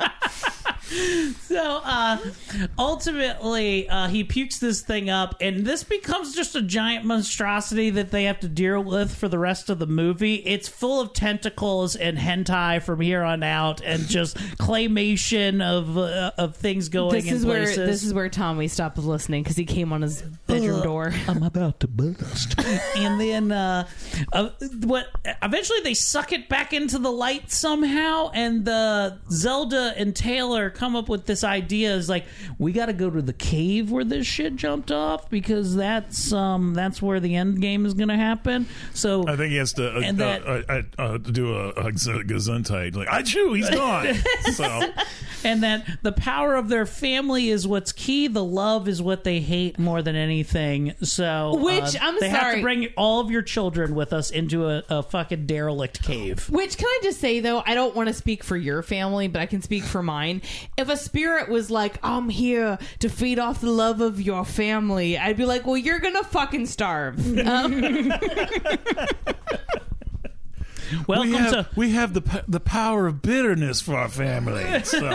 [1.42, 2.18] so uh,
[2.78, 8.12] ultimately, uh, he pukes this thing up, and this becomes just a giant monstrosity that
[8.12, 10.36] they have to deal with for the rest of the movie.
[10.36, 16.32] It's full of tentacles and hentai from here on out, and just claymation of uh,
[16.38, 17.88] of things going this in is where places.
[17.88, 20.84] this is where Tommy stopped listening because he came on his bedroom Ugh.
[20.84, 21.14] door.
[21.28, 22.60] I'm about to burst.
[22.98, 23.88] and then uh,
[24.32, 24.50] uh,
[24.84, 25.08] what?
[25.42, 30.85] Eventually, they suck it back into the light somehow, and the Zelda and Taylor come
[30.94, 32.26] up with this idea: is like
[32.60, 36.74] we got to go to the cave where this shit jumped off because that's um
[36.74, 38.68] that's where the end game is going to happen.
[38.94, 41.92] So I think he has to uh, And that- uh, uh, uh, do a, a
[41.92, 42.96] gesundheit.
[42.96, 44.16] Like, I chew, he's gone.
[44.54, 44.82] so
[45.46, 48.28] and that the power of their family is what's key.
[48.28, 50.96] The love is what they hate more than anything.
[51.02, 54.32] So, Which, uh, I'm sorry, they have to bring all of your children with us
[54.32, 56.50] into a, a fucking derelict cave.
[56.50, 59.42] Which can I just say though, I don't want to speak for your family, but
[59.42, 60.42] I can speak for mine.
[60.78, 65.18] If a spirit was like, "I'm here to feed off the love of your family,"
[65.18, 67.16] I'd be like, "Well, you're gonna fucking starve."
[67.46, 68.12] Um,
[71.08, 74.84] Welcome we have, to we have the p- the power of bitterness for our family.
[74.84, 75.00] So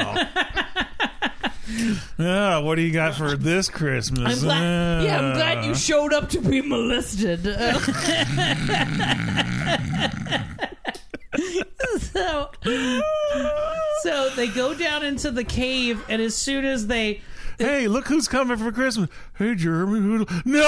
[2.18, 4.38] Ah, what do you got for this Christmas?
[4.38, 5.04] I'm glad.
[5.04, 7.46] Yeah, I'm glad you showed up to be molested.
[12.12, 12.50] so,
[14.02, 17.20] so they go down into the cave, and as soon as they
[17.60, 19.10] Hey, look who's coming for Christmas.
[19.36, 20.00] Hey, Jeremy.
[20.00, 20.26] Who...
[20.46, 20.64] No!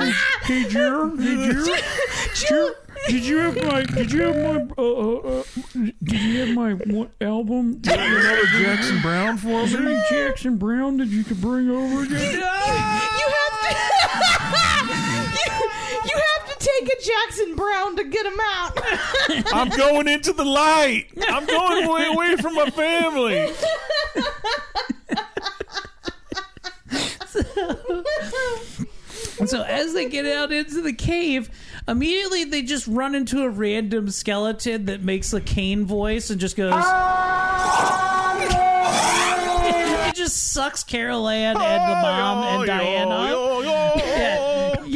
[0.44, 1.76] hey, Jer, hey, Jer,
[2.34, 2.74] Jer,
[3.06, 3.82] did you have my?
[3.82, 4.66] Did you have my?
[4.78, 5.42] Uh, uh, uh,
[6.02, 7.82] did you have my one album?
[7.84, 10.02] Another Jackson Brown for Is me?
[10.08, 12.16] Jackson Brown that you could bring over again?
[12.16, 12.38] No!
[12.38, 13.93] you have to.
[16.64, 18.78] You, you have take a Jackson Brown to get him out.
[19.52, 21.06] I'm going into the light.
[21.28, 23.52] I'm going way away from my family.
[29.38, 31.50] And so as they get out into the cave,
[31.88, 36.56] immediately they just run into a random skeleton that makes a cane voice and just
[36.56, 36.72] goes.
[40.08, 43.60] it just sucks Carol Anne and the mom and Diana.
[43.98, 44.43] Yeah,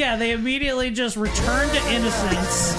[0.08, 2.72] yeah, they immediately just return to innocence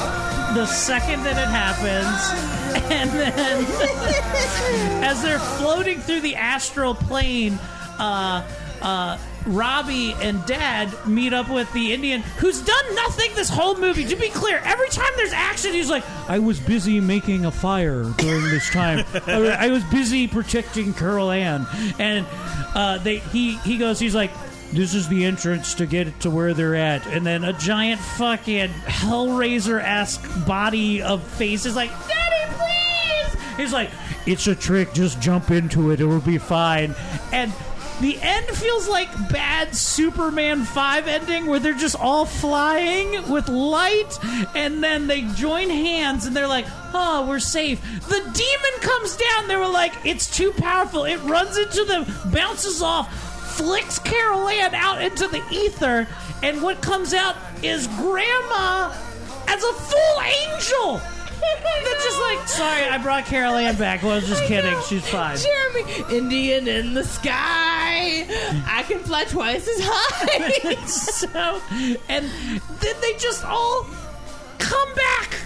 [0.55, 2.55] the second that it happens.
[2.91, 3.65] And then
[5.03, 7.53] as they're floating through the astral plane,
[7.99, 8.47] uh,
[8.81, 14.05] uh, Robbie and Dad meet up with the Indian who's done nothing this whole movie.
[14.05, 18.03] To be clear, every time there's action, he's like, I was busy making a fire
[18.17, 19.05] during this time.
[19.25, 22.25] I was busy protecting Carol Anne, and
[22.75, 23.99] uh, they he he goes.
[23.99, 24.31] He's like,
[24.71, 28.69] this is the entrance to get to where they're at, and then a giant fucking
[28.69, 33.57] Hellraiser esque body of face is like, Daddy, please.
[33.57, 33.89] He's like,
[34.25, 34.93] it's a trick.
[34.93, 35.99] Just jump into it.
[35.99, 36.95] It will be fine.
[37.33, 37.51] And
[37.99, 44.17] the end feels like bad Superman 5 ending where they're just all flying with light
[44.55, 47.81] and then they join hands and they're like, oh, we're safe.
[48.07, 49.47] The demon comes down.
[49.49, 51.03] They were like, it's too powerful.
[51.03, 53.28] It runs into them, bounces off,
[53.59, 56.07] flicks Carol Anne out into the ether,
[56.41, 58.95] and what comes out is Grandma
[59.49, 61.01] as a full angel.
[61.83, 64.01] They're just like, sorry, I brought Carol Anne back.
[64.01, 64.77] Well, I was just kidding.
[64.87, 65.37] She's fine.
[65.37, 68.25] Jeremy, Indian in the sky.
[68.65, 70.75] I can fly twice as high.
[70.85, 71.61] so,
[72.07, 72.25] and
[72.79, 73.85] then they just all
[74.57, 75.37] come back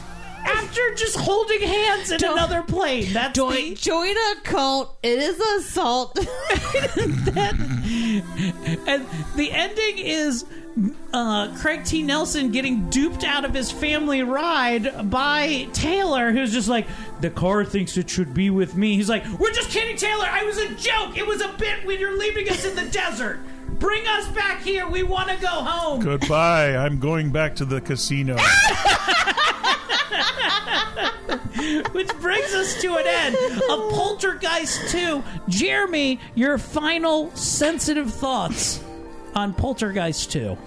[0.46, 3.12] after just holding hands in Don't- another plane.
[3.14, 4.98] That's join, the, join a cult.
[5.02, 6.18] It is assault.
[8.88, 9.06] and
[9.36, 10.46] the ending is
[11.14, 12.02] uh, Craig T.
[12.02, 16.88] Nelson getting duped out of his family ride by Taylor, who's just like,
[17.22, 18.96] the car thinks it should be with me.
[18.96, 20.26] He's like, we're just kidding, Taylor.
[20.28, 21.18] I was a joke.
[21.18, 23.40] It was a bit when you're leaving us in the desert.
[23.80, 24.88] Bring us back here.
[24.88, 26.02] We want to go home.
[26.02, 26.76] Goodbye.
[26.76, 28.38] I'm going back to the casino.
[31.92, 35.24] Which brings us to an end of Poltergeist 2.
[35.48, 38.84] Jeremy, your final sensitive thoughts
[39.36, 40.58] on Poltergeist 2.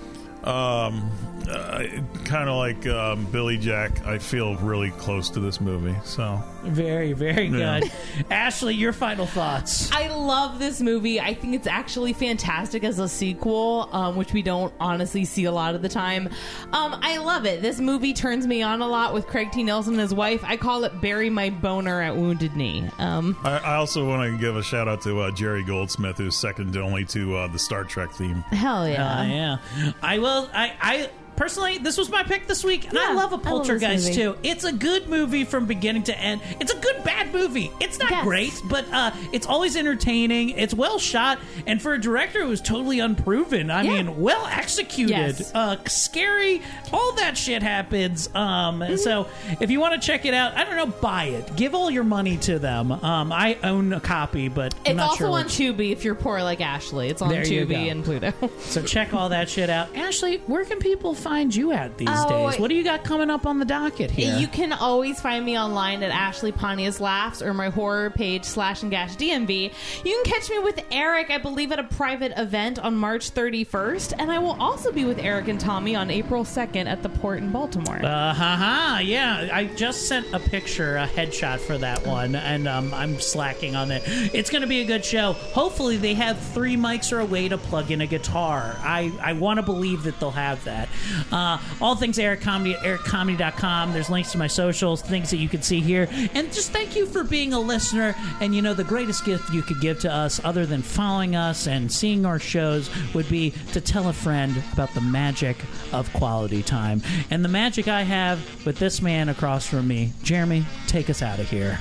[0.44, 1.10] Um,
[1.48, 1.84] uh,
[2.24, 4.04] kind of like um, Billy Jack.
[4.06, 5.94] I feel really close to this movie.
[6.04, 7.80] So Very, very Yeah.
[7.80, 7.92] good.
[8.30, 9.90] Ashley, your final thoughts.
[9.92, 11.20] I love this movie.
[11.20, 15.52] I think it's actually fantastic as a sequel, um, which we don't honestly see a
[15.52, 16.28] lot of the time.
[16.72, 17.62] Um, I love it.
[17.62, 19.62] This movie turns me on a lot with Craig T.
[19.62, 20.42] Nelson and his wife.
[20.44, 24.38] I call it "Bury My Boner at Wounded Knee." Um, I, I also want to
[24.38, 27.84] give a shout out to uh, Jerry Goldsmith, who's second only to uh, the Star
[27.84, 28.40] Trek theme.
[28.50, 29.92] hell yeah, Uh, yeah.
[30.02, 30.50] I will.
[30.52, 30.72] I.
[30.80, 33.50] I Personally, this was my pick this week, and I love a I love this
[33.50, 34.36] Poltergeist too.
[34.42, 36.40] It's a good movie from beginning to end.
[36.60, 37.70] It's a good bad movie.
[37.80, 38.24] It's not Yes.
[38.24, 40.50] great, but uh, it's always entertaining.
[40.50, 43.92] It's well shot, and for a director who was totally unproven, I Yeah.
[44.02, 45.54] mean, well executed, Yes.
[45.54, 46.62] uh, scary.
[46.92, 48.28] All that shit happens.
[48.34, 48.96] Um, Mm-hmm.
[48.96, 49.26] So
[49.60, 51.54] if you want to check it out, I don't know, buy it.
[51.56, 52.90] Give all your money to them.
[52.92, 56.04] Um, I own a copy, but I'm it's not also sure on which- Tubi if
[56.04, 57.08] you're poor like Ashley.
[57.08, 58.32] It's on There Tubi and Pluto.
[58.60, 59.94] So check all that shit out.
[59.96, 62.60] Ashley, where can people find you at these Oh, days?
[62.60, 64.36] What do you got coming up on the docket here?
[64.38, 68.82] You can always find me online at Ashley Pontius Laughs or my horror page slash
[68.82, 69.72] and gash DMV.
[70.04, 74.14] You can catch me with Erik, I believe, at a private event on March 31st,
[74.18, 77.38] and I will also be with Erik and Tommy on April 2nd at the Port
[77.38, 77.96] in Baltimore.
[78.04, 79.48] Uh, haha, yeah.
[79.52, 83.90] I just sent a picture, a headshot for that one, and um, I'm slacking on
[83.90, 84.02] it.
[84.06, 85.32] It's going to be a good show.
[85.32, 88.76] Hopefully, they have three mics or a way to plug in a guitar.
[88.80, 90.88] I, I want to believe that they'll have that.
[91.32, 93.92] Uh, all things Erik Comedy at ericcomedy.com.
[93.92, 96.08] There's links to my socials, things that you can see here.
[96.34, 98.14] And just thank you for being a listener.
[98.40, 101.66] And you know, the greatest gift you could give to us, other than following us
[101.66, 105.56] and seeing our shows, would be to tell a friend about the magic
[105.92, 107.02] of quality time.
[107.30, 110.12] And the magic I have with this man across from me.
[110.22, 111.78] Jeremy, take us out of here.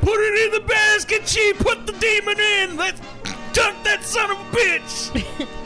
[0.00, 2.76] Put it in the basket, she put the demon in.
[2.76, 3.00] Let's
[3.52, 5.48] dunk that son of a bitch.